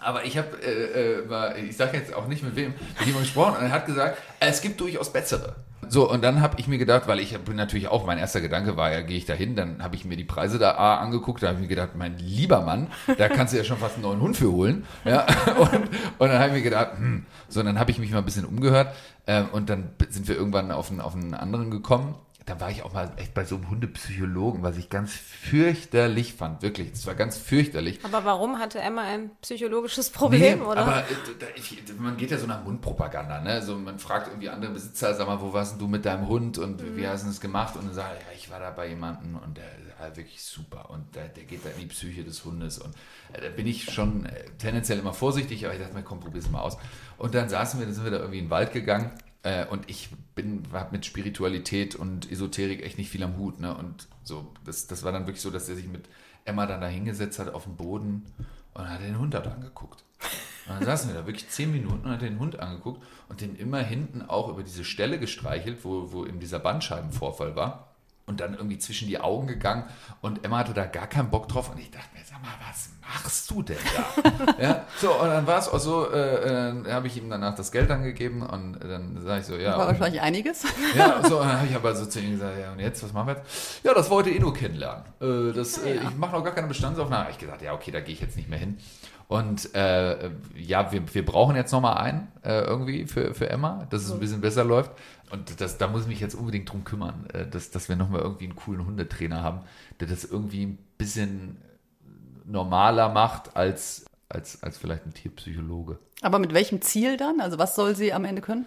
Aber 0.02 0.26
ich 0.26 0.38
habe, 0.38 0.48
äh, 0.64 1.22
äh, 1.22 1.66
ich 1.66 1.76
sage 1.76 1.98
jetzt 1.98 2.14
auch 2.14 2.28
nicht 2.28 2.44
mit 2.44 2.56
wem, 2.56 2.74
mit 2.74 3.00
jemandem 3.00 3.24
gesprochen 3.24 3.58
und 3.58 3.64
er 3.64 3.72
hat 3.72 3.86
gesagt, 3.86 4.18
es 4.40 4.62
gibt 4.62 4.80
durchaus 4.80 5.12
bessere. 5.12 5.56
So, 5.88 6.10
und 6.10 6.24
dann 6.24 6.42
habe 6.42 6.60
ich 6.60 6.68
mir 6.68 6.78
gedacht, 6.78 7.08
weil 7.08 7.20
ich 7.20 7.38
bin 7.40 7.56
natürlich 7.56 7.88
auch, 7.88 8.06
mein 8.06 8.20
erster 8.20 8.42
Gedanke 8.42 8.78
war 8.78 8.92
ja, 8.92 9.02
gehe 9.02 9.18
ich 9.18 9.26
da 9.26 9.34
hin, 9.34 9.56
dann 9.56 9.82
habe 9.82 9.96
ich 9.96 10.06
mir 10.06 10.18
die 10.18 10.24
Preise 10.24 10.60
da 10.60 10.76
A 10.76 10.98
angeguckt, 10.98 11.42
da 11.42 11.48
habe 11.48 11.56
ich 11.56 11.62
mir 11.64 11.68
gedacht, 11.68 11.96
mein 11.96 12.18
lieber 12.20 12.62
Mann, 12.62 12.88
da 13.18 13.28
kannst 13.28 13.54
du 13.54 13.58
ja 13.58 13.64
schon 13.64 13.78
fast 13.78 13.96
einen 13.96 14.04
neuen 14.04 14.22
Hund 14.22 14.38
für 14.38 14.52
holen. 14.52 14.86
Ja, 15.04 15.26
und, 15.58 15.90
und 16.20 16.30
dann 16.30 16.38
habe 16.38 16.50
ich 16.50 16.54
mir 16.54 16.62
gedacht, 16.62 16.98
hm, 16.98 17.26
so, 17.48 17.62
und 17.62 17.66
dann 17.66 17.80
habe 17.80 17.90
ich 17.92 17.98
mich 17.98 18.12
mal 18.12 18.20
ein 18.20 18.26
bisschen 18.26 18.46
umgehört 18.46 18.94
ähm, 19.26 19.48
und 19.52 19.70
dann 19.70 19.90
sind 20.10 20.28
wir 20.28 20.36
irgendwann 20.36 20.72
auf 20.72 20.92
einen, 20.92 21.02
auf 21.02 21.16
einen 21.16 21.34
anderen 21.34 21.72
gekommen. 21.72 22.16
Da 22.50 22.60
war 22.60 22.72
ich 22.72 22.82
auch 22.82 22.94
mal 22.94 23.12
echt 23.18 23.36
bei 23.36 23.46
so 23.46 23.58
einem 23.58 23.70
Hundepsychologen, 23.70 24.64
was 24.64 24.76
ich 24.78 24.90
ganz 24.90 25.14
fürchterlich 25.14 26.34
fand, 26.34 26.64
wirklich. 26.64 26.90
Das 26.90 27.06
war 27.06 27.14
ganz 27.14 27.38
fürchterlich. 27.38 28.00
Aber 28.02 28.26
warum 28.26 28.58
hatte 28.58 28.80
Emma 28.80 29.04
ein 29.04 29.30
psychologisches 29.44 30.10
Problem, 30.10 30.58
Nee, 30.58 30.66
oder? 30.66 30.82
Aber 30.82 30.98
äh, 31.02 31.04
da, 31.38 31.46
ich, 31.56 31.84
man 32.00 32.18
geht 32.18 32.32
ja 32.32 32.40
so 32.40 32.48
nach 32.48 32.64
Mundpropaganda, 32.64 33.42
ne? 33.42 33.62
So, 33.62 33.78
man 33.78 34.00
fragt 34.00 34.30
irgendwie 34.30 34.50
andere 34.50 34.72
Besitzer, 34.72 35.14
sag 35.14 35.28
mal, 35.28 35.40
wo 35.40 35.54
warst 35.54 35.74
denn 35.74 35.80
du 35.80 35.88
mit 35.88 36.06
deinem 36.06 36.28
Hund 36.28 36.58
und 36.58 36.84
wie 36.98 37.08
hast 37.08 37.24
du 37.24 37.28
das 37.28 37.40
gemacht? 37.40 37.76
Und 37.76 37.86
dann 37.86 37.94
sagt 37.94 38.20
ja, 38.20 38.34
ich 38.36 38.50
war 38.50 38.60
da 38.60 38.72
bei 38.72 38.88
jemandem 38.88 39.36
und 39.36 39.56
der 39.56 39.66
war 40.00 40.18
wirklich 40.18 40.42
super 40.42 40.90
und 40.90 41.16
der, 41.16 41.28
der 41.28 41.44
geht 41.44 41.64
da 41.64 41.70
in 41.70 41.82
die 41.82 41.86
Psyche 41.86 42.24
des 42.24 42.44
Hundes 42.46 42.80
und 42.80 42.96
äh, 43.34 43.42
da 43.42 43.50
bin 43.50 43.68
ich 43.68 43.94
schon 43.94 44.26
äh, 44.26 44.46
tendenziell 44.58 44.98
immer 44.98 45.14
vorsichtig, 45.14 45.66
aber 45.66 45.76
ich 45.76 45.82
dachte 45.82 45.94
mir, 45.94 46.02
komm, 46.02 46.20
probier's 46.20 46.50
mal 46.50 46.62
aus. 46.62 46.78
Und 47.20 47.36
dann 47.36 47.48
saßen 47.48 47.80
wir, 47.80 47.86
dann 47.86 47.94
sind 47.94 48.06
wir 48.06 48.12
da 48.12 48.18
irgendwie 48.18 48.40
in 48.40 48.46
den 48.46 48.50
Wald 48.50 48.74
gegangen 48.74 49.12
äh, 49.44 49.66
und 49.66 49.90
ich 49.90 50.10
bin, 50.36 50.64
hab 50.74 50.92
mit 50.92 51.06
Spiritualität 51.06 51.96
und 51.96 52.32
Esoterik 52.32 52.84
echt 52.84 52.98
nicht 52.98 53.10
viel 53.10 53.24
am 53.24 53.38
Hut, 53.38 53.60
ne? 53.60 53.76
Und 53.76 54.08
so, 54.24 54.52
das, 54.66 54.88
das 54.88 55.04
war 55.04 55.12
dann 55.12 55.28
wirklich 55.28 55.42
so, 55.42 55.50
dass 55.50 55.70
er 55.70 55.76
sich 55.76 55.88
mit 55.88 56.10
Emma 56.46 56.66
dann 56.66 56.82
da 56.82 56.88
hingesetzt 56.88 57.40
hat 57.40 57.54
auf 57.54 57.64
den 57.64 57.76
Boden 57.76 58.26
und 58.74 58.90
hat 58.90 59.02
den 59.02 59.18
Hund 59.18 59.34
da 59.34 59.40
angeguckt. 59.40 60.04
Und 60.68 60.76
dann 60.76 60.86
saßen 60.86 61.10
wir 61.10 61.20
da 61.20 61.26
wirklich 61.26 61.50
zehn 61.50 61.72
Minuten 61.72 62.06
und 62.06 62.12
hat 62.12 62.22
den 62.22 62.40
Hund 62.40 62.60
angeguckt 62.60 63.04
und 63.28 63.42
den 63.42 63.56
immer 63.56 63.80
hinten 63.80 64.22
auch 64.22 64.50
über 64.50 64.64
diese 64.64 64.84
Stelle 64.84 65.20
gestreichelt, 65.20 65.84
wo, 65.84 66.12
wo 66.12 66.26
eben 66.26 66.40
dieser 66.40 66.60
Bandscheibenvorfall 66.60 67.56
war. 67.56 67.89
Und 68.30 68.42
dann 68.42 68.54
irgendwie 68.54 68.78
zwischen 68.78 69.08
die 69.08 69.20
Augen 69.20 69.48
gegangen 69.48 69.86
und 70.22 70.46
Emma 70.46 70.60
hatte 70.60 70.76
da 70.76 70.86
gar 70.86 71.08
keinen 71.08 71.32
Bock 71.32 71.48
drauf 71.48 71.72
und 71.72 71.80
ich 71.80 71.90
dachte 71.90 72.06
mir, 72.14 72.22
sag 72.24 72.40
mal, 72.44 72.52
was 72.68 72.90
machst 73.02 73.50
du 73.50 73.64
denn 73.64 73.78
da? 73.96 74.56
ja, 74.62 74.86
so, 75.02 75.12
und 75.14 75.30
dann 75.30 75.48
war 75.48 75.58
es 75.58 75.68
auch 75.68 75.80
so, 75.80 76.12
äh, 76.12 76.70
äh, 76.70 76.92
habe 76.92 77.08
ich 77.08 77.18
ihm 77.18 77.28
danach 77.28 77.56
das 77.56 77.72
Geld 77.72 77.90
angegeben 77.90 78.44
und 78.44 78.80
dann 78.82 79.20
sage 79.24 79.42
ich 79.42 79.48
so, 79.48 79.56
ja. 79.56 79.76
war 79.80 79.88
wahrscheinlich 79.88 80.22
einiges. 80.22 80.64
ja, 80.96 81.24
so, 81.28 81.40
dann 81.40 81.54
habe 81.54 81.68
ich 81.68 81.76
aber 81.76 81.96
so 81.96 82.06
zu 82.06 82.20
ihm 82.20 82.34
gesagt, 82.34 82.60
ja, 82.60 82.72
und 82.72 82.78
jetzt, 82.78 83.02
was 83.04 83.14
machen 83.14 83.30
wir 83.30 83.36
jetzt? 83.38 83.84
Ja, 83.84 83.96
das 83.96 84.12
wollte 84.12 84.30
ich 84.30 84.36
eh 84.36 84.40
nur 84.40 84.54
kennenlernen. 84.54 85.06
Äh, 85.20 85.52
das, 85.52 85.80
äh, 85.80 85.96
ich 85.96 86.16
mache 86.16 86.34
noch 86.34 86.44
gar 86.44 86.54
keine 86.54 86.68
Bestandsaufnahme. 86.68 87.32
Ich 87.32 87.40
gesagt, 87.40 87.64
ja, 87.64 87.74
okay, 87.74 87.90
da 87.90 88.00
gehe 88.00 88.14
ich 88.14 88.22
jetzt 88.22 88.38
nicht 88.38 88.48
mehr 88.48 88.60
hin. 88.60 88.78
Und 89.30 89.76
äh, 89.76 90.32
ja, 90.56 90.92
wir, 90.92 91.14
wir 91.14 91.24
brauchen 91.24 91.56
jetzt 91.56 91.72
noch 91.72 91.82
mal 91.82 91.94
einen 91.94 92.30
äh, 92.44 92.62
irgendwie 92.62 93.06
für, 93.06 93.36
für 93.36 93.48
Emma, 93.48 93.86
dass 93.92 94.02
es 94.02 94.12
ein 94.12 94.20
bisschen 94.20 94.42
besser 94.42 94.64
läuft. 94.64 94.90
Und 95.30 95.62
das, 95.62 95.78
da 95.78 95.88
muss 95.88 96.02
ich 96.02 96.08
mich 96.08 96.20
jetzt 96.20 96.34
unbedingt 96.34 96.72
drum 96.72 96.84
kümmern, 96.84 97.28
äh, 97.32 97.46
dass, 97.46 97.70
dass 97.70 97.90
wir 97.90 97.96
noch 97.96 98.10
mal 98.10 98.22
irgendwie 98.22 98.46
einen 98.46 98.56
coolen 98.56 98.84
Hundetrainer 98.88 99.44
haben, 99.44 99.62
der 100.00 100.08
das 100.08 100.26
irgendwie 100.26 100.66
ein 100.66 100.80
bisschen 100.98 101.58
normaler 102.44 103.10
macht 103.10 103.56
als, 103.56 104.08
als, 104.30 104.64
als 104.64 104.80
vielleicht 104.80 105.06
ein 105.06 105.14
Tierpsychologe. 105.14 106.00
Aber 106.24 106.40
mit 106.40 106.56
welchem 106.56 106.82
Ziel 106.82 107.16
dann? 107.16 107.40
Also 107.40 107.60
was 107.60 107.76
soll 107.76 107.96
sie 107.96 108.12
am 108.12 108.26
Ende 108.26 108.42
können? 108.42 108.66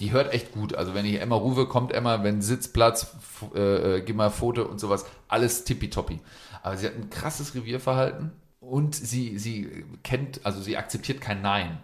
Die 0.00 0.12
hört 0.12 0.32
echt 0.32 0.52
gut. 0.52 0.74
Also 0.74 0.94
wenn 0.94 1.04
ich 1.04 1.20
Emma 1.20 1.36
rufe, 1.36 1.66
kommt 1.66 1.92
Emma, 1.92 2.22
wenn 2.22 2.40
Sitzplatz, 2.40 3.14
äh, 3.54 4.00
gib 4.00 4.16
mal 4.16 4.30
Foto 4.30 4.62
und 4.62 4.80
sowas, 4.80 5.04
alles 5.28 5.64
tippitoppi. 5.64 6.18
Aber 6.62 6.78
sie 6.78 6.86
hat 6.86 6.94
ein 6.94 7.10
krasses 7.10 7.54
Revierverhalten 7.54 8.32
und 8.60 8.94
sie, 8.94 9.38
sie 9.38 9.84
kennt, 10.02 10.44
also 10.44 10.60
sie 10.60 10.76
akzeptiert 10.76 11.20
kein 11.20 11.42
Nein. 11.42 11.78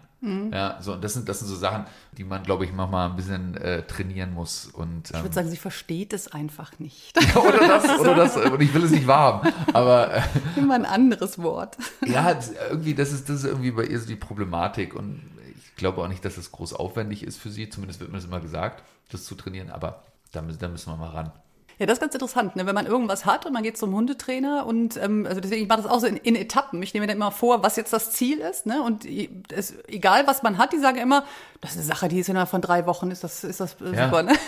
Ja, 0.51 0.81
so, 0.81 0.93
und 0.93 1.03
das 1.03 1.13
sind, 1.13 1.29
das 1.29 1.39
sind 1.39 1.47
so 1.49 1.55
Sachen, 1.55 1.85
die 2.17 2.23
man, 2.23 2.41
glaube 2.41 2.65
ich, 2.65 2.73
manchmal 2.73 3.09
ein 3.09 3.15
bisschen 3.15 3.55
äh, 3.57 3.83
trainieren 3.83 4.33
muss. 4.33 4.65
Und, 4.65 5.09
Ich 5.11 5.15
ähm, 5.15 5.23
würde 5.23 5.35
sagen, 5.35 5.49
sie 5.49 5.57
versteht 5.57 6.13
es 6.13 6.27
einfach 6.27 6.79
nicht. 6.79 7.15
oder 7.35 7.59
das, 7.59 7.99
oder 7.99 8.15
das, 8.15 8.35
und 8.35 8.59
ich 8.59 8.73
will 8.73 8.83
es 8.83 8.91
nicht 8.91 9.05
wahrhaben. 9.05 9.53
Aber 9.71 10.15
äh, 10.15 10.21
Immer 10.55 10.75
ein 10.75 10.85
anderes 10.85 11.37
Wort. 11.37 11.77
ja, 12.05 12.39
irgendwie, 12.71 12.95
das 12.95 13.11
ist, 13.11 13.29
das 13.29 13.37
ist 13.37 13.45
irgendwie 13.45 13.71
bei 13.71 13.83
ihr 13.83 13.99
so 13.99 14.07
die 14.07 14.15
Problematik 14.15 14.95
und 14.95 15.21
ich 15.53 15.75
glaube 15.75 16.01
auch 16.01 16.07
nicht, 16.07 16.25
dass 16.25 16.37
es 16.37 16.51
groß 16.51 16.73
aufwendig 16.73 17.21
ist 17.21 17.37
für 17.37 17.51
sie. 17.51 17.69
Zumindest 17.69 17.99
wird 17.99 18.09
mir 18.11 18.17
das 18.17 18.25
immer 18.25 18.39
gesagt, 18.39 18.83
das 19.11 19.25
zu 19.25 19.35
trainieren, 19.35 19.69
aber 19.69 20.03
da 20.31 20.41
da 20.41 20.67
müssen 20.69 20.91
wir 20.91 20.97
mal 20.97 21.09
ran. 21.09 21.31
Ja, 21.77 21.85
das 21.85 21.97
ist 21.97 22.01
ganz 22.01 22.13
interessant, 22.13 22.55
ne? 22.55 22.65
wenn 22.65 22.75
man 22.75 22.85
irgendwas 22.85 23.25
hat 23.25 23.45
und 23.45 23.51
man 23.51 23.63
geht 23.63 23.77
zum 23.77 23.93
Hundetrainer 23.93 24.65
und 24.65 24.95
ähm, 24.97 25.25
also 25.27 25.41
deswegen 25.41 25.63
ich 25.63 25.67
mache 25.67 25.81
das 25.81 25.91
auch 25.91 25.99
so 25.99 26.07
in, 26.07 26.15
in 26.17 26.35
Etappen. 26.35 26.81
Ich 26.81 26.93
nehme 26.93 27.05
dann 27.05 27.17
immer 27.17 27.31
vor, 27.31 27.63
was 27.63 27.75
jetzt 27.75 27.91
das 27.91 28.11
Ziel 28.11 28.39
ist, 28.39 28.65
ne? 28.65 28.81
Und 28.81 29.05
es, 29.51 29.73
egal 29.87 30.25
was 30.25 30.41
man 30.41 30.57
hat, 30.57 30.71
die 30.71 30.79
sagen 30.79 30.97
immer, 30.97 31.25
das 31.65 31.73
ist 31.73 31.77
eine 31.79 31.87
Sache, 31.87 32.07
die 32.07 32.19
ist 32.19 32.29
innerhalb 32.29 32.49
von 32.49 32.61
drei 32.61 32.85
Wochen, 32.85 33.11
ist 33.11 33.23
das, 33.23 33.43
ist 33.43 33.59
das 33.59 33.75
äh, 33.81 33.95
Ja. 33.95 34.05
super, 34.05 34.23
ne? 34.23 34.33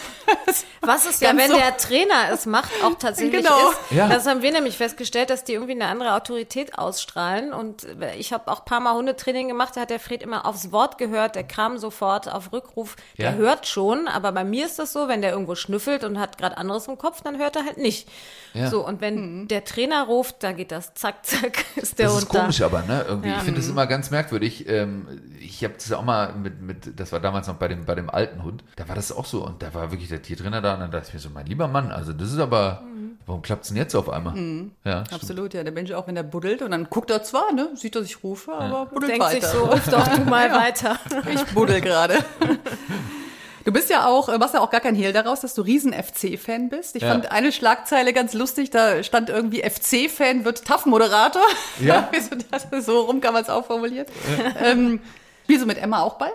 Was 0.82 1.06
ist 1.06 1.22
ja, 1.22 1.36
wenn 1.36 1.52
so- 1.52 1.58
der 1.58 1.76
Trainer 1.76 2.32
es 2.32 2.46
macht, 2.46 2.72
auch 2.84 2.96
tatsächlich 2.98 3.44
Genau. 3.44 3.70
ist. 3.72 3.78
Ja. 3.92 4.08
Das 4.08 4.26
haben 4.26 4.42
wir 4.42 4.52
nämlich 4.52 4.78
festgestellt, 4.78 5.30
dass 5.30 5.44
die 5.44 5.54
irgendwie 5.54 5.74
eine 5.74 5.88
andere 5.88 6.14
Autorität 6.14 6.78
ausstrahlen. 6.78 7.52
Und 7.52 7.86
ich 8.18 8.32
habe 8.32 8.50
auch 8.50 8.60
ein 8.60 8.66
paar 8.66 8.80
Mal 8.80 8.94
Hundetraining 8.94 9.50
gemacht, 9.50 9.74
da 9.76 9.82
hat 9.82 9.90
der 9.90 10.00
Fred 10.00 10.24
immer 10.24 10.46
aufs 10.46 10.72
Wort 10.72 10.98
gehört, 10.98 11.36
der 11.36 11.44
kam 11.44 11.78
sofort 11.78 12.32
auf 12.32 12.54
Rückruf. 12.54 12.96
Der 13.18 13.32
Ja. 13.32 13.36
hört 13.36 13.68
schon, 13.68 14.08
aber 14.08 14.32
bei 14.32 14.44
mir 14.46 14.66
ist 14.66 14.80
das 14.80 14.94
so, 14.94 15.08
wenn 15.10 15.22
der 15.22 15.32
irgendwo 15.32 15.56
schnüffelt 15.56 16.04
und 16.06 16.20
hat 16.20 16.38
gerade 16.38 16.58
anderes 16.58 16.88
im 16.88 16.98
Kopf, 16.98 17.22
dann 17.22 17.38
hört 17.38 17.58
er 17.58 17.66
halt 17.66 17.78
nicht. 17.78 18.08
Ja. 18.54 18.70
So, 18.70 18.86
und 18.88 19.02
wenn 19.02 19.48
der 19.50 19.66
Trainer 19.66 20.06
ruft, 20.06 20.38
da 20.42 20.52
geht 20.54 20.72
das 20.72 20.94
zack, 20.94 21.26
zack, 21.26 21.66
ist 21.76 22.00
der 22.00 22.06
Das 22.06 22.14
Hund 22.16 22.24
ist 22.24 22.30
komisch 22.30 22.58
da. 22.60 22.66
aber, 22.68 22.82
ne? 22.84 23.06
Irgendwie. 23.08 23.30
Ja. 23.30 23.38
Ich 23.38 23.44
finde 23.44 23.60
das 23.60 23.70
immer 23.70 23.86
ganz 23.88 24.10
merkwürdig. 24.10 24.68
Ähm, 24.70 25.22
ich 25.40 25.64
habe 25.64 25.74
das 25.78 25.92
auch 25.92 26.04
mal 26.04 26.34
mit, 26.34 26.62
mit, 26.62 27.00
das 27.00 27.07
war 27.12 27.20
damals 27.20 27.48
noch 27.48 27.56
bei 27.56 27.68
dem, 27.68 27.86
bei 27.86 27.96
dem 27.96 28.10
alten 28.10 28.44
Hund, 28.44 28.64
da 28.76 28.88
war 28.88 28.96
das 28.96 29.12
auch 29.12 29.26
so 29.26 29.46
und 29.46 29.62
da 29.64 29.74
war 29.74 29.92
wirklich 29.92 30.10
der 30.10 30.22
Tiertrainer 30.22 30.62
da 30.62 30.74
und 30.76 30.80
dann 30.82 30.92
dachte 30.92 31.06
ich 31.10 31.14
mir 31.14 31.20
so, 31.20 31.30
mein 31.30 31.46
lieber 31.46 31.68
Mann, 31.68 31.92
also 31.92 32.14
das 32.14 32.32
ist 32.32 32.40
aber, 32.40 32.84
warum 33.26 33.42
klappt's 33.42 33.70
denn 33.70 33.78
jetzt 33.78 33.96
auf 33.96 34.10
einmal? 34.10 34.36
Ja, 34.84 35.06
stimmt. 35.06 35.14
Absolut, 35.22 35.54
ja. 35.54 35.64
Der 35.64 35.74
Mensch 35.74 35.92
auch, 35.92 36.08
wenn 36.08 36.16
er 36.18 36.24
buddelt 36.24 36.62
und 36.62 36.72
dann 36.72 36.90
guckt 36.90 37.10
er 37.12 37.24
zwar, 37.24 37.52
ne, 37.54 37.70
sieht, 37.76 37.96
dass 37.96 38.06
ich 38.06 38.24
rufe, 38.24 38.54
aber 38.54 38.86
buddelt 38.88 39.12
Denkt 39.12 39.26
weiter. 39.26 39.42
sich 39.48 39.50
so, 39.60 39.66
ruf 39.66 39.88
doch 39.90 40.08
du 40.08 40.22
mal 40.22 40.52
weiter. 40.54 41.00
Ich 41.34 41.44
buddel 41.48 41.82
gerade. 41.82 42.16
Du 43.66 43.74
bist 43.74 43.90
ja 43.90 44.06
auch, 44.08 44.30
machst 44.38 44.54
ja 44.54 44.62
auch 44.62 44.70
gar 44.70 44.80
kein 44.80 44.96
Hehl 44.96 45.12
daraus, 45.12 45.42
dass 45.42 45.54
du 45.54 45.62
riesen 45.62 45.92
FC-Fan 45.92 46.70
bist. 46.70 46.96
Ich 46.96 47.02
Ja. 47.04 47.10
fand 47.10 47.34
eine 47.34 47.52
Schlagzeile 47.52 48.14
ganz 48.14 48.32
lustig, 48.34 48.70
da 48.70 49.04
stand 49.04 49.28
irgendwie 49.30 49.62
FC-Fan 49.62 50.46
wird 50.46 50.64
TAF-Moderator. 50.64 51.42
Ja. 51.82 52.08
Wieso 52.14 52.30
das- 52.50 52.86
so 52.86 53.02
rum 53.02 53.20
kann 53.20 53.34
man 53.34 53.44
es 53.44 53.50
auch 53.50 53.66
formuliert. 53.66 54.08
ähm, 54.64 55.02
spielst 55.44 55.64
du 55.64 55.68
mit 55.68 55.80
Emma 55.80 56.00
auch 56.02 56.14
Ball? 56.18 56.32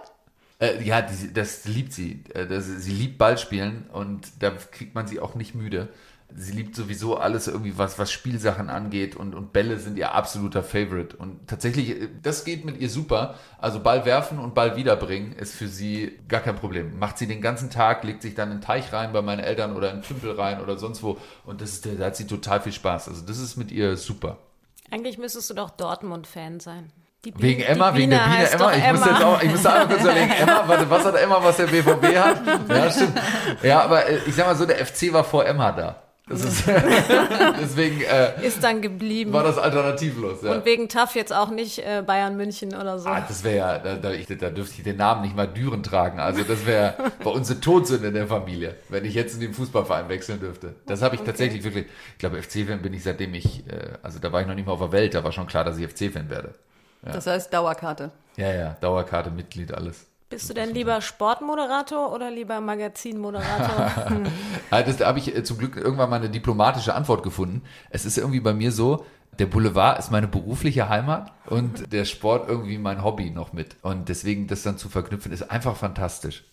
Äh, 0.63 0.81
ja, 0.85 1.03
die, 1.03 1.33
das 1.33 1.65
liebt 1.65 1.93
sie. 1.93 2.23
Äh, 2.35 2.47
Das, 2.47 2.67
sie 2.67 2.93
liebt 2.93 3.19
Ballspielen 3.19 3.87
und 3.93 4.29
da 4.39 4.51
kriegt 4.51 4.95
man 4.95 5.07
sie 5.09 5.19
auch 5.19 5.35
nicht 5.35 5.55
müde. 5.57 5.89
Sie 6.35 6.53
liebt 6.53 6.75
sowieso 6.75 7.19
alles 7.19 7.47
irgendwie, 7.47 7.77
was, 7.77 7.99
was 7.99 8.11
Spielsachen 8.11 8.71
angeht 8.71 9.17
und, 9.17 9.35
und 9.35 9.53
Bälle 9.53 9.79
sind 9.79 9.99
ihr 9.99 10.15
absoluter 10.15 10.63
Favorite. 10.63 11.17
Und 11.17 11.47
tatsächlich, 11.49 11.91
äh, 11.91 12.09
das 12.23 12.45
geht 12.45 12.65
mit 12.65 12.81
ihr 12.81 12.89
super. 12.89 13.35
Also 13.59 13.81
Ball 13.81 14.05
werfen 14.05 14.39
und 14.39 14.55
Ball 14.55 14.77
wiederbringen 14.77 15.33
ist 15.33 15.53
für 15.53 15.67
sie 15.67 16.17
gar 16.29 16.41
kein 16.41 16.55
Problem. 16.55 16.97
Macht 16.97 17.19
sie 17.19 17.27
den 17.27 17.41
ganzen 17.41 17.69
Tag, 17.69 18.05
legt 18.05 18.23
sich 18.23 18.37
dann 18.37 18.53
in 18.53 18.59
den 18.59 18.63
Teich 18.63 18.93
rein 18.93 19.13
bei 19.13 19.21
meinen 19.21 19.41
Eltern 19.41 19.75
oder 19.75 19.91
in 19.91 19.97
den 19.97 20.05
Tümpel 20.05 20.31
rein 20.31 20.61
oder 20.61 20.79
sonst 20.79 21.03
wo. 21.03 21.19
Und 21.45 21.61
das 21.61 21.73
ist, 21.73 21.87
da 21.87 22.05
hat 22.05 22.15
sie 22.15 22.29
total 22.29 22.61
viel 22.61 22.73
Spaß. 22.73 23.09
Also 23.09 23.27
das 23.27 23.39
ist 23.39 23.57
mit 23.57 23.73
ihr 23.73 23.97
super. 23.97 24.39
Eigentlich 24.93 25.19
müsstest 25.19 25.51
du 25.51 25.55
doch 25.55 25.71
Dortmund-Fan 25.71 26.61
sein. 26.61 26.93
Wegen 27.25 27.63
Emma, 27.63 27.95
wegen 27.95 28.11
der 28.11 28.19
Biene 28.19 28.51
Emma. 28.51 28.73
Ich 28.73 28.93
muss 28.93 29.07
jetzt 29.07 29.23
auch, 29.23 29.43
ich 29.43 29.51
muss 29.51 29.65
einmal 29.65 29.87
kurz 29.87 30.01
überlegen, 30.01 30.33
Emma, 30.33 30.65
warte, 30.67 30.91
was 30.91 31.05
hat 31.05 31.15
Emma, 31.15 31.39
was 31.41 31.57
der 31.57 31.67
BVB 31.67 32.17
hat? 32.17 32.41
Ja, 32.69 32.91
stimmt. 32.91 33.21
Ja, 33.63 33.83
aber 33.83 34.09
äh, 34.09 34.19
ich 34.27 34.35
sag 34.35 34.47
mal 34.47 34.57
so, 34.57 34.67
der 34.67 34.85
FC 34.85 35.13
war 35.13 35.23
vor 35.23 35.47
Emma 35.47 35.71
da. 35.71 36.03
Das 36.29 36.45
ist, 36.45 36.65
deswegen 37.61 38.01
äh, 38.01 38.45
Ist 38.45 38.63
dann 38.65 38.81
geblieben. 38.81 39.33
war 39.33 39.43
das 39.45 39.59
alternativlos. 39.59 40.43
Ja. 40.43 40.53
Und 40.53 40.65
wegen 40.65 40.89
TAF 40.89 41.15
jetzt 41.15 41.33
auch 41.33 41.51
nicht 41.51 41.79
äh, 41.81 42.03
Bayern 42.05 42.37
München 42.37 42.75
oder 42.75 42.99
so. 42.99 43.09
Ah, 43.09 43.25
das 43.27 43.45
wäre 43.45 43.57
ja, 43.57 43.79
da, 43.79 43.97
da, 43.97 44.11
ich, 44.13 44.27
da 44.27 44.51
dürfte 44.51 44.77
ich 44.79 44.83
den 44.85 44.97
Namen 44.97 45.23
nicht 45.23 45.37
mal 45.37 45.47
Düren 45.47 45.83
tragen. 45.83 46.21
Also 46.21 46.43
das 46.43 46.65
wäre 46.65 46.95
bei 47.23 47.31
uns 47.31 47.51
eine 47.51 47.61
Todsünde 47.61 48.09
in 48.09 48.15
der 48.15 48.29
Familie, 48.29 48.77
wenn 48.89 49.05
ich 49.05 49.15
jetzt 49.15 49.35
in 49.35 49.41
den 49.41 49.53
Fußballverein 49.53 50.09
wechseln 50.09 50.41
dürfte. 50.41 50.75
Das 50.87 51.03
habe 51.03 51.17
ich 51.17 51.23
tatsächlich 51.23 51.63
wirklich, 51.65 51.87
ich 52.13 52.19
glaube, 52.19 52.41
FC-Fan 52.43 52.83
bin 52.83 52.95
ich 52.95 53.03
seitdem 53.03 53.35
ich, 53.35 53.67
äh, 53.69 53.99
also 54.03 54.19
da 54.19 54.33
war 54.33 54.41
ich 54.41 54.47
noch 54.47 54.55
nicht 54.55 54.67
mal 54.67 54.73
auf 54.73 54.81
der 54.81 54.93
Welt, 54.93 55.15
da 55.15 55.23
war 55.23 55.33
schon 55.33 55.47
klar, 55.47 55.65
dass 55.65 55.77
ich 55.79 55.89
FC-Fan 55.89 56.31
werde. 56.31 56.55
Das 57.03 57.27
heißt 57.27 57.53
Dauerkarte. 57.53 58.11
Ja, 58.37 58.53
ja, 58.53 58.77
Dauerkarte, 58.81 59.31
Mitglied, 59.31 59.75
alles. 59.75 60.07
Bist 60.31 60.49
du 60.49 60.55
denn 60.55 60.73
lieber 60.73 61.03
Sportmoderator 61.03 62.11
oder 62.11 62.31
lieber 62.31 62.61
Magazinmoderator? 62.61 63.91
Das, 64.71 64.97
da 64.97 65.07
habe 65.07 65.19
ich 65.19 65.37
äh, 65.37 65.45
zum 65.45 65.59
Glück 65.59 65.77
irgendwann 65.77 66.09
mal 66.09 66.17
eine 66.17 66.31
diplomatische 66.31 66.95
Antwort 66.95 67.23
gefunden. 67.23 67.63
Es 67.91 68.07
ist 68.07 68.17
irgendwie 68.17 68.41
bei 68.41 68.55
mir 68.55 68.73
so, 68.73 69.05
der 69.39 69.45
Boulevard 69.45 69.99
ist 69.99 70.11
meine 70.11 70.29
berufliche 70.29 70.89
Heimat 70.89 71.33
und 71.47 71.93
der 71.93 72.07
Sport 72.07 72.49
irgendwie 72.49 72.79
mein 72.79 73.05
Hobby 73.05 73.31
noch 73.31 73.53
mit. 73.53 73.77
Und 73.83 74.09
deswegen 74.09 74.47
das 74.47 74.63
dann 74.63 74.79
zu 74.79 74.89
verknüpfen, 74.89 75.33
ist 75.33 75.51
einfach 75.51 75.77
fantastisch. 75.77 76.45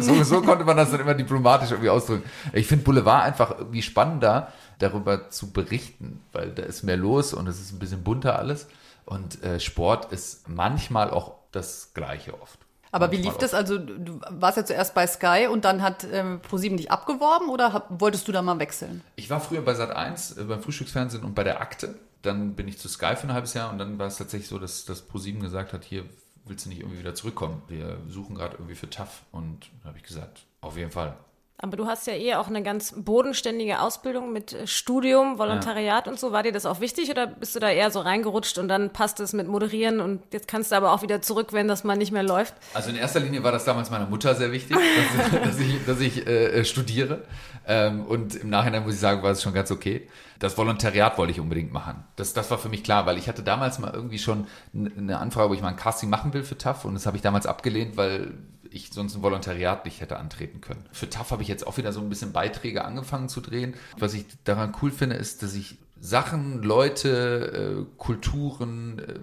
so, 0.00 0.22
so 0.24 0.42
konnte 0.42 0.64
man 0.64 0.76
das 0.76 0.90
dann 0.90 1.00
immer 1.00 1.14
diplomatisch 1.14 1.70
irgendwie 1.70 1.90
ausdrücken. 1.90 2.28
Ich 2.52 2.66
finde 2.66 2.84
Boulevard 2.84 3.24
einfach 3.24 3.58
irgendwie 3.58 3.82
spannender, 3.82 4.52
darüber 4.80 5.30
zu 5.30 5.52
berichten, 5.52 6.20
weil 6.32 6.50
da 6.50 6.62
ist 6.62 6.82
mehr 6.82 6.96
los 6.96 7.32
und 7.32 7.46
es 7.46 7.60
ist 7.60 7.72
ein 7.72 7.78
bisschen 7.78 8.02
bunter 8.02 8.38
alles. 8.38 8.66
Und 9.10 9.42
äh, 9.42 9.58
Sport 9.58 10.12
ist 10.12 10.48
manchmal 10.48 11.10
auch 11.10 11.34
das 11.50 11.90
Gleiche 11.94 12.40
oft. 12.40 12.60
Aber 12.92 13.10
wie 13.10 13.16
Manchmal 13.16 13.32
lief 13.32 13.40
das? 13.40 13.54
Also 13.54 13.76
du 13.76 14.20
warst 14.30 14.56
ja 14.56 14.64
zuerst 14.64 14.94
bei 14.94 15.04
Sky 15.04 15.48
und 15.50 15.64
dann 15.64 15.82
hat 15.82 16.06
ähm, 16.12 16.40
ProSieben 16.40 16.76
dich 16.76 16.92
abgeworben 16.92 17.48
oder 17.48 17.72
hab, 17.72 18.00
wolltest 18.00 18.28
du 18.28 18.32
da 18.32 18.40
mal 18.40 18.60
wechseln? 18.60 19.02
Ich 19.16 19.28
war 19.28 19.40
früher 19.40 19.62
bei 19.62 19.74
Sat 19.74 19.90
1 19.90 20.38
äh, 20.38 20.44
beim 20.44 20.62
Frühstücksfernsehen 20.62 21.24
und 21.24 21.34
bei 21.34 21.42
der 21.42 21.60
Akte. 21.60 21.96
Dann 22.22 22.54
bin 22.54 22.68
ich 22.68 22.78
zu 22.78 22.88
Sky 22.88 23.16
für 23.16 23.26
ein 23.26 23.32
halbes 23.32 23.54
Jahr 23.54 23.72
und 23.72 23.78
dann 23.78 23.98
war 23.98 24.06
es 24.06 24.16
tatsächlich 24.16 24.48
so, 24.48 24.60
dass 24.60 24.84
das 24.84 25.02
ProSieben 25.02 25.40
gesagt 25.40 25.72
hat, 25.72 25.82
hier 25.82 26.04
willst 26.44 26.66
du 26.66 26.68
nicht 26.68 26.80
irgendwie 26.80 27.00
wieder 27.00 27.16
zurückkommen? 27.16 27.62
Wir 27.66 27.98
suchen 28.08 28.36
gerade 28.36 28.54
irgendwie 28.56 28.76
für 28.76 28.88
TAF 28.88 29.22
und 29.32 29.70
da 29.82 29.88
habe 29.88 29.98
ich 29.98 30.04
gesagt, 30.04 30.44
auf 30.60 30.76
jeden 30.76 30.92
Fall. 30.92 31.16
Aber 31.62 31.76
du 31.76 31.86
hast 31.86 32.06
ja 32.06 32.14
eh 32.14 32.34
auch 32.36 32.48
eine 32.48 32.62
ganz 32.62 32.94
bodenständige 32.96 33.80
Ausbildung 33.80 34.32
mit 34.32 34.54
äh, 34.54 34.66
Studium, 34.66 35.38
Volontariat 35.38 36.08
und 36.08 36.18
so. 36.18 36.32
War 36.32 36.42
dir 36.42 36.52
das 36.52 36.64
auch 36.64 36.80
wichtig 36.80 37.10
oder 37.10 37.26
bist 37.26 37.54
du 37.54 37.60
da 37.60 37.68
eher 37.68 37.90
so 37.90 38.00
reingerutscht 38.00 38.56
und 38.56 38.68
dann 38.68 38.90
passt 38.90 39.20
es 39.20 39.34
mit 39.34 39.46
Moderieren 39.46 40.00
und 40.00 40.22
jetzt 40.32 40.48
kannst 40.48 40.72
du 40.72 40.76
aber 40.76 40.92
auch 40.92 41.02
wieder 41.02 41.20
zurück, 41.20 41.52
wenn 41.52 41.68
das 41.68 41.84
mal 41.84 41.96
nicht 41.96 42.12
mehr 42.12 42.22
läuft? 42.22 42.54
Also 42.72 42.88
in 42.88 42.96
erster 42.96 43.20
Linie 43.20 43.42
war 43.42 43.52
das 43.52 43.66
damals 43.66 43.90
meiner 43.90 44.06
Mutter 44.06 44.34
sehr 44.34 44.52
wichtig, 44.52 44.76
dass, 45.32 45.42
dass 45.42 45.60
ich, 45.60 45.84
dass 45.84 46.00
ich 46.00 46.26
äh, 46.26 46.64
studiere. 46.64 47.24
Ähm, 47.66 48.06
und 48.06 48.36
im 48.36 48.48
Nachhinein 48.48 48.84
muss 48.84 48.94
ich 48.94 49.00
sagen, 49.00 49.22
war 49.22 49.30
es 49.30 49.42
schon 49.42 49.52
ganz 49.52 49.70
okay. 49.70 50.08
Das 50.38 50.56
Volontariat 50.56 51.18
wollte 51.18 51.32
ich 51.32 51.40
unbedingt 51.40 51.72
machen. 51.72 52.04
Das, 52.16 52.32
das 52.32 52.50
war 52.50 52.56
für 52.56 52.70
mich 52.70 52.82
klar, 52.82 53.04
weil 53.04 53.18
ich 53.18 53.28
hatte 53.28 53.42
damals 53.42 53.78
mal 53.78 53.92
irgendwie 53.92 54.18
schon 54.18 54.46
eine 54.74 55.18
Anfrage, 55.18 55.50
wo 55.50 55.54
ich 55.54 55.60
mal 55.60 55.68
ein 55.68 55.76
Casting 55.76 56.08
machen 56.08 56.32
will 56.32 56.42
für 56.42 56.56
TAF 56.56 56.86
und 56.86 56.94
das 56.94 57.04
habe 57.04 57.18
ich 57.18 57.22
damals 57.22 57.44
abgelehnt, 57.44 57.98
weil 57.98 58.32
ich 58.70 58.90
sonst 58.92 59.14
ein 59.14 59.22
Volontariat 59.22 59.84
nicht 59.84 60.00
hätte 60.00 60.18
antreten 60.18 60.60
können. 60.60 60.84
Für 60.92 61.08
TAF 61.08 61.30
habe 61.30 61.42
ich 61.42 61.48
jetzt 61.48 61.66
auch 61.66 61.76
wieder 61.76 61.92
so 61.92 62.00
ein 62.00 62.08
bisschen 62.08 62.32
Beiträge 62.32 62.84
angefangen 62.84 63.28
zu 63.28 63.40
drehen. 63.40 63.74
Was 63.98 64.14
ich 64.14 64.24
daran 64.44 64.74
cool 64.82 64.90
finde, 64.90 65.16
ist, 65.16 65.42
dass 65.42 65.54
ich 65.54 65.78
Sachen, 66.00 66.62
Leute, 66.62 67.86
äh, 67.86 67.96
Kulturen, 67.98 68.98
äh, 68.98 69.14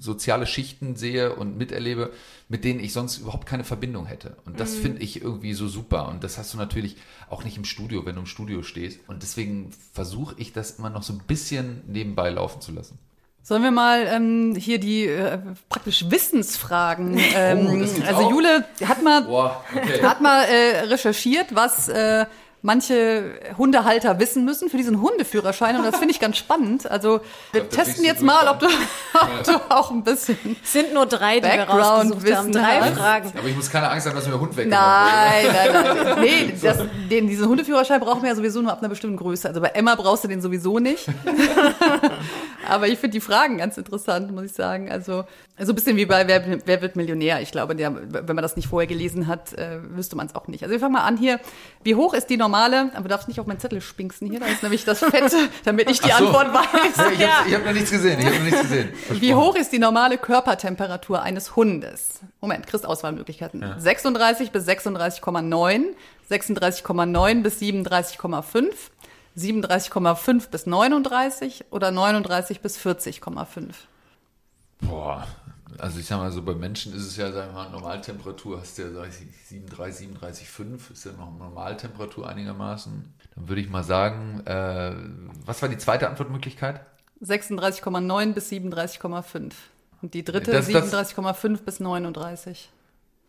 soziale 0.00 0.46
Schichten 0.46 0.96
sehe 0.96 1.34
und 1.34 1.56
miterlebe, 1.56 2.12
mit 2.48 2.64
denen 2.64 2.80
ich 2.80 2.92
sonst 2.92 3.18
überhaupt 3.18 3.46
keine 3.46 3.64
Verbindung 3.64 4.06
hätte. 4.06 4.36
Und 4.44 4.60
das 4.60 4.74
finde 4.74 5.02
ich 5.02 5.22
irgendwie 5.22 5.54
so 5.54 5.68
super. 5.68 6.08
Und 6.08 6.22
das 6.22 6.38
hast 6.38 6.54
du 6.54 6.58
natürlich 6.58 6.96
auch 7.28 7.44
nicht 7.44 7.56
im 7.56 7.64
Studio, 7.64 8.06
wenn 8.06 8.14
du 8.14 8.20
im 8.20 8.26
Studio 8.26 8.62
stehst. 8.62 9.00
Und 9.08 9.22
deswegen 9.22 9.72
versuche 9.92 10.34
ich 10.38 10.52
das 10.52 10.78
immer 10.78 10.90
noch 10.90 11.02
so 11.02 11.12
ein 11.12 11.22
bisschen 11.26 11.82
nebenbei 11.86 12.30
laufen 12.30 12.60
zu 12.60 12.72
lassen. 12.72 12.98
Sollen 13.42 13.62
wir 13.62 13.70
mal 13.70 14.06
ähm, 14.06 14.54
hier 14.58 14.78
die 14.78 15.06
äh, 15.06 15.38
praktisch 15.68 16.10
Wissensfragen. 16.10 17.18
Ähm, 17.34 17.66
Oh, 17.70 17.78
das 17.78 17.94
gibt's 17.94 18.08
also 18.08 18.22
auch? 18.22 18.30
Jule 18.30 18.64
hat 18.84 19.02
mal 19.02 19.22
Boah, 19.22 19.64
okay. 19.74 20.02
hat 20.02 20.20
mal 20.20 20.44
äh, 20.44 20.80
recherchiert, 20.80 21.54
was 21.54 21.88
äh, 21.88 22.26
manche 22.62 23.38
Hundehalter 23.56 24.18
wissen 24.18 24.44
müssen 24.44 24.68
für 24.68 24.76
diesen 24.76 25.00
Hundeführerschein 25.00 25.76
und 25.76 25.84
das 25.84 25.96
finde 25.96 26.12
ich 26.12 26.20
ganz 26.20 26.36
spannend. 26.36 26.90
Also 26.90 27.20
wir 27.52 27.62
glaub, 27.62 27.70
testen 27.70 28.04
jetzt 28.04 28.22
mal, 28.22 28.48
ob 28.48 28.58
du, 28.58 28.66
ob 29.14 29.44
du 29.44 29.74
auch 29.74 29.90
ein 29.90 30.02
bisschen. 30.02 30.56
Es 30.62 30.72
sind 30.72 30.92
nur 30.92 31.06
drei, 31.06 31.40
die 31.40 31.44
wir 31.44 31.56
Background 31.56 31.82
rausgesucht 31.82 32.34
haben. 32.34 32.48
Wissen 32.48 32.52
Drei 32.52 32.80
hast. 32.80 32.98
Fragen. 32.98 33.32
Aber 33.38 33.48
ich 33.48 33.56
muss 33.56 33.70
keine 33.70 33.90
Angst 33.90 34.06
haben, 34.06 34.16
dass 34.16 34.24
mir 34.24 34.32
der 34.32 34.40
Hund 34.40 34.56
weggenommen. 34.56 34.84
Nein, 34.84 35.46
nein, 35.52 36.04
nein. 36.04 36.18
Nee, 36.28 36.54
das, 36.60 36.78
den, 37.10 37.28
diesen 37.28 37.48
Hundeführerschein 37.48 38.00
brauchen 38.00 38.22
wir 38.22 38.30
ja 38.30 38.34
sowieso 38.34 38.60
nur 38.60 38.72
ab 38.72 38.80
einer 38.80 38.88
bestimmten 38.88 39.16
Größe. 39.16 39.48
Also 39.48 39.60
bei 39.60 39.68
Emma 39.68 39.94
brauchst 39.94 40.24
du 40.24 40.28
den 40.28 40.40
sowieso 40.40 40.78
nicht. 40.78 41.06
Aber 42.68 42.88
ich 42.88 42.98
finde 42.98 43.14
die 43.14 43.20
Fragen 43.20 43.58
ganz 43.58 43.78
interessant, 43.78 44.32
muss 44.32 44.44
ich 44.44 44.52
sagen. 44.52 44.90
Also 44.90 45.24
so 45.58 45.72
ein 45.72 45.74
bisschen 45.74 45.96
wie 45.96 46.06
bei 46.06 46.26
Wer, 46.26 46.60
Wer 46.64 46.82
wird 46.82 46.96
Millionär. 46.96 47.40
Ich 47.40 47.50
glaube, 47.50 47.74
der, 47.74 47.94
wenn 48.12 48.34
man 48.34 48.42
das 48.42 48.56
nicht 48.56 48.68
vorher 48.68 48.86
gelesen 48.86 49.26
hat, 49.26 49.54
äh, 49.54 49.78
wüsste 49.90 50.16
man 50.16 50.26
es 50.26 50.34
auch 50.34 50.48
nicht. 50.48 50.62
Also 50.62 50.72
wir 50.72 50.80
fangen 50.80 50.92
mal 50.92 51.04
an 51.04 51.16
hier. 51.16 51.40
Wie 51.82 51.94
hoch 51.94 52.14
ist 52.14 52.28
die 52.30 52.36
normale, 52.48 52.90
aber 52.94 53.02
du 53.02 53.08
darfst 53.08 53.28
nicht 53.28 53.40
auf 53.40 53.46
meinen 53.46 53.60
Zettel 53.60 53.80
spinksen 53.80 54.28
hier, 54.28 54.40
da 54.40 54.46
ist 54.46 54.62
nämlich 54.62 54.84
das 54.84 55.00
Fett, 55.00 55.32
damit 55.64 55.90
ich 55.90 56.00
die 56.00 56.08
so. 56.08 56.14
Antwort 56.14 56.52
weiß. 56.54 57.18
Ja, 57.18 57.44
ich 57.46 57.54
habe 57.54 57.56
hab 57.56 57.64
noch 57.66 57.72
nichts 57.72 57.90
gesehen. 57.90 58.18
Ich 58.18 58.26
habe 58.26 58.36
noch 58.36 58.44
nichts 58.44 58.62
gesehen. 58.62 58.88
Wie 59.10 59.34
hoch 59.34 59.54
ist 59.54 59.72
die 59.72 59.78
normale 59.78 60.18
Körpertemperatur 60.18 61.22
eines 61.22 61.56
Hundes? 61.56 62.20
Moment, 62.40 62.66
kriegst 62.66 62.86
Auswahlmöglichkeiten. 62.86 63.64
36 63.78 64.50
bis 64.50 64.66
36,9, 64.66 65.82
36,9 66.30 67.42
bis 67.42 67.60
37,5, 67.60 68.68
37,5 69.36 70.50
bis 70.50 70.66
39 70.66 71.64
oder 71.70 71.90
39 71.90 72.60
bis 72.60 72.78
40,5. 72.78 73.74
Boah, 74.80 75.26
also 75.78 75.98
ich 76.00 76.06
sag 76.06 76.18
mal 76.18 76.30
so, 76.30 76.42
bei 76.42 76.54
Menschen 76.54 76.94
ist 76.94 77.06
es 77.06 77.16
ja, 77.16 77.30
sagen 77.32 77.50
wir 77.54 77.64
mal, 77.64 77.70
Normaltemperatur 77.70 78.60
hast 78.60 78.78
du 78.78 78.82
ja, 78.82 78.90
sag 78.92 79.08
ich, 79.08 79.46
37, 79.48 80.08
37,5 80.08 80.92
ist 80.92 81.04
ja 81.04 81.12
noch 81.12 81.36
Normaltemperatur 81.38 82.28
einigermaßen. 82.28 83.12
Dann 83.34 83.48
würde 83.48 83.60
ich 83.60 83.68
mal 83.70 83.84
sagen, 83.84 84.40
äh, 84.46 84.92
was 85.46 85.62
war 85.62 85.68
die 85.68 85.78
zweite 85.78 86.08
Antwortmöglichkeit? 86.08 86.80
36,9 87.22 88.32
bis 88.34 88.48
37,5. 88.50 89.52
Und 90.02 90.14
die 90.14 90.24
dritte 90.24 90.52
Das- 90.52 90.68
das- 90.68 90.92
37,5 90.92 91.62
bis 91.64 91.80
39. 91.80 92.70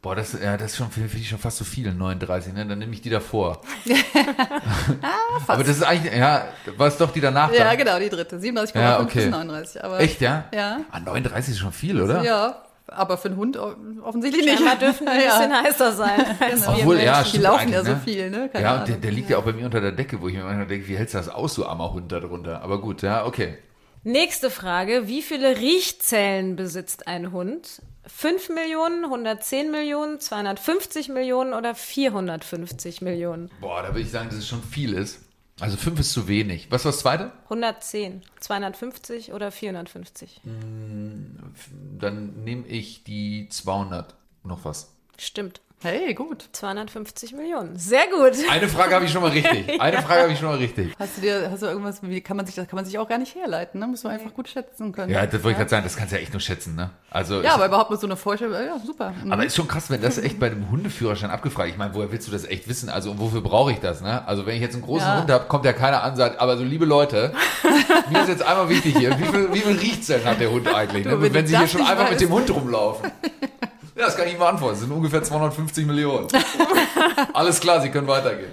Boah, 0.01 0.15
das, 0.15 0.31
ja, 0.41 0.55
das 0.55 0.71
ist 0.71 0.77
schon, 0.77 0.89
finde 0.91 1.09
ich 1.17 1.27
schon 1.27 1.39
fast 1.39 1.57
so 1.57 1.65
viel, 1.65 1.93
39, 1.93 2.53
ne? 2.53 2.65
Dann 2.65 2.79
nehme 2.79 2.93
ich 2.93 3.01
die 3.01 3.09
davor. 3.09 3.61
Aber 5.47 5.63
das 5.63 5.75
ist 5.77 5.83
eigentlich, 5.83 6.13
ja, 6.15 6.47
war 6.77 6.87
es 6.87 6.97
doch 6.97 7.11
die 7.11 7.19
danach 7.19 7.51
Ja, 7.51 7.65
dann? 7.65 7.77
genau, 7.77 7.99
die 7.99 8.07
dritte. 8.09 8.37
37,5 8.37 8.79
Ja, 8.79 8.99
okay. 9.01 9.19
bis 9.25 9.29
39. 9.29 9.83
Aber, 9.83 9.99
Echt, 9.99 10.21
ja? 10.21 10.45
Ja. 10.53 10.79
Ah, 10.91 11.01
39 11.01 11.53
ist 11.53 11.59
schon 11.59 11.73
viel, 11.73 12.01
oder? 12.01 12.23
Ja, 12.23 12.63
aber 12.87 13.17
für 13.17 13.27
einen 13.27 13.37
Hund 13.37 13.57
offensichtlich 13.57 14.45
nicht. 14.45 14.57
Scheinbar 14.57 14.77
dürfen 14.77 15.05
die 15.05 15.11
ein 15.11 15.21
Ja. 15.25 15.37
bisschen 15.37 15.63
heißer 15.63 15.91
sein. 15.91 16.19
Wir 16.39 16.67
Obwohl, 16.69 16.99
ja, 17.01 17.17
Menschen. 17.17 17.31
Die 17.33 17.43
laufen 17.43 17.71
ja 17.71 17.83
so 17.83 17.91
ne? 17.91 18.01
viel, 18.03 18.29
ne? 18.29 18.49
Keine 18.53 18.63
ja, 18.65 18.79
und 18.79 18.87
der, 18.87 18.95
der 18.97 19.11
liegt 19.11 19.29
ja 19.29 19.37
auch 19.37 19.43
bei 19.43 19.51
mir 19.53 19.65
unter 19.65 19.81
der 19.81 19.91
Decke, 19.91 20.21
wo 20.21 20.29
ich 20.29 20.35
mir 20.35 20.43
manchmal 20.43 20.67
denke, 20.67 20.87
wie 20.87 20.97
hältst 20.97 21.13
du 21.13 21.17
das 21.17 21.27
aus, 21.29 21.55
du 21.55 21.65
armer 21.65 21.91
Hund 21.91 22.09
da 22.11 22.21
drunter? 22.21 22.61
Aber 22.61 22.79
gut, 22.79 23.01
ja, 23.01 23.25
okay. 23.25 23.57
Nächste 24.03 24.49
Frage. 24.49 25.07
Wie 25.07 25.21
viele 25.21 25.57
Riechzellen 25.57 26.55
besitzt 26.55 27.07
ein 27.07 27.33
Hund? 27.33 27.81
5 28.13 28.49
Millionen, 28.49 29.05
110 29.05 29.71
Millionen, 29.71 30.19
250 30.19 31.09
Millionen 31.09 31.53
oder 31.53 31.75
450 31.75 33.01
Millionen? 33.01 33.49
Boah, 33.61 33.81
da 33.83 33.89
würde 33.89 34.01
ich 34.01 34.11
sagen, 34.11 34.29
dass 34.29 34.37
es 34.39 34.47
schon 34.47 34.63
viel 34.63 34.93
ist. 34.93 35.21
Also 35.59 35.75
fünf 35.75 35.99
ist 35.99 36.13
zu 36.13 36.27
wenig. 36.27 36.71
Was 36.71 36.85
war 36.85 36.91
das 36.91 37.01
zweite? 37.01 37.31
110, 37.45 38.23
250 38.39 39.33
oder 39.33 39.51
450. 39.51 40.41
Dann 41.99 42.43
nehme 42.43 42.65
ich 42.67 43.03
die 43.03 43.49
200 43.49 44.15
noch 44.43 44.63
was. 44.63 44.93
Stimmt. 45.17 45.61
Hey, 45.81 46.13
gut. 46.13 46.49
250 46.51 47.31
Millionen. 47.33 47.77
Sehr 47.77 48.03
gut. 48.07 48.33
Eine 48.49 48.67
Frage 48.67 48.95
habe 48.95 49.05
ich 49.05 49.11
schon 49.13 49.21
mal 49.21 49.31
richtig. 49.31 49.79
Eine 49.81 50.01
Frage 50.01 50.23
habe 50.23 50.33
ich 50.33 50.39
schon 50.39 50.49
mal 50.49 50.57
richtig. 50.57 50.93
Hast 50.99 51.15
du 51.15 51.21
dir, 51.21 51.49
hast 51.49 51.61
du 51.61 51.67
irgendwas, 51.67 51.99
wie 52.03 52.19
kann 52.19 52.35
man 52.35 52.45
sich 52.45 52.55
das 52.55 52.67
kann 52.67 52.75
man 52.75 52.83
sich 52.83 52.99
auch 52.99 53.07
gar 53.07 53.17
nicht 53.17 53.33
herleiten, 53.33 53.79
ne? 53.79 53.87
Muss 53.87 54.03
man 54.03 54.11
einfach 54.11 54.33
gut 54.33 54.49
schätzen 54.49 54.91
können. 54.91 55.09
Ja, 55.09 55.25
das 55.25 55.35
wollte 55.35 55.51
ich 55.51 55.57
gerade 55.57 55.69
sagen, 55.69 55.83
das 55.85 55.95
kannst 55.95 56.11
du 56.11 56.17
ja 56.17 56.21
echt 56.21 56.33
nur 56.33 56.41
schätzen, 56.41 56.75
ne? 56.75 56.89
Also 57.09 57.35
Ja, 57.35 57.41
ich- 57.41 57.49
aber 57.51 57.67
überhaupt 57.67 57.91
mit 57.91 57.99
so 58.01 58.07
einer 58.07 58.17
Vorstellung, 58.17 58.55
ja, 58.55 58.77
super. 58.85 59.13
Mhm. 59.23 59.31
Aber 59.31 59.45
ist 59.45 59.55
schon 59.55 59.69
krass, 59.69 59.89
wenn 59.89 60.01
das 60.01 60.17
echt 60.17 60.37
bei 60.37 60.49
dem 60.49 60.69
Hundeführerschein 60.69 61.31
abgefragt. 61.31 61.69
Ich 61.69 61.77
meine, 61.77 61.95
woher 61.95 62.11
willst 62.11 62.27
du 62.27 62.31
das 62.33 62.43
echt 62.43 62.67
wissen? 62.67 62.89
Also 62.89 63.11
und 63.11 63.19
wofür 63.21 63.39
brauche 63.39 63.71
ich 63.71 63.79
das? 63.79 64.01
Ne? 64.01 64.27
Also 64.27 64.45
wenn 64.45 64.55
ich 64.55 64.61
jetzt 64.61 64.73
einen 64.73 64.83
großen 64.83 65.07
Ja. 65.07 65.21
Hund 65.21 65.31
habe, 65.31 65.45
kommt 65.45 65.63
ja 65.63 65.71
keiner 65.71 66.03
an 66.03 66.17
sagt, 66.17 66.41
aber 66.41 66.57
so 66.57 66.65
liebe 66.65 66.83
Leute, 66.83 67.31
mir 68.11 68.21
ist 68.23 68.27
jetzt 68.27 68.43
einmal 68.43 68.67
wichtig 68.67 68.97
hier, 68.97 69.17
wie 69.17 69.23
viel, 69.23 69.53
wie 69.53 69.59
viel 69.59 69.77
riecht's 69.77 70.07
denn 70.07 70.25
hat 70.25 70.41
der 70.41 70.51
Hund 70.51 70.67
eigentlich? 70.67 71.03
Du, 71.05 71.15
Ne? 71.17 71.33
wenn 71.33 71.47
sie 71.47 71.57
hier 71.57 71.67
schon 71.69 71.81
einfach 71.83 72.09
mit 72.09 72.19
dem 72.19 72.31
Hund 72.31 72.53
rumlaufen. 72.53 73.09
Ja, 73.99 74.05
das 74.05 74.15
kann 74.15 74.25
ich 74.27 74.31
Ihnen 74.31 74.39
beantworten. 74.39 74.73
Das 74.75 74.79
sind 74.81 74.91
ungefähr 74.91 75.21
250 75.21 75.85
Millionen. 75.85 76.27
Alles 77.33 77.59
klar, 77.59 77.81
Sie 77.81 77.89
können 77.89 78.07
weitergehen. 78.07 78.51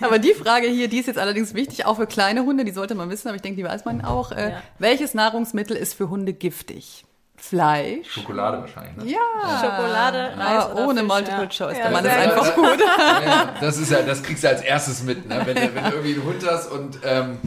Aber 0.00 0.18
die 0.18 0.34
Frage 0.34 0.66
hier, 0.68 0.88
die 0.88 0.98
ist 0.98 1.06
jetzt 1.06 1.18
allerdings 1.18 1.54
wichtig, 1.54 1.86
auch 1.86 1.96
für 1.96 2.06
kleine 2.06 2.44
Hunde, 2.44 2.64
die 2.64 2.72
sollte 2.72 2.94
man 2.94 3.08
wissen, 3.10 3.28
aber 3.28 3.36
ich 3.36 3.42
denke, 3.42 3.56
die 3.62 3.68
weiß 3.68 3.84
man 3.84 4.04
auch. 4.04 4.32
Äh, 4.32 4.50
Ja. 4.52 4.62
Welches 4.78 5.14
Nahrungsmittel 5.14 5.76
ist 5.76 5.94
für 5.94 6.08
Hunde 6.10 6.32
giftig? 6.32 7.04
Fleisch? 7.36 8.08
Schokolade 8.10 8.60
wahrscheinlich, 8.60 8.96
ne? 8.96 9.04
Ja. 9.12 9.60
Schokolade, 9.60 10.18
Reis 10.36 10.64
Ah, 10.64 10.72
oder 10.72 10.88
ohne 10.88 11.00
Fisch, 11.00 11.08
Multiple 11.08 11.42
ja. 11.42 11.48
Choice. 11.48 11.76
Ja, 11.78 11.82
Der 11.84 11.90
Mann 11.90 12.04
ist 12.04 12.12
einfach 12.16 12.54
gut. 12.54 12.78
Ja, 13.24 13.54
das 13.60 13.78
ist 13.78 13.90
ja, 13.90 14.02
das 14.02 14.22
kriegst 14.22 14.44
du 14.44 14.48
als 14.48 14.62
erstes 14.62 15.02
mit, 15.02 15.28
ne? 15.28 15.40
Wenn, 15.44 15.54
du- 15.56 15.74
wenn 15.74 15.84
du 15.84 15.90
irgendwie 15.90 16.14
einen 16.14 16.24
Hund 16.24 16.44
hast 16.48 16.70
und 16.70 16.98
ähm, 17.04 17.38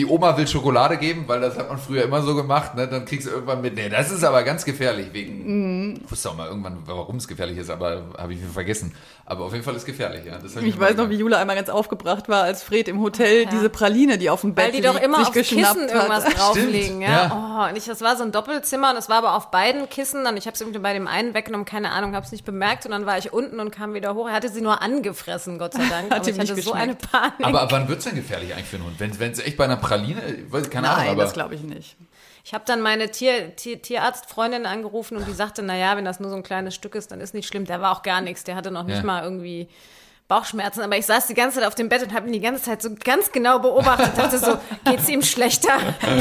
die 0.00 0.06
Oma 0.06 0.34
will 0.38 0.48
Schokolade 0.48 0.96
geben, 0.96 1.24
weil 1.26 1.42
das 1.42 1.58
hat 1.58 1.68
man 1.68 1.78
früher 1.78 2.04
immer 2.04 2.22
so 2.22 2.34
gemacht, 2.34 2.74
ne? 2.74 2.88
Dann 2.88 3.04
kriegst 3.04 3.26
du 3.26 3.32
irgendwann 3.32 3.60
mit, 3.60 3.74
nee, 3.74 3.90
das 3.90 4.10
ist 4.10 4.24
aber 4.24 4.42
ganz 4.44 4.64
gefährlich 4.64 5.08
wegen. 5.12 6.00
Ich 6.02 6.10
wusste 6.10 6.30
auch 6.30 6.36
mal 6.36 6.48
irgendwann, 6.48 6.78
warum 6.86 7.16
es 7.16 7.28
gefährlich 7.28 7.58
ist, 7.58 7.68
aber 7.68 8.04
habe 8.16 8.32
ich 8.32 8.40
vergessen. 8.40 8.94
Aber 9.26 9.44
auf 9.44 9.52
jeden 9.52 9.62
Fall 9.62 9.74
ist 9.74 9.82
es 9.82 9.86
gefährlich, 9.86 10.24
ja. 10.24 10.38
Ich 10.42 10.74
immer 10.74 10.80
weiß 10.80 10.96
noch, 10.96 11.08
wie. 11.08 11.14
Jula 11.14 11.38
einmal 11.38 11.54
ganz 11.54 11.68
aufgebracht 11.68 12.28
war, 12.28 12.42
als 12.42 12.62
Fred 12.62 12.88
im 12.88 13.00
Hotel 13.00 13.46
diese 13.46 13.68
Praline, 13.68 14.18
die 14.18 14.28
auf 14.30 14.40
dem 14.40 14.54
Bett 14.54 14.64
Weil 14.64 14.72
die 14.72 14.80
doch 14.80 14.94
liegt, 14.94 15.04
immer 15.04 15.18
geschnappt 15.30 15.46
Kissen 15.46 15.82
hat. 15.82 15.92
irgendwas 15.92 16.24
drauflegen, 16.24 17.02
ja. 17.02 17.08
ja. 17.10 17.66
Oh, 17.66 17.70
und 17.70 17.76
ich, 17.76 17.84
das 17.84 18.00
war 18.00 18.16
so 18.16 18.24
ein 18.24 18.32
Doppelzimmer 18.32 18.90
und 18.90 18.96
es 18.96 19.08
war 19.08 19.18
aber 19.18 19.34
auf 19.34 19.50
beiden 19.50 19.88
Kissen. 19.88 20.26
Und 20.26 20.36
ich 20.36 20.46
habe 20.46 20.54
es 20.54 20.60
irgendwie 20.60 20.80
bei 20.80 20.94
dem 20.94 21.06
einen 21.06 21.34
weggenommen, 21.34 21.64
keine 21.66 21.92
Ahnung, 21.92 22.14
habe 22.14 22.24
es 22.24 22.32
nicht 22.32 22.44
bemerkt. 22.44 22.86
Und 22.86 22.92
dann 22.92 23.06
war 23.06 23.18
ich 23.18 23.32
unten 23.32 23.60
und 23.60 23.70
kam 23.70 23.94
wieder 23.94 24.14
hoch. 24.14 24.26
Er 24.26 24.34
hatte 24.34 24.48
sie 24.48 24.62
nur 24.62 24.82
angefressen, 24.82 25.58
Gott 25.58 25.74
sei 25.74 25.84
Dank. 25.88 26.10
Hat 26.10 26.22
aber 26.22 26.28
ich 26.28 26.38
hatte 26.38 26.62
so 26.62 26.72
eine. 26.72 26.94
Panik. 26.94 27.46
Aber 27.46 27.62
ab 27.62 27.72
wann 27.72 27.88
wird's 27.88 28.04
denn 28.04 28.14
gefährlich 28.14 28.52
eigentlich 28.54 28.66
für 28.66 28.76
einen 28.76 28.86
Hund? 28.86 28.96
Wenn 28.98 29.30
es 29.30 29.38
echt 29.38 29.56
bei 29.56 29.64
einer 29.64 29.76
Praline, 29.76 29.89
ich 29.96 30.52
weiß, 30.52 30.70
keine 30.70 30.88
Ahnung, 30.88 31.04
Nein, 31.04 31.12
aber. 31.14 31.22
das 31.24 31.32
glaube 31.32 31.54
ich 31.54 31.62
nicht. 31.62 31.96
Ich 32.44 32.54
habe 32.54 32.64
dann 32.66 32.80
meine 32.80 33.10
Tier, 33.10 33.54
Tier, 33.56 33.80
Tierarztfreundin 33.82 34.64
angerufen 34.66 35.16
und 35.16 35.26
die 35.26 35.32
sagte, 35.32 35.62
na 35.62 35.76
ja, 35.76 35.96
wenn 35.96 36.04
das 36.04 36.20
nur 36.20 36.30
so 36.30 36.36
ein 36.36 36.42
kleines 36.42 36.74
Stück 36.74 36.94
ist, 36.94 37.10
dann 37.12 37.20
ist 37.20 37.34
nicht 37.34 37.46
schlimm. 37.46 37.66
Der 37.66 37.80
war 37.80 37.92
auch 37.96 38.02
gar 38.02 38.20
nichts. 38.22 38.44
Der 38.44 38.56
hatte 38.56 38.70
noch 38.70 38.84
nicht 38.84 38.96
Ja. 38.98 39.04
mal 39.04 39.22
irgendwie 39.22 39.68
Bauchschmerzen. 40.30 40.80
Aber 40.80 40.96
ich 40.96 41.04
saß 41.06 41.26
die 41.26 41.34
ganze 41.34 41.58
Zeit 41.58 41.66
auf 41.66 41.74
dem 41.74 41.88
Bett 41.88 42.02
und 42.04 42.14
habe 42.14 42.28
ihn 42.28 42.32
die 42.32 42.40
ganze 42.40 42.62
Zeit 42.62 42.80
so 42.80 42.90
ganz 43.04 43.32
genau 43.32 43.58
beobachtet. 43.58 44.16
Dachte 44.16 44.38
so, 44.38 44.56
geht's 44.90 45.08
ihm 45.08 45.22
schlechter? 45.22 45.72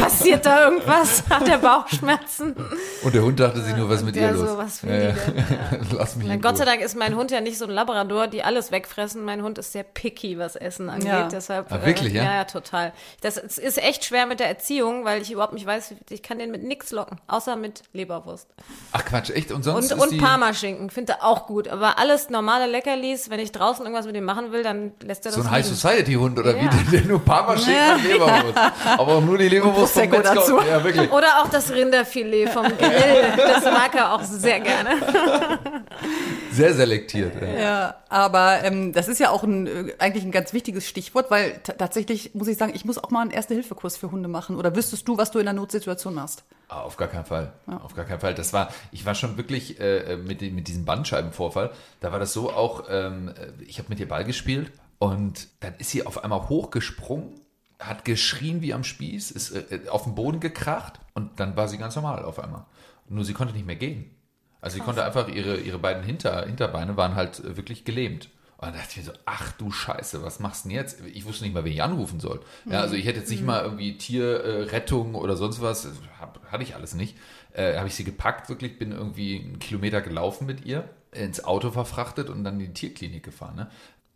Passiert 0.02 0.46
da 0.48 0.66
irgendwas? 0.66 1.24
Hat 1.30 1.48
er 1.48 1.60
Bauchschmerzen? 1.60 2.56
und 3.04 3.14
der 3.16 3.22
Hund 3.22 3.40
dachte 3.40 3.62
sich 3.62 3.76
nur, 3.76 3.88
was 3.88 3.98
ist 4.00 4.06
mit 4.06 4.16
ihr 4.16 4.32
los? 4.32 4.50
so, 4.50 4.58
was 4.58 4.84
will 4.84 4.92
ja, 4.92 5.10
ja. 5.72 5.80
Lass 5.94 6.16
mich 6.16 6.28
Na, 6.28 6.36
Gott 6.38 6.58
sei. 6.58 6.66
Dank 6.66 6.82
ist 6.82 6.98
mein 6.98 7.16
Hund 7.16 7.30
ja 7.32 7.40
nicht 7.40 7.58
so 7.58 7.66
ein 7.66 7.72
Labrador, 7.72 8.28
die 8.28 8.44
alles 8.44 8.72
wegfressen. 8.72 9.24
Mein 9.24 9.44
Hund 9.44 9.58
ist 9.60 9.72
sehr 9.74 9.84
picky, 9.84 10.40
was 10.40 10.56
Essen 10.56 10.90
angeht. 10.90 11.08
Ja. 11.08 11.28
Deshalb, 11.28 11.72
Ah, 11.72 11.86
wirklich, 11.86 12.14
äh, 12.14 12.18
ja? 12.18 12.24
Ja, 12.24 12.34
ja, 12.38 12.44
total. 12.46 12.94
Das 13.22 13.38
ist 13.38 13.78
echt 13.78 14.06
schwer 14.06 14.26
mit 14.26 14.40
der 14.40 14.48
Erziehung, 14.48 15.06
weil 15.06 15.22
ich 15.22 15.32
überhaupt 15.32 15.54
nicht 15.54 15.66
weiß, 15.68 15.94
ich 16.10 16.24
kann 16.24 16.40
den 16.40 16.50
mit 16.50 16.64
nichts 16.64 16.92
locken, 16.92 17.20
außer 17.28 17.56
mit 17.56 17.84
Leberwurst. 17.94 18.48
Ach 18.92 19.06
Quatsch, 19.06 19.30
echt? 19.30 19.52
Und 19.52 19.64
sonst 19.64 19.92
Und, 19.92 19.98
ist 20.00 20.04
und 20.04 20.12
die... 20.14 20.18
Parmaschinken, 20.18 20.90
finde 20.90 21.22
auch 21.22 21.46
gut. 21.46 21.68
Aber 21.68 22.00
alles 22.00 22.30
normale 22.32 22.66
Leckerlis, 22.66 23.30
wenn 23.30 23.40
ich 23.40 23.52
draußen 23.52 23.86
irgendwas 23.86 23.99
mit 24.06 24.16
ihm 24.16 24.26
machen 24.26 24.52
will, 24.52 24.64
dann 24.64 24.92
lässt 25.04 25.26
er 25.26 25.32
das 25.32 25.36
So 25.42 25.48
ein 25.48 25.52
High. 25.52 25.66
Society 25.66 26.14
Hund 26.14 26.38
oder 26.40 26.56
Ja. 26.56 26.64
wie, 26.64 26.92
der 26.98 27.02
nur 27.06 27.20
Parma 27.20 27.58
schickt 27.58 27.78
und 27.96 28.04
Leberwurst. 28.04 28.58
Aber 28.98 29.14
auch 29.16 29.22
nur 29.22 29.38
die 29.38 29.50
Leberwurst 29.50 29.94
vom 29.94 30.10
Metzger. 30.10 30.36
dazu. 30.36 30.60
Ja, 30.70 30.84
wirklich. 30.84 31.12
Oder 31.12 31.28
auch 31.42 31.50
das 31.50 31.72
Rinderfilet 31.72 32.50
vom 32.50 32.64
Grill. 32.66 32.76
Das 33.38 33.64
mag 33.66 33.94
er 33.96 34.14
auch 34.14 34.24
sehr 34.24 34.60
gerne. 34.60 34.92
Sehr 36.52 36.74
selektiert. 36.74 37.42
Ja. 37.42 37.60
Ja, 37.60 37.96
aber 38.10 38.64
ähm, 38.64 38.92
das 38.94 39.08
ist 39.08 39.20
ja 39.20 39.30
auch 39.30 39.44
ein, 39.44 39.68
äh, 39.68 39.94
eigentlich 40.00 40.24
ein 40.24 40.32
ganz 40.32 40.54
wichtiges 40.54 40.88
Stichwort, 40.88 41.30
weil 41.30 41.60
tatsächlich 41.64 42.34
muss 42.34 42.48
ich 42.48 42.58
sagen, 42.58 42.74
ich 42.76 42.86
muss 42.86 42.98
auch 42.98 43.12
mal 43.12 43.22
einen 43.22 43.32
Erste-Hilfe-Kurs 43.32 43.98
für 43.98 44.12
Hunde 44.12 44.28
machen. 44.30 44.56
Oder 44.56 44.76
wüsstest 44.76 45.08
du, 45.08 45.18
was 45.18 45.32
du 45.32 45.40
in 45.40 45.48
einer 45.48 45.60
Notsituation 45.60 46.14
machst? 46.16 46.44
Ah, 46.68 46.82
auf 46.82 46.98
gar 46.98 47.08
keinen 47.08 47.26
Fall. 47.26 47.54
Auf 47.84 47.96
gar 47.96 48.06
keinen 48.06 48.20
Fall. 48.20 48.34
Das 48.36 48.54
war, 48.54 48.70
ich 48.92 49.06
war 49.06 49.16
schon 49.16 49.38
wirklich 49.38 49.80
äh, 49.80 50.18
mit, 50.18 50.42
dem- 50.42 50.56
mit 50.56 50.68
diesem 50.68 50.86
Bandscheibenvorfall, 50.86 51.72
da 52.00 52.12
war 52.12 52.20
das 52.20 52.34
so 52.34 52.52
auch, 52.52 52.86
ähm, 52.90 53.34
ich 53.66 53.78
habe 53.80 53.90
mit 53.90 54.00
ihr 54.00 54.08
Ball 54.08 54.24
gespielt 54.24 54.72
und 55.00 55.48
dann 55.62 55.74
ist 55.78 55.92
sie 55.92 56.06
auf 56.06 56.24
einmal 56.24 56.50
hochgesprungen, 56.50 57.40
hat 57.80 58.06
geschrien 58.06 58.62
wie 58.62 58.74
am 58.74 58.84
Spieß, 58.84 59.32
ist 59.32 59.52
äh, 59.52 59.82
auf 59.90 60.04
den 60.04 60.14
Boden 60.16 60.40
gekracht 60.40 61.00
und 61.14 61.40
dann 61.40 61.56
war 61.56 61.68
sie 61.68 61.78
ganz 61.78 61.96
normal 61.96 62.24
auf 62.24 62.40
einmal. 62.40 62.66
Nur 63.08 63.26
sie 63.26 63.34
konnte 63.34 63.54
nicht 63.54 63.66
mehr 63.66 63.76
gehen. 63.76 64.12
Also 64.62 64.76
sie 64.76 64.82
konnte 64.82 65.04
einfach, 65.04 65.28
ihre, 65.30 65.58
ihre 65.58 65.80
beiden 65.80 66.04
Hinter, 66.04 66.46
Hinterbeine 66.46 66.98
waren 66.98 67.16
halt 67.16 67.40
äh, 67.40 67.58
wirklich 67.58 67.86
gelähmt. 67.86 68.30
Und 68.58 68.68
dann 68.68 68.74
dachte 68.74 68.90
ich 68.92 68.98
mir 68.98 69.04
so, 69.04 69.14
ach 69.26 69.54
du 69.54 69.72
Scheiße, 69.72 70.22
was 70.22 70.42
machst 70.42 70.66
du 70.66 70.70
denn 70.70 70.76
jetzt? 70.76 71.00
Ich 71.14 71.24
wusste 71.26 71.46
nicht 71.46 71.54
mal, 71.54 71.64
wen 71.64 71.72
ich 71.72 71.82
anrufen 71.82 72.20
soll. 72.20 72.42
Ja, 72.70 72.82
also 72.82 72.96
ich 72.96 73.06
hätte 73.06 73.20
jetzt 73.20 73.30
nicht 73.30 73.46
mal 73.46 73.64
irgendwie 73.64 73.98
Tierrettung 73.98 75.14
äh, 75.14 75.18
oder 75.18 75.38
sonst 75.38 75.62
was, 75.62 75.88
hab, 76.20 76.42
hatte 76.52 76.64
ich 76.64 76.76
alles 76.76 76.94
nicht. 76.94 77.16
Äh, 77.54 77.78
Habe 77.78 77.88
ich 77.88 77.96
sie 77.96 78.04
gepackt, 78.04 78.50
wirklich, 78.50 78.78
bin 78.78 78.92
irgendwie 78.92 79.40
einen 79.40 79.60
Kilometer 79.60 80.02
gelaufen 80.02 80.46
mit 80.46 80.66
ihr, 80.66 80.90
ins 81.14 81.44
Auto 81.44 81.72
verfrachtet 81.72 82.30
und 82.30 82.44
dann 82.44 82.56
in 82.56 82.68
die 82.68 82.74
Tierklinik 82.74 83.24
gefahren. 83.24 83.56
Ne? 83.56 83.72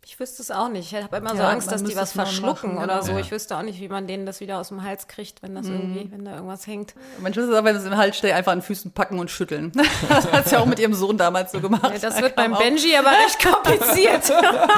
Ich 0.06 0.20
wüsste 0.20 0.42
es 0.42 0.50
auch 0.50 0.68
nicht. 0.68 0.92
Ich 0.92 1.02
habe 1.02 1.16
immer 1.16 1.30
so 1.30 1.36
Ja, 1.36 1.48
Angst, 1.48 1.66
man 1.70 1.80
dass 1.80 1.88
die 1.88 1.96
was 1.96 2.10
es 2.10 2.12
verschlucken 2.12 2.74
machen, 2.74 2.84
oder 2.84 2.94
genau. 3.00 3.06
so. 3.06 3.12
Ja. 3.12 3.18
Ich 3.20 3.30
wüsste 3.30 3.56
auch 3.56 3.62
nicht, 3.62 3.80
wie 3.80 3.88
man 3.88 4.06
denen 4.06 4.26
das 4.26 4.40
wieder 4.40 4.58
aus 4.58 4.68
dem 4.68 4.82
Hals 4.82 5.08
kriegt, 5.08 5.42
wenn 5.42 5.54
das 5.54 5.66
irgendwie, 5.66 6.10
wenn 6.12 6.24
da 6.26 6.34
irgendwas 6.34 6.66
hängt. 6.66 6.94
Mein 7.20 7.32
Schlüssel 7.32 7.52
ist 7.52 7.56
aber, 7.58 7.68
wenn 7.68 7.76
es 7.76 7.84
im 7.86 7.96
Hals 7.96 8.16
steht, 8.18 8.32
einfach 8.32 8.52
an 8.52 8.60
Füßen 8.62 8.90
packen 8.92 9.18
und 9.18 9.30
schütteln. 9.30 9.72
Das 10.08 10.30
hat 10.30 10.48
sie 10.48 10.56
auch 10.58 10.66
mit 10.66 10.78
ihrem 10.78 10.92
Sohn 10.94 11.16
damals 11.16 11.52
so 11.52 11.60
gemacht. 11.60 11.82
Ja, 11.84 11.98
das 11.98 12.16
Da 12.16 12.22
wird 12.22 12.36
beim 12.36 12.52
Benji 12.56 12.94
aber 12.96 13.10
recht 13.10 13.42
kompliziert. 13.42 14.30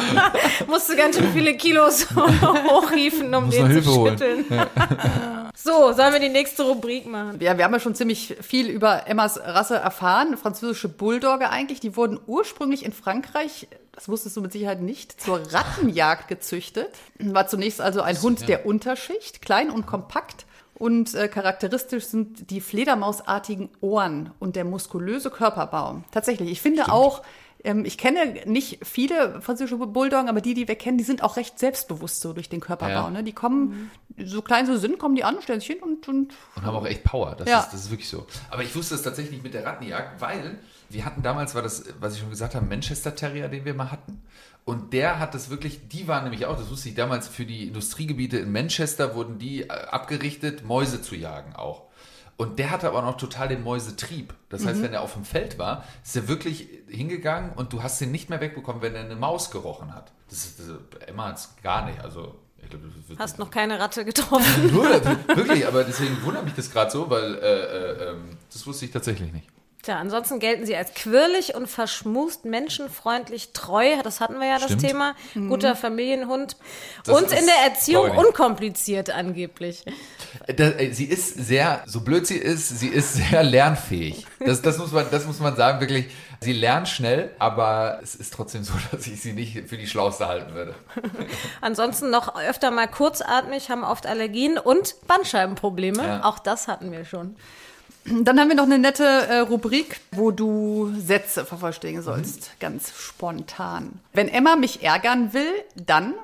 Musste 0.68 0.96
ganz 0.96 1.16
schön 1.16 1.32
viele 1.32 1.56
Kilos 1.56 2.06
hochhieven, 2.14 3.34
um 3.34 3.46
Muss 3.46 3.54
den 3.54 3.66
zu 3.66 3.72
Hilfe 3.72 3.90
holen. 3.90 4.18
schütteln. 4.18 4.44
So, 5.54 5.92
sollen 5.92 6.12
wir 6.12 6.20
die 6.20 6.28
nächste 6.28 6.62
Rubrik 6.62 7.06
machen? 7.06 7.38
Ja, 7.40 7.56
wir 7.58 7.64
haben 7.64 7.72
ja 7.72 7.80
schon 7.80 7.94
ziemlich 7.94 8.36
viel 8.40 8.68
über 8.68 9.06
Emmas 9.08 9.38
Rasse 9.38 9.76
erfahren. 9.76 10.36
Französische 10.36 10.88
Bulldogge 10.88 11.50
eigentlich. 11.50 11.80
Die 11.80 11.96
wurden 11.96 12.20
ursprünglich 12.26 12.84
in 12.84 12.92
Frankreich, 12.92 13.66
das 13.96 14.08
wusstest 14.08 14.36
du 14.36 14.40
mit 14.42 14.52
Sicherheit 14.52 14.80
nicht, 14.80 15.20
zur 15.20 15.40
Rattenjagd 15.52 16.28
gezüchtet. 16.28 16.90
War 17.18 17.48
zunächst 17.48 17.80
also 17.80 18.02
ein 18.02 18.20
Hund 18.22 18.46
der 18.48 18.64
Unterschicht, 18.66 19.42
klein 19.42 19.70
und 19.70 19.86
kompakt. 19.86 20.46
Und 20.74 21.14
äh, 21.14 21.26
charakteristisch 21.28 22.04
sind 22.04 22.50
die 22.50 22.60
Fledermausartigen 22.60 23.70
Ohren 23.80 24.30
und 24.38 24.56
der 24.56 24.64
muskulöse 24.66 25.30
Körperbau. 25.30 26.02
Tatsächlich, 26.12 26.50
ich 26.50 26.60
finde 26.60 26.92
auch, 26.92 27.22
ähm, 27.64 27.86
ich 27.86 27.96
kenne 27.96 28.42
nicht 28.44 28.84
viele 28.86 29.40
französische 29.40 29.78
Bulldoggen, 29.78 30.28
aber 30.28 30.42
die, 30.42 30.52
die 30.52 30.68
wir 30.68 30.74
kennen, 30.76 30.98
die 30.98 31.04
sind 31.04 31.22
auch 31.22 31.36
recht 31.38 31.58
selbstbewusst 31.58 32.20
so 32.20 32.34
durch 32.34 32.50
den 32.50 32.60
Körperbau. 32.60 33.06
Ja. 33.06 33.10
Ne? 33.10 33.24
Die 33.24 33.32
kommen, 33.32 33.90
so 34.22 34.42
klein 34.42 34.66
sie 34.66 34.76
sind, 34.78 34.98
kommen 34.98 35.14
die 35.14 35.24
an, 35.24 35.40
stellen 35.40 35.60
sich 35.60 35.68
hin 35.68 35.82
und, 35.82 36.06
und 36.08 36.34
Und 36.56 36.62
haben 36.62 36.76
auch 36.76 36.86
echt 36.86 37.04
Power. 37.04 37.34
Das, 37.36 37.48
Ja. 37.48 37.60
ist, 37.60 37.72
das 37.72 37.80
ist 37.84 37.90
wirklich 37.90 38.10
so. 38.10 38.26
Aber 38.50 38.62
ich 38.62 38.76
wusste 38.76 38.96
es 38.96 39.02
tatsächlich 39.02 39.42
mit 39.42 39.54
der 39.54 39.64
Rattenjagd, 39.64 40.20
weil 40.20 40.58
wir 40.90 41.04
hatten 41.04 41.22
damals, 41.22 41.54
war 41.54 41.62
das, 41.62 41.84
was 42.00 42.14
ich 42.14 42.20
schon 42.20 42.30
gesagt 42.30 42.54
habe, 42.54 42.64
Manchester 42.66 43.14
Terrier, 43.14 43.48
den 43.48 43.64
wir 43.64 43.74
mal 43.74 43.90
hatten. 43.90 44.22
Und 44.64 44.92
der 44.92 45.18
hat 45.20 45.34
das 45.34 45.48
wirklich, 45.50 45.88
die 45.88 46.08
waren 46.08 46.24
nämlich 46.24 46.46
auch, 46.46 46.58
das 46.58 46.68
wusste 46.70 46.88
ich 46.88 46.94
damals, 46.96 47.28
für 47.28 47.46
die 47.46 47.68
Industriegebiete 47.68 48.36
in 48.38 48.50
Manchester 48.52 49.14
wurden 49.14 49.38
die 49.38 49.62
äh, 49.62 49.68
abgerichtet, 49.68 50.64
Mäuse 50.64 51.00
zu 51.02 51.14
jagen 51.14 51.54
auch. 51.54 51.84
Und 52.36 52.58
der 52.58 52.70
hatte 52.70 52.88
aber 52.88 53.00
noch 53.00 53.16
total 53.16 53.48
den 53.48 53.62
Mäusetrieb. 53.62 54.34
Das 54.50 54.66
heißt, 54.66 54.82
wenn 54.82 54.92
er 54.92 55.00
auf 55.00 55.14
dem 55.14 55.24
Feld 55.24 55.58
war, 55.58 55.84
ist 56.04 56.16
er 56.16 56.28
wirklich 56.28 56.68
hingegangen 56.88 57.52
und 57.54 57.72
du 57.72 57.82
hast 57.82 58.00
ihn 58.02 58.10
nicht 58.10 58.28
mehr 58.28 58.40
wegbekommen, 58.42 58.82
wenn 58.82 58.94
er 58.94 59.04
eine 59.04 59.16
Maus 59.16 59.50
gerochen 59.50 59.94
hat. 59.94 60.12
Das 60.28 60.44
ist, 60.44 60.58
das, 60.60 60.66
Emma 61.08 61.28
hat's 61.28 61.54
gar 61.62 61.86
nicht. 61.86 61.98
Also, 62.04 62.34
wird- 63.08 63.18
Hast 63.18 63.38
noch 63.38 63.50
keine 63.50 63.78
Ratte 63.78 64.04
getroffen. 64.04 64.70
nur, 64.72 64.84
wirklich, 65.34 65.66
aber 65.66 65.84
deswegen 65.84 66.20
wundert 66.24 66.44
mich 66.44 66.52
das 66.54 66.70
gerade 66.70 66.90
so, 66.90 67.08
weil 67.08 67.36
äh, 67.36 67.38
äh, 67.38 68.10
ähm, 68.10 68.36
das 68.52 68.66
wusste 68.66 68.84
ich 68.84 68.90
tatsächlich 68.90 69.32
nicht. 69.32 69.48
Tja, 69.86 70.00
ansonsten 70.00 70.40
gelten 70.40 70.66
sie 70.66 70.74
als 70.74 70.94
quirlig 70.94 71.54
und 71.54 71.68
verschmust, 71.68 72.44
menschenfreundlich, 72.44 73.50
treu. 73.52 73.84
Das 74.02 74.20
hatten 74.20 74.40
wir 74.40 74.48
ja 74.48 74.56
das 74.56 74.64
Stimmt. 74.64 74.80
Thema. 74.80 75.14
Guter 75.34 75.76
Familienhund. 75.76 76.56
Das 77.04 77.16
und 77.16 77.30
in 77.30 77.46
der 77.46 77.70
Erziehung 77.70 78.08
nicht. 78.08 78.18
unkompliziert 78.18 79.10
angeblich. 79.10 79.84
Da, 80.48 80.70
äh, 80.70 80.90
sie 80.92 81.04
ist 81.04 81.34
sehr, 81.34 81.84
so 81.86 82.00
blöd 82.00 82.26
sie 82.26 82.36
ist, 82.36 82.68
sie 82.80 82.88
ist 82.88 83.14
sehr 83.14 83.44
lernfähig. 83.44 84.26
Das, 84.40 84.60
das, 84.60 84.78
muss 84.78 84.90
man, 84.90 85.06
das 85.08 85.24
muss 85.24 85.38
man 85.38 85.54
sagen, 85.54 85.78
wirklich. 85.78 86.06
Sie 86.40 86.52
lernt 86.52 86.88
schnell, 86.88 87.30
aber 87.38 88.00
es 88.02 88.16
ist 88.16 88.34
trotzdem 88.34 88.64
so, 88.64 88.72
dass 88.90 89.06
ich 89.06 89.22
sie 89.22 89.34
nicht 89.34 89.68
für 89.68 89.76
die 89.76 89.86
Schlauste 89.86 90.26
halten 90.26 90.52
würde. 90.52 90.74
Ansonsten 91.60 92.10
noch 92.10 92.34
öfter 92.34 92.72
mal 92.72 92.88
kurzatmig, 92.88 93.70
haben 93.70 93.84
oft 93.84 94.04
Allergien 94.04 94.58
und 94.58 94.96
Bandscheibenprobleme. 95.06 96.02
Ja. 96.04 96.24
Auch 96.24 96.40
das 96.40 96.66
hatten 96.66 96.90
wir 96.90 97.04
schon. 97.04 97.36
Dann 98.08 98.38
haben 98.38 98.48
wir 98.48 98.56
noch 98.56 98.64
eine 98.64 98.78
nette 98.78 99.04
äh, 99.04 99.38
Rubrik, 99.38 100.00
wo 100.12 100.30
du 100.30 100.92
Sätze 100.96 101.44
vervollständigen 101.44 102.02
sollst, 102.02 102.52
ganz 102.60 102.92
spontan. 102.96 104.00
Wenn 104.12 104.28
Emma 104.28 104.56
mich 104.56 104.82
ärgern 104.82 105.32
will, 105.32 105.52
dann 105.74 106.14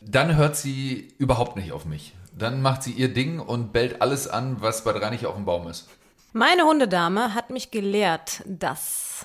Dann 0.00 0.36
hört 0.36 0.56
sie 0.56 1.14
überhaupt 1.18 1.56
nicht 1.56 1.72
auf 1.72 1.86
mich. 1.86 2.14
Dann 2.36 2.60
macht 2.60 2.82
sie 2.82 2.92
ihr 2.92 3.12
Ding 3.12 3.40
und 3.40 3.72
bellt 3.72 4.02
alles 4.02 4.28
an, 4.28 4.56
was 4.60 4.84
bei 4.84 4.92
drei 4.92 5.10
nicht 5.10 5.24
auf 5.24 5.36
dem 5.36 5.44
Baum 5.44 5.68
ist. 5.68 5.88
Meine 6.32 6.64
Hundedame 6.64 7.32
hat 7.34 7.50
mich 7.50 7.70
gelehrt, 7.70 8.42
dass. 8.44 9.24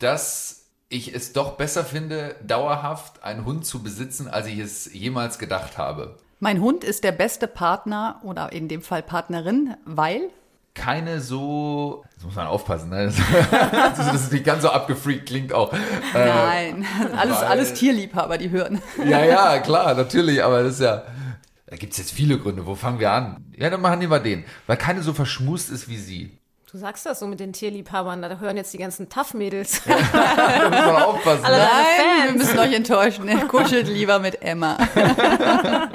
Dass 0.00 0.66
ich 0.88 1.14
es 1.14 1.32
doch 1.32 1.52
besser 1.52 1.84
finde, 1.84 2.36
dauerhaft 2.46 3.22
einen 3.22 3.44
Hund 3.44 3.64
zu 3.64 3.82
besitzen, 3.82 4.26
als 4.28 4.46
ich 4.48 4.58
es 4.58 4.92
jemals 4.92 5.38
gedacht 5.38 5.78
habe. 5.78 6.18
mein 6.40 6.60
Hund 6.60 6.82
ist 6.84 7.04
der 7.04 7.12
beste 7.12 7.46
Partner 7.46 8.20
oder 8.24 8.52
in 8.52 8.68
dem 8.68 8.82
Fall 8.82 9.02
Partnerin, 9.02 9.76
weil 9.84 10.30
keine 10.78 11.20
so. 11.20 12.04
Jetzt 12.14 12.24
muss 12.24 12.34
man 12.34 12.46
aufpassen, 12.46 12.88
ne? 12.90 13.12
Das, 13.50 13.96
das 13.96 14.14
ist 14.22 14.32
nicht 14.32 14.44
ganz 14.44 14.62
so 14.62 14.70
abgefreakt, 14.70 15.26
klingt 15.26 15.52
auch. 15.52 15.72
Äh, 15.72 15.78
nein, 16.14 16.86
alles, 17.16 17.36
weil- 17.36 17.44
alles 17.48 17.74
Tierliebhaber, 17.74 18.38
die 18.38 18.50
hören. 18.50 18.80
ja, 19.04 19.24
ja, 19.24 19.58
klar, 19.58 19.94
natürlich, 19.94 20.42
aber 20.42 20.62
das 20.62 20.74
ist 20.74 20.80
ja. 20.80 21.02
Da 21.66 21.76
gibt 21.76 21.92
es 21.92 21.98
jetzt 21.98 22.12
viele 22.12 22.38
Gründe. 22.38 22.64
Wo 22.66 22.74
fangen 22.74 22.98
wir 22.98 23.10
an? 23.12 23.44
Ja, 23.56 23.68
dann 23.68 23.82
machen 23.82 24.00
wir 24.00 24.08
mal 24.08 24.20
den. 24.22 24.44
Weil 24.66 24.78
keine 24.78 25.02
so 25.02 25.12
verschmust 25.12 25.68
ist 25.70 25.86
wie 25.88 25.98
sie. 25.98 26.38
Du 26.70 26.76
sagst 26.78 27.04
das 27.06 27.18
so 27.20 27.26
mit 27.26 27.40
den 27.40 27.52
Tierliebhabern, 27.54 28.20
da 28.20 28.38
hören 28.38 28.56
jetzt 28.58 28.72
die 28.74 28.78
ganzen 28.78 29.08
Tough-Mädels. 29.08 29.82
Da 29.86 30.68
muss 30.68 30.78
man 30.78 31.02
aufpassen. 31.02 31.44
Alle 31.44 31.56
ne? 31.58 31.62
Nein, 31.64 32.32
wir 32.34 32.38
müssen 32.38 32.58
euch 32.58 32.74
enttäuschen. 32.74 33.28
Er 33.28 33.46
kuschelt 33.46 33.88
lieber 33.88 34.18
mit 34.18 34.42
Emma. 34.42 34.76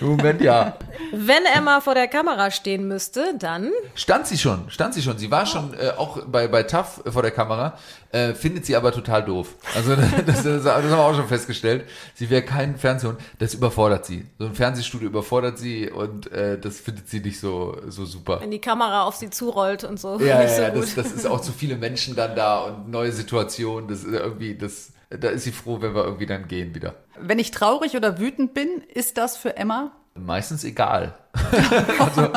Im 0.00 0.06
Moment 0.16 0.40
ja. 0.42 0.76
Wenn 1.10 1.44
Emma 1.54 1.80
vor 1.80 1.94
der 1.94 2.08
Kamera 2.08 2.50
stehen 2.50 2.86
müsste, 2.86 3.34
dann. 3.38 3.70
Stand 3.94 4.26
sie 4.26 4.38
schon, 4.38 4.70
stand 4.70 4.94
sie 4.94 5.02
schon. 5.02 5.18
Sie 5.18 5.30
war 5.30 5.46
schon 5.46 5.74
äh, 5.74 5.90
auch 5.96 6.24
bei, 6.26 6.48
bei 6.48 6.62
TAF 6.62 7.02
vor 7.10 7.22
der 7.22 7.30
Kamera, 7.30 7.76
äh, 8.12 8.34
findet 8.34 8.66
sie 8.66 8.76
aber 8.76 8.92
total 8.92 9.24
doof. 9.24 9.54
Also 9.74 9.96
das, 10.26 10.42
das, 10.42 10.42
das 10.42 10.66
haben 10.66 10.88
wir 10.88 10.98
auch 10.98 11.14
schon 11.14 11.28
festgestellt. 11.28 11.88
Sie 12.14 12.30
wäre 12.30 12.42
kein 12.42 12.76
Fernsehhund, 12.76 13.18
das 13.38 13.54
überfordert 13.54 14.06
sie. 14.06 14.26
So 14.38 14.46
ein 14.46 14.54
Fernsehstudio 14.54 15.08
überfordert 15.08 15.58
sie 15.58 15.90
und 15.90 16.30
äh, 16.32 16.58
das 16.58 16.80
findet 16.80 17.08
sie 17.08 17.20
nicht 17.20 17.40
so, 17.40 17.76
so 17.88 18.04
super. 18.04 18.40
Wenn 18.40 18.50
die 18.50 18.60
Kamera 18.60 19.04
auf 19.04 19.16
sie 19.16 19.30
zurollt 19.30 19.84
und 19.84 19.98
so. 19.98 20.18
Ja, 20.20 20.42
nicht 20.42 20.50
ja, 20.50 20.56
so 20.56 20.62
ja 20.62 20.68
gut. 20.70 20.82
das, 20.82 20.94
das 20.94 21.12
ist 21.12 21.26
auch 21.26 21.40
zu 21.40 21.52
viele 21.52 21.76
Menschen 21.76 22.14
dann 22.16 22.36
da 22.36 22.60
und 22.60 22.90
neue 22.90 23.12
Situationen. 23.12 23.88
Das 23.88 24.04
ist 24.04 24.12
irgendwie, 24.12 24.56
das, 24.56 24.92
da 25.10 25.28
ist 25.28 25.44
sie 25.44 25.52
froh, 25.52 25.80
wenn 25.80 25.94
wir 25.94 26.04
irgendwie 26.04 26.26
dann 26.26 26.48
gehen 26.48 26.74
wieder. 26.74 26.94
Wenn 27.20 27.38
ich 27.38 27.50
traurig 27.50 27.96
oder 27.96 28.18
wütend 28.18 28.54
bin, 28.54 28.82
ist 28.92 29.18
das 29.18 29.36
für 29.36 29.56
Emma 29.56 29.92
Meistens 30.14 30.64
egal. 30.64 31.14
also, 31.98 32.28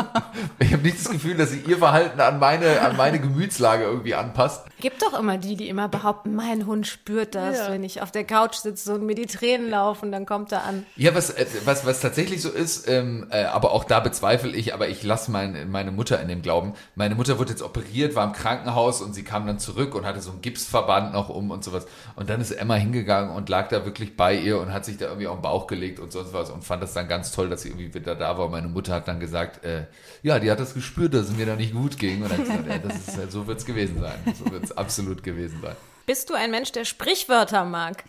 ich 0.60 0.72
habe 0.72 0.84
nicht 0.84 0.98
das 0.98 1.10
Gefühl, 1.12 1.36
dass 1.36 1.52
sie 1.52 1.60
ihr 1.68 1.78
Verhalten 1.78 2.20
an 2.22 2.40
meine, 2.40 2.80
an 2.82 2.96
meine 2.96 3.20
Gemütslage 3.20 3.84
irgendwie 3.84 4.16
anpasst. 4.16 4.66
Gibt 4.80 5.02
doch 5.02 5.18
immer 5.20 5.38
die, 5.38 5.56
die 5.58 5.68
immer 5.68 5.90
behaupten, 5.90 6.34
mein 6.36 6.66
Hund 6.66 6.88
spürt 6.88 7.36
das, 7.36 7.58
Ja. 7.58 7.72
wenn 7.72 7.84
ich 7.84 8.02
auf 8.02 8.12
der 8.12 8.24
Couch 8.24 8.56
sitze 8.56 8.94
und 8.94 9.06
mir 9.06 9.16
die 9.16 9.26
Tränen 9.26 9.70
laufen, 9.70 10.12
dann 10.12 10.26
kommt 10.26 10.52
er 10.54 10.64
an. 10.64 10.86
Ja, 10.96 11.14
was, 11.14 11.30
äh, 11.32 11.46
was, 11.66 11.86
was 11.86 12.00
tatsächlich 12.00 12.42
so 12.42 12.50
ist, 12.50 12.88
ähm, 12.88 13.28
äh, 13.32 13.44
aber 13.44 13.72
auch 13.72 13.84
da 13.84 14.00
bezweifle 14.00 14.52
ich, 14.56 14.74
aber 14.74 14.88
ich 14.88 15.04
lasse 15.04 15.30
mein, 15.30 15.70
meine 15.70 15.92
Mutter 15.92 16.22
in 16.22 16.28
dem 16.30 16.42
Glauben. 16.42 16.74
Meine 16.96 17.16
Mutter 17.16 17.38
wurde 17.38 17.52
jetzt 17.52 17.64
operiert, 17.64 18.16
war 18.16 18.26
im 18.26 18.34
Krankenhaus 18.34 19.02
und 19.02 19.14
sie 19.14 19.24
kam 19.24 19.46
dann 19.46 19.60
zurück 19.60 19.94
und 19.96 20.06
hatte 20.06 20.22
so 20.22 20.32
einen 20.32 20.42
Gipsverband 20.42 21.14
noch 21.14 21.28
um 21.30 21.52
und 21.52 21.64
sowas. 21.66 21.86
Und 22.16 22.30
dann 22.30 22.40
ist 22.40 22.52
Emma 22.52 22.76
hingegangen 22.76 23.32
und 23.36 23.50
lag 23.50 23.68
da 23.70 23.84
wirklich 23.86 24.16
bei 24.16 24.36
ihr 24.36 24.60
und 24.60 24.72
hat 24.72 24.86
sich 24.86 24.98
da 24.98 25.06
irgendwie 25.08 25.28
auf 25.28 25.38
den 25.38 25.42
Bauch 25.42 25.68
gelegt 25.68 26.00
und 26.00 26.12
sonst 26.14 26.32
was 26.34 26.50
und 26.50 26.64
fand 26.64 26.82
das 26.82 26.94
dann 26.94 27.08
ganz 27.10 27.32
toll, 27.32 27.50
dass 27.50 27.64
sie 27.64 27.70
irgendwie 27.70 27.94
wieder 27.94 28.16
da 28.16 28.38
war. 28.38 28.50
Meine 28.50 28.68
Mutter 28.68 28.85
hat 28.90 29.08
dann 29.08 29.20
gesagt, 29.20 29.64
äh, 29.66 29.86
ja, 30.24 30.40
die 30.40 30.50
hat 30.52 30.60
das 30.60 30.74
gespürt, 30.74 31.14
dass 31.14 31.30
es 31.30 31.36
mir 31.36 31.46
da 31.46 31.56
nicht 31.56 31.74
gut 31.74 31.98
ging. 31.98 32.24
Und 32.24 32.32
dann 32.32 32.38
hat 32.40 32.46
gesagt, 32.46 32.68
ja, 32.68 32.78
das 32.78 32.96
ist, 33.08 33.18
äh, 33.18 33.30
so 33.30 33.48
wird's 33.48 33.66
gewesen 33.66 34.00
sein. 34.00 34.18
So 34.38 34.52
wird's 34.52 34.72
absolut 34.72 35.24
gewesen 35.24 35.60
sein. 35.62 35.76
Bist 36.06 36.30
du 36.30 36.34
ein 36.36 36.52
Mensch, 36.52 36.72
der 36.72 36.86
Sprichwörter 36.86 37.66
mag? 37.66 38.04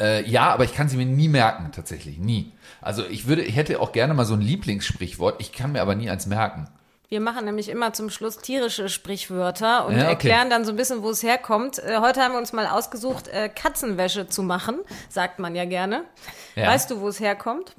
Äh, 0.00 0.28
ja, 0.28 0.52
aber 0.52 0.64
ich 0.64 0.74
kann 0.74 0.88
sie 0.88 0.96
mir 0.96 1.06
nie 1.06 1.28
merken, 1.28 1.70
tatsächlich. 1.72 2.18
Nie. 2.18 2.52
Also 2.80 3.04
ich 3.06 3.26
würde, 3.26 3.42
ich 3.42 3.56
hätte 3.56 3.80
auch 3.80 3.92
gerne 3.92 4.12
mal 4.14 4.24
so 4.24 4.34
ein 4.34 4.40
Lieblingssprichwort, 4.40 5.40
ich 5.40 5.52
kann 5.52 5.72
mir 5.72 5.80
aber 5.82 5.94
nie 5.94 6.10
eins 6.10 6.26
merken. 6.26 6.68
Wir 7.08 7.20
machen 7.20 7.44
nämlich 7.44 7.68
immer 7.68 7.92
zum 7.92 8.10
Schluss 8.10 8.38
tierische 8.38 8.88
Sprichwörter 8.88 9.86
und 9.86 9.92
Ja, 9.92 10.04
okay. 10.04 10.10
erklären 10.10 10.50
dann 10.50 10.64
so 10.64 10.72
ein 10.72 10.76
bisschen, 10.76 11.02
wo 11.02 11.10
es 11.10 11.22
herkommt. 11.22 11.78
Äh, 11.78 11.98
heute 12.00 12.20
haben 12.22 12.32
wir 12.32 12.38
uns 12.38 12.52
mal 12.52 12.66
ausgesucht, 12.66 13.28
äh, 13.28 13.48
Katzenwäsche 13.48 14.26
zu 14.26 14.42
machen, 14.42 14.80
sagt 15.08 15.38
man 15.38 15.54
ja 15.54 15.64
gerne. 15.64 16.02
Ja. 16.56 16.66
Weißt 16.66 16.90
du, 16.90 17.00
wo 17.00 17.08
es 17.08 17.20
herkommt? 17.20 17.76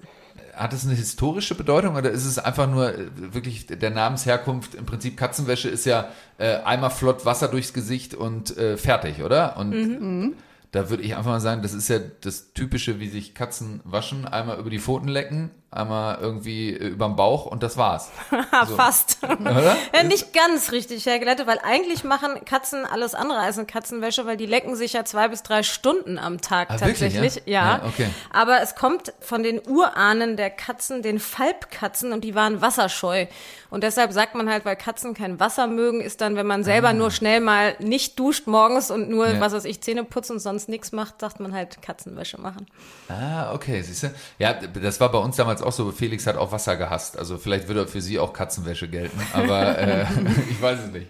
Hat 0.56 0.74
es 0.74 0.86
eine 0.86 0.96
historische 0.96 1.56
Bedeutung 1.56 1.96
oder 1.96 2.10
ist 2.12 2.26
es 2.26 2.40
einfach 2.40 2.70
nur 2.70 2.94
äh, 2.94 3.08
wirklich 3.16 3.68
der 3.68 3.90
Namensherkunft? 3.90 4.76
Im 4.76 4.86
Prinzip 4.86 5.18
Katzenwäsche 5.18 5.70
ist 5.70 5.86
ja 5.86 6.10
äh, 6.38 6.58
einmal 6.58 6.92
flott 6.92 7.26
Wasser 7.26 7.48
durchs 7.48 7.74
Gesicht 7.74 8.14
und 8.14 8.58
äh, 8.58 8.78
fertig, 8.78 9.22
oder? 9.22 9.58
Und 9.58 10.36
da 10.72 10.90
würde 10.90 11.04
ich 11.04 11.16
einfach 11.16 11.32
mal 11.32 11.40
sagen, 11.40 11.62
das 11.62 11.74
ist 11.74 11.88
ja 11.88 12.00
das 12.22 12.52
Typische, 12.54 13.00
wie 13.00 13.08
sich 13.08 13.34
Katzen 13.34 13.80
waschen. 13.86 14.26
Einmal 14.26 14.60
über 14.60 14.70
die 14.70 14.80
Pfoten 14.80 15.08
lecken, 15.08 15.52
einmal 15.76 16.18
irgendwie 16.22 16.72
äh, 16.74 16.88
überm 16.88 17.16
Bauch 17.16 17.46
und 17.46 17.64
das 17.64 17.78
war's. 17.78 18.10
So. 18.68 18.76
fast. 18.78 19.18
Ja, 19.94 20.04
nicht 20.04 20.34
ganz 20.34 20.72
richtig 20.72 21.06
hergeleitet, 21.06 21.46
weil 21.46 21.60
eigentlich 21.64 22.04
machen 22.04 22.44
Katzen 22.46 22.86
alles 22.86 23.14
andere 23.16 23.40
als 23.40 23.58
eine 23.58 23.68
Katzenwäsche, 23.68 24.26
weil 24.26 24.38
die 24.38 24.46
lecken 24.46 24.76
sich 24.76 24.94
ja 24.94 25.04
zwei 25.04 25.28
bis 25.28 25.44
drei 25.44 25.62
Stunden 25.64 26.18
am 26.18 26.40
Tag 26.42 26.70
Ah, 26.70 26.80
wirklich, 26.80 27.14
tatsächlich. 27.14 27.44
ja? 27.46 27.66
Ja. 27.66 27.78
Ja, 27.78 27.82
okay. 27.86 28.08
Aber 28.32 28.62
es 28.62 28.76
kommt 28.76 29.14
von 29.20 29.44
den 29.44 29.62
Urahnen 29.68 30.38
der 30.38 30.50
Katzen, 30.50 31.02
den 31.02 31.20
Falbkatzen, 31.20 32.14
und 32.14 32.24
die 32.24 32.34
waren 32.36 32.62
wasserscheu. 32.62 33.26
Und 33.70 33.84
deshalb 33.84 34.14
sagt 34.14 34.36
man 34.36 34.50
halt, 34.50 34.64
weil 34.64 34.76
Katzen 34.78 35.14
kein 35.14 35.40
Wasser 35.40 35.68
mögen, 35.68 36.00
ist 36.00 36.22
dann, 36.22 36.36
wenn 36.38 36.48
man 36.48 36.64
selber 36.64 36.94
nur 36.94 37.12
schnell 37.12 37.42
mal 37.42 37.76
nicht 37.80 38.18
duscht 38.20 38.48
morgens 38.48 38.90
und 38.92 39.10
nur, 39.10 39.26
Ah. 39.26 39.32
Ja. 39.34 39.40
was 39.42 39.54
weiß 39.54 39.66
ich, 39.66 39.82
Zähne 39.82 40.04
putzen 40.06 40.34
und 40.34 40.40
sonst 40.40 40.70
nichts 40.70 40.92
macht, 40.92 41.20
sagt 41.20 41.40
man 41.40 41.54
halt 41.54 41.82
Katzenwäsche 41.82 42.40
machen. 42.40 42.68
Ah, 43.10 43.54
okay, 43.54 43.82
siehst 43.82 44.04
du? 44.04 44.12
Ja, 44.40 44.54
das 44.54 45.00
war 45.02 45.12
bei 45.12 45.18
uns 45.18 45.36
damals 45.36 45.62
auch 45.66 45.72
so. 45.72 45.92
Felix 45.92 46.28
hat 46.28 46.38
auch 46.38 46.52
Wasser 46.52 46.78
gehasst. 46.78 47.18
Also 47.18 47.38
vielleicht 47.38 47.68
würde 47.68 47.88
für 47.88 48.02
sie 48.02 48.20
auch 48.20 48.34
Katzenwäsche 48.34 48.88
gelten, 48.88 49.20
aber 49.34 49.78
äh, 49.78 50.06
ich 50.50 50.62
weiß 50.62 50.80
es 50.86 50.92
nicht. 50.92 51.08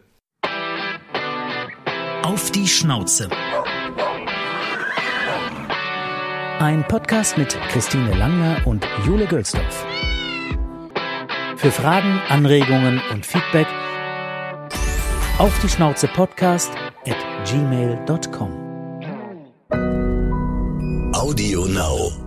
Auf 2.23 2.51
die 2.51 2.67
Schnauze. 2.67 3.29
Ein 6.59 6.85
Podcast 6.87 7.37
mit 7.37 7.57
Christine 7.69 8.15
Langner 8.15 8.65
und 8.65 8.87
Jule 9.05 9.25
Gölsdorf. 9.25 9.85
Für 11.57 11.71
Fragen, 11.71 12.21
Anregungen 12.29 13.01
und 13.11 13.25
Feedback 13.25 13.67
auf 15.37 15.51
die 15.61 15.69
Schnauze 15.69 16.07
Podcast 16.07 16.71
at 17.05 17.17
gmail.com. 17.45 18.51
Audio 21.13 21.65
Now. 21.65 22.22